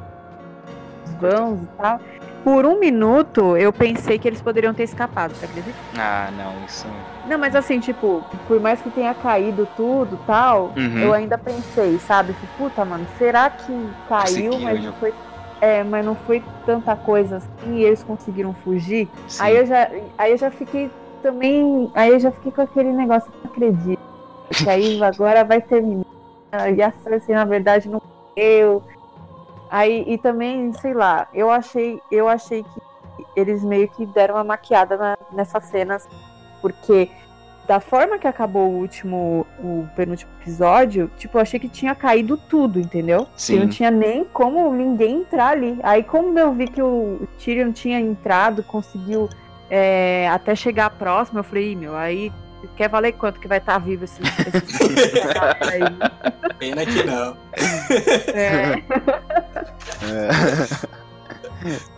[1.19, 1.99] vãos e tal,
[2.47, 5.75] por um minuto eu pensei que eles poderiam ter escapado, você acredita?
[5.97, 6.87] Ah, não, isso.
[7.27, 10.97] Não, mas assim, tipo, por mais que tenha caído tudo tal, uhum.
[10.97, 12.33] eu ainda pensei, sabe?
[12.57, 15.13] Puta, mano, será que caiu, mas não foi.
[15.59, 19.09] É, mas não foi tanta coisa assim e eles conseguiram fugir.
[19.39, 19.89] Aí eu já.
[20.17, 20.89] Aí eu já fiquei
[21.21, 21.91] também.
[21.93, 23.99] Aí eu já fiquei com aquele negócio, não acredito.
[24.53, 26.05] Que aí agora vai terminar.
[26.73, 28.01] E a Cersei, na verdade, não
[28.37, 28.81] eu
[29.69, 32.81] Aí, e também, sei lá, eu achei, eu achei que
[33.35, 36.07] eles meio que deram uma maquiada na, nessas cenas,
[36.61, 37.09] porque
[37.67, 42.37] da forma que acabou o último, o penúltimo episódio, tipo, eu achei que tinha caído
[42.37, 43.27] tudo, entendeu?
[43.35, 43.53] Sim.
[43.53, 45.77] Que não tinha nem como ninguém entrar ali.
[45.83, 49.27] Aí, como eu vi que o Tyrion tinha entrado, conseguiu
[49.69, 52.31] é, até chegar próximo, eu falei, meu, aí
[52.75, 54.57] quer valer quanto que vai estar tá vivo esse, esse
[55.61, 55.81] aí?
[56.57, 57.37] Pena que não.
[58.33, 58.83] É.
[60.03, 61.97] é.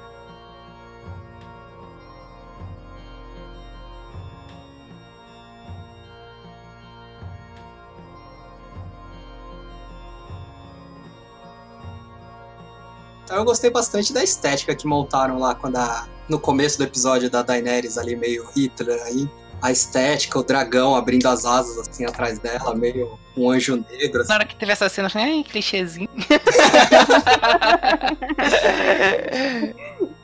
[13.29, 17.43] Eu gostei bastante da estética que montaram lá quando a, no começo do episódio da
[17.43, 19.29] Daenerys ali meio Hitler aí
[19.61, 24.21] a estética, o dragão abrindo as asas assim atrás dela, meio um anjo negro.
[24.21, 24.29] Assim.
[24.29, 26.09] Na hora que teve essa cena, eu falei, ai, clichêzinho.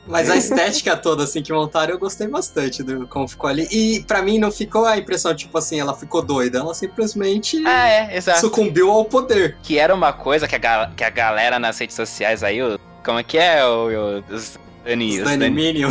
[0.06, 3.66] Mas a estética toda, assim, que montaram, eu gostei bastante do como ficou ali.
[3.72, 6.58] E para mim não ficou a impressão, tipo assim, ela ficou doida.
[6.58, 9.58] Ela simplesmente ah, é, sucumbiu ao poder.
[9.62, 13.18] Que era uma coisa que a, que a galera nas redes sociais aí, o, como
[13.18, 13.64] é que é?
[13.66, 13.88] O,
[14.30, 14.56] o, os
[14.86, 15.90] Dani, os Dani Minion.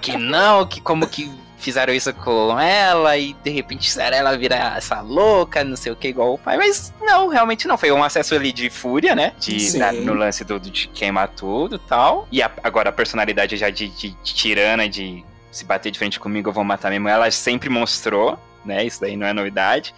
[0.00, 4.76] que não, que como que fizeram isso com ela e de repente fizeram ela virar
[4.76, 6.56] essa louca, não sei o que, igual o pai.
[6.56, 7.76] Mas não, realmente não.
[7.76, 9.32] Foi um acesso ali de fúria, né?
[9.38, 12.28] De, na, no lance do, de queimar tudo e tal.
[12.32, 16.20] E a, agora a personalidade já de, de, de, tirana, de se bater de frente
[16.20, 17.08] comigo, eu vou matar mesmo.
[17.08, 18.84] Ela sempre mostrou, né?
[18.84, 19.94] Isso daí não é novidade.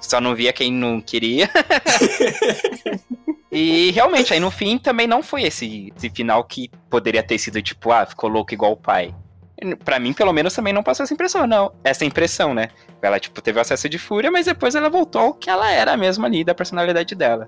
[0.00, 1.48] Só não via quem não queria.
[3.54, 7.62] E realmente, aí no fim também não foi esse, esse final que poderia ter sido
[7.62, 9.14] tipo, ah, ficou louco igual o pai.
[9.84, 11.72] Pra mim, pelo menos, também não passou essa impressão, não.
[11.84, 12.70] Essa impressão, né?
[13.00, 16.26] Ela, tipo, teve acesso de fúria, mas depois ela voltou ao que ela era mesmo
[16.26, 17.46] ali, da personalidade dela.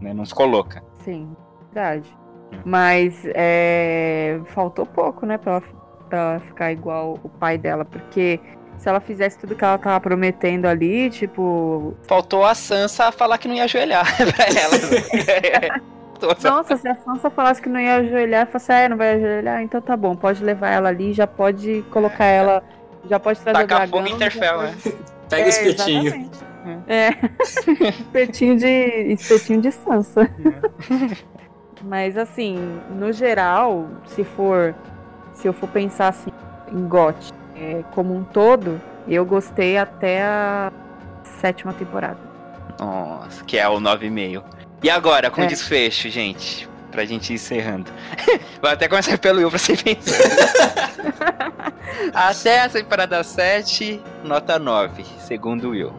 [0.00, 0.14] Né?
[0.14, 0.84] Não ficou louca.
[1.04, 1.34] Sim,
[1.64, 2.08] verdade.
[2.52, 2.60] Hum.
[2.64, 4.40] Mas é...
[4.54, 5.62] faltou pouco, né, pra ela,
[6.08, 8.38] pra ela ficar igual o pai dela, porque
[8.80, 11.94] se ela fizesse tudo que ela tava prometendo ali, tipo.
[12.04, 15.80] Faltou a Sansa falar que não ia ajoelhar pra ela.
[16.42, 19.80] Nossa, se a Sansa falasse que não ia ajoelhar, falasse, é, não vai ajoelhar, então
[19.80, 22.62] tá bom, pode levar ela ali, já pode colocar ela,
[23.08, 24.04] já pode trazer Tacar o dragão.
[24.04, 24.88] fogo Interfell, pode...
[24.88, 24.94] né?
[25.28, 26.30] Pega é, o espetinho.
[26.86, 27.10] É.
[27.88, 29.12] espetinho de.
[29.12, 30.22] espetinho de Sansa.
[30.22, 31.16] É.
[31.82, 34.74] Mas assim, no geral, se for.
[35.34, 36.30] Se eu for pensar assim
[36.70, 40.72] em GOT, é, como um todo, eu gostei até a
[41.40, 42.18] sétima temporada.
[42.78, 44.42] Nossa, que é o 9,5.
[44.82, 45.46] E agora, com é.
[45.46, 46.68] desfecho, gente?
[46.90, 47.90] Pra gente ir encerrando.
[48.60, 50.90] Vou até começar pelo Will pra você pensar.
[52.14, 55.92] até a temporada 7, nota 9, segundo o Will.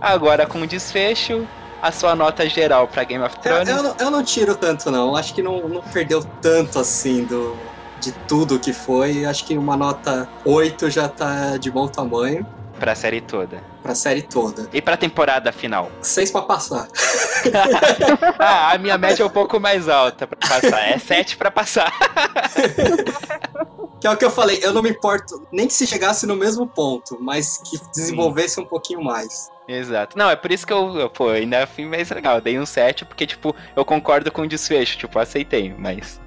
[0.00, 1.46] Agora, com desfecho,
[1.80, 3.68] a sua nota geral pra Game of Thrones?
[3.68, 5.16] Eu, eu, não, eu não tiro tanto, não.
[5.16, 7.56] Acho que não, não perdeu tanto assim do,
[8.02, 12.44] de tudo que foi, acho que uma nota 8 já tá de bom tamanho.
[12.80, 13.62] Pra série toda.
[13.80, 14.68] Pra série toda.
[14.72, 15.88] E pra temporada final?
[16.02, 16.88] 6 pra passar.
[18.40, 20.88] ah, a minha média é um pouco mais alta pra passar.
[20.88, 21.92] É 7 pra passar.
[24.00, 26.34] que é o que eu falei, eu não me importo nem que se chegasse no
[26.34, 28.62] mesmo ponto, mas que desenvolvesse Sim.
[28.62, 29.48] um pouquinho mais.
[29.68, 30.18] Exato.
[30.18, 32.36] Não, é por isso que eu, pô, ainda fui mais legal.
[32.36, 36.20] Eu dei um 7 porque, tipo, eu concordo com o desfecho, tipo, aceitei, mas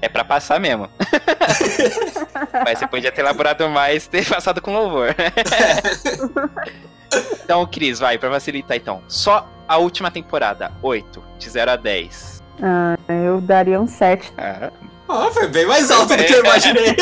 [0.00, 0.88] é pra passar mesmo.
[2.64, 5.14] Mas você podia ter elaborado mais ter passado com louvor.
[7.44, 9.02] então, Cris, vai, pra facilitar então.
[9.08, 12.42] Só a última temporada, 8, de 0 a 10.
[12.62, 14.32] Ah, eu daria um 7.
[14.36, 14.70] Ah.
[15.10, 16.94] Oh, foi bem mais alto do que eu imaginei.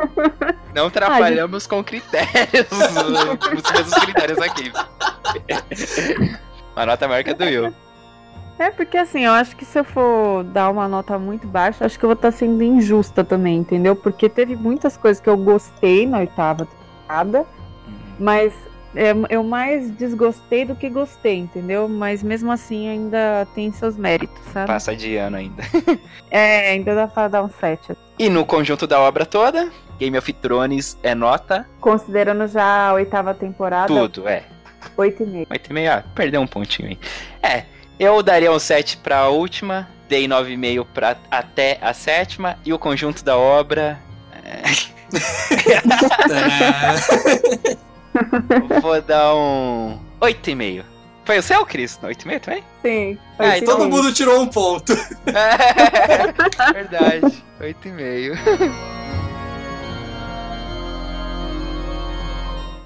[0.74, 4.72] Não trabalhamos com critérios, os mesmos critérios aqui.
[6.74, 7.74] Uma nota maior que a do Will.
[8.58, 11.98] É, porque assim, eu acho que se eu for dar uma nota muito baixa, acho
[11.98, 13.94] que eu vou estar sendo injusta também, entendeu?
[13.94, 17.94] Porque teve muitas coisas que eu gostei na oitava temporada, uhum.
[18.18, 18.52] mas
[18.96, 21.86] é, eu mais desgostei do que gostei, entendeu?
[21.86, 24.66] Mas mesmo assim ainda tem seus méritos, sabe?
[24.66, 25.62] Passa de ano ainda.
[26.30, 27.94] é, ainda dá pra dar um 7.
[28.18, 31.68] E no conjunto da obra toda, Game of Thrones é nota?
[31.78, 33.88] Considerando já a oitava temporada.
[33.88, 34.44] Tudo, é.
[34.96, 35.46] 8,5.
[35.48, 36.98] 8,5, ah, perdeu um pontinho aí.
[37.42, 37.64] É,
[37.98, 42.78] eu daria um 7 para a última, dei 9,5 para até a sétima e o
[42.78, 43.98] conjunto da obra.
[44.32, 44.62] É...
[48.80, 50.84] Vou dar um 8,5.
[51.24, 51.98] Foi o seu, Cris?
[52.02, 52.64] 8,5 também?
[52.82, 53.18] Sim.
[53.38, 54.92] Ah, então todo mundo tirou um ponto.
[55.26, 57.44] É, verdade.
[57.60, 58.38] 8,5.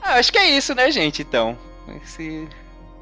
[0.02, 1.20] ah, acho que é isso, né, gente?
[1.22, 1.56] Então.
[2.02, 2.48] Esse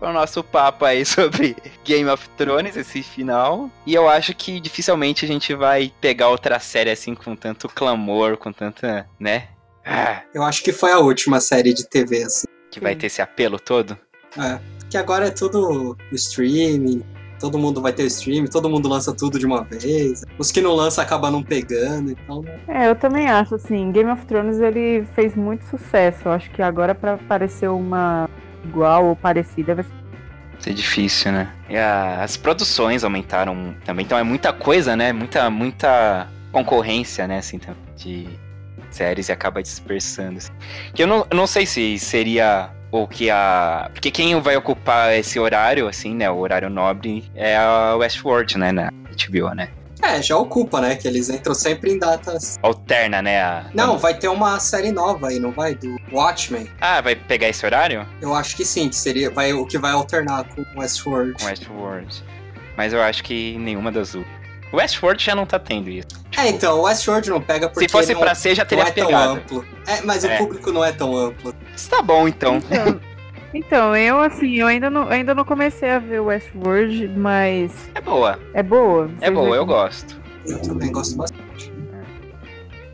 [0.00, 3.70] o nosso papo aí sobre Game of Thrones, esse final.
[3.86, 8.36] E eu acho que dificilmente a gente vai pegar outra série assim com tanto clamor,
[8.36, 9.48] com tanta, né?
[9.84, 10.22] Ah.
[10.34, 12.46] Eu acho que foi a última série de TV, assim.
[12.70, 13.96] Que vai ter esse apelo todo?
[14.38, 14.58] É.
[14.90, 17.02] Que agora é tudo streaming,
[17.38, 20.22] todo mundo vai ter stream, todo mundo lança tudo de uma vez.
[20.38, 22.42] Os que não lançam acabam não pegando, então.
[22.42, 22.60] Né?
[22.68, 26.20] É, eu também acho assim, Game of Thrones ele fez muito sucesso.
[26.26, 28.28] Eu acho que agora para aparecer uma
[28.64, 29.84] igual ou parecida vai
[30.58, 31.52] ser difícil, né?
[31.68, 35.12] E a, as produções aumentaram também, então é muita coisa, né?
[35.12, 37.38] Muita, muita concorrência, né?
[37.38, 37.60] Assim,
[37.96, 38.28] de
[38.90, 40.38] séries e acaba dispersando.
[40.38, 40.52] Assim.
[40.94, 43.90] Que eu não, não sei se seria ou que a.
[43.92, 46.30] Porque quem vai ocupar esse horário, assim, né?
[46.30, 48.72] O horário nobre é a Westworld, né?
[48.72, 49.68] Na HBO, né?
[50.02, 50.96] É, É, já ocupa, né?
[50.96, 52.58] Que eles entram sempre em datas.
[52.62, 53.42] Alterna, né?
[53.42, 53.66] A...
[53.74, 55.74] Não, vai ter uma série nova aí, não vai?
[55.74, 56.68] Do Watchmen.
[56.80, 58.06] Ah, vai pegar esse horário?
[58.20, 61.34] Eu acho que sim, que seria vai, o que vai alternar com Westworld.
[61.34, 62.24] Com Westworld.
[62.76, 64.26] Mas eu acho que nenhuma das duas.
[64.72, 66.08] Westworld já não tá tendo isso.
[66.30, 67.88] Tipo, é, então, o Westworld não pega porque.
[67.88, 69.12] Se fosse não, pra ser, já teria não é pegado.
[69.12, 69.66] tão amplo.
[69.86, 70.34] É, mas é.
[70.34, 71.54] o público não é tão amplo.
[71.74, 72.60] Está bom, então.
[73.52, 73.96] Então.
[73.96, 77.90] Eu assim, eu ainda não, ainda não comecei a ver Westworld, mas.
[77.94, 78.38] É boa.
[78.54, 79.10] É boa?
[79.20, 80.20] É boa, eu gosto.
[80.46, 81.72] Eu também gosto bastante.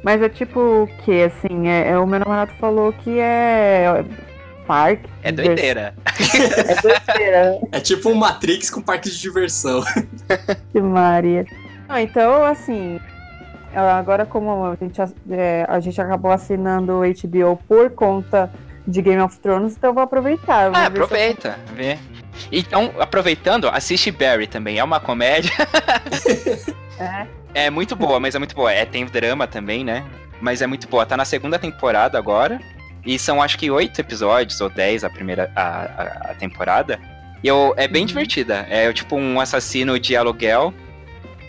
[0.05, 1.67] Mas é tipo o que, assim?
[1.67, 4.05] É, é, o meu namorado falou que é.
[4.67, 5.09] Parque.
[5.23, 5.95] É doideira.
[6.69, 7.59] é doideira.
[7.73, 9.83] É tipo um Matrix com parque de diversão.
[10.73, 11.47] Que Maria.
[11.89, 13.01] Não, então, assim.
[13.75, 15.01] Agora, como a gente,
[15.31, 18.51] é, a gente acabou assinando o HBO por conta
[18.87, 20.71] de Game of Thrones, então eu vou aproveitar.
[20.75, 21.75] ah, aproveita, eu...
[21.75, 21.99] vê.
[22.51, 24.79] Então, aproveitando, assiste Barry também.
[24.79, 25.53] É uma comédia.
[26.99, 27.27] é.
[27.55, 28.73] É muito boa, mas é muito boa.
[28.73, 30.05] É, tem drama também, né?
[30.41, 31.07] Mas é muito boa.
[31.07, 32.61] Tá na segunda temporada agora.
[33.07, 36.99] E são acho que oito episódios, ou dez a primeira a, a, a temporada.
[37.43, 38.07] E eu, é bem uhum.
[38.07, 38.67] divertida.
[38.69, 40.75] É tipo um assassino de aluguel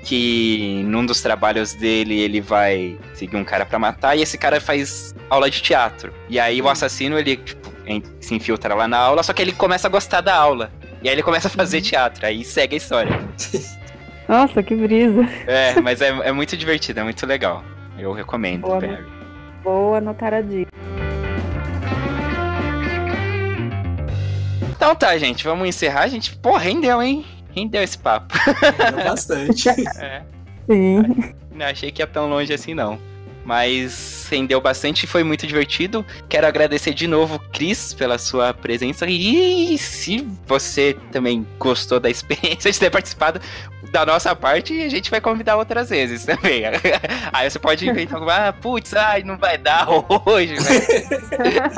[0.05, 4.61] que num dos trabalhos dele ele vai seguir um cara para matar e esse cara
[4.61, 6.13] faz aula de teatro.
[6.29, 6.69] E aí o hum.
[6.69, 7.73] assassino ele tipo,
[8.19, 10.71] se infiltra lá na aula, só que ele começa a gostar da aula.
[11.01, 11.83] E aí ele começa a fazer uhum.
[11.83, 13.19] teatro, aí segue a história.
[14.29, 15.21] Nossa, que brisa.
[15.45, 17.63] É, mas é, é muito divertido, é muito legal.
[17.97, 19.05] Eu recomendo, Boa, Barry.
[19.63, 20.71] Vou anotar a dica.
[24.75, 26.01] Então tá, gente, vamos encerrar.
[26.01, 27.25] A gente, pô, rendeu, hein?
[27.55, 28.35] Rendeu esse papo.
[28.37, 29.69] Rendeu bastante.
[29.97, 30.23] é.
[30.69, 31.33] Sim.
[31.51, 32.99] Não achei que ia tão longe assim, não.
[33.45, 36.03] Mas rendeu bastante e foi muito divertido.
[36.27, 39.05] Quero agradecer de novo, Cris, pela sua presença.
[39.07, 43.39] E se você também gostou da experiência de ter participado
[43.91, 46.63] da nossa parte, a gente vai convidar outras vezes também.
[47.31, 49.87] Aí você pode inventar alguma, ah, putz, ai, não vai dar
[50.25, 50.55] hoje.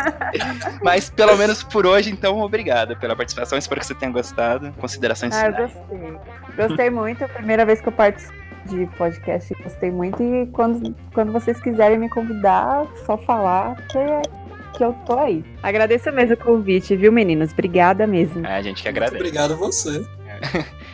[0.83, 3.57] Mas pelo menos por hoje, então, obrigado pela participação.
[3.57, 4.71] Espero que você tenha gostado.
[4.73, 5.73] Considerações ah, finais.
[5.73, 6.67] gostei.
[6.67, 7.23] Gostei muito.
[7.23, 10.21] A primeira vez que eu participo de podcast, gostei muito.
[10.21, 15.43] E quando, quando vocês quiserem me convidar, só falar que, que eu tô aí.
[15.63, 17.51] Agradeço mesmo o convite, viu, meninos?
[17.51, 18.45] Obrigada mesmo.
[18.45, 19.15] É, a gente que agradece.
[19.15, 20.05] Muito obrigado a você.
[20.27, 20.86] É.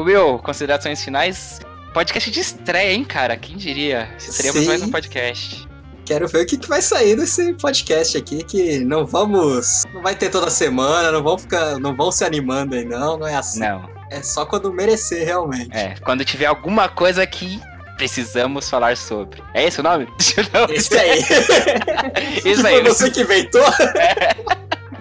[0.00, 1.60] o meu, considerações finais.
[1.92, 3.36] Podcast de estreia, hein, cara?
[3.36, 4.08] Quem diria?
[4.18, 4.68] Seríamos Sim.
[4.68, 5.68] mais um podcast.
[6.06, 9.84] Quero ver o que, que vai sair desse podcast aqui, que não vamos.
[9.92, 11.78] Não vai ter toda semana, não vão ficar.
[11.78, 13.60] Não vão se animando aí, não, não é assim.
[13.60, 13.88] Não.
[14.10, 15.76] É só quando merecer, realmente.
[15.76, 17.60] É, quando tiver alguma coisa que
[17.96, 19.42] precisamos falar sobre.
[19.52, 20.08] É esse o nome?
[20.52, 20.74] Não.
[20.74, 21.20] Esse aí.
[22.44, 22.80] Isso aí.
[22.80, 23.64] Foi você que inventou?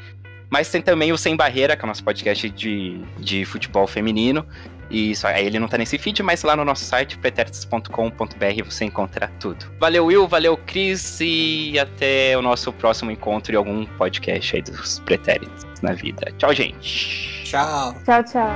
[0.50, 4.46] Mas tem também o Sem Barreira, que é o nosso podcast de, de futebol feminino.
[4.92, 9.26] E só, ele não tá nesse feed, mas lá no nosso site, pretéritos.com.br, você encontra
[9.40, 9.64] tudo.
[9.80, 14.98] Valeu, Will, valeu, Cris, e até o nosso próximo encontro em algum podcast aí dos
[14.98, 16.30] pretéritos na vida.
[16.36, 17.42] Tchau, gente.
[17.44, 17.94] Tchau.
[18.04, 18.50] Tchau, tchau.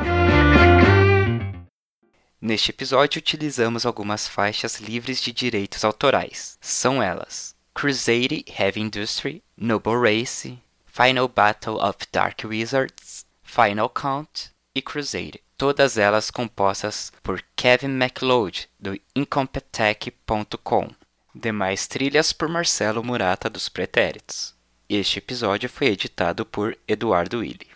[2.38, 6.58] Neste episódio, utilizamos algumas faixas livres de direitos autorais.
[6.60, 14.82] São elas: Crusade Heavy Industry, Noble Race, Final Battle of Dark Wizards, Final Count e
[14.82, 15.45] Crusade.
[15.58, 20.90] Todas elas compostas por Kevin MacLeod, do Incompetech.com.
[21.34, 24.54] Demais trilhas por Marcelo Murata dos Pretéritos.
[24.86, 27.75] Este episódio foi editado por Eduardo Willi.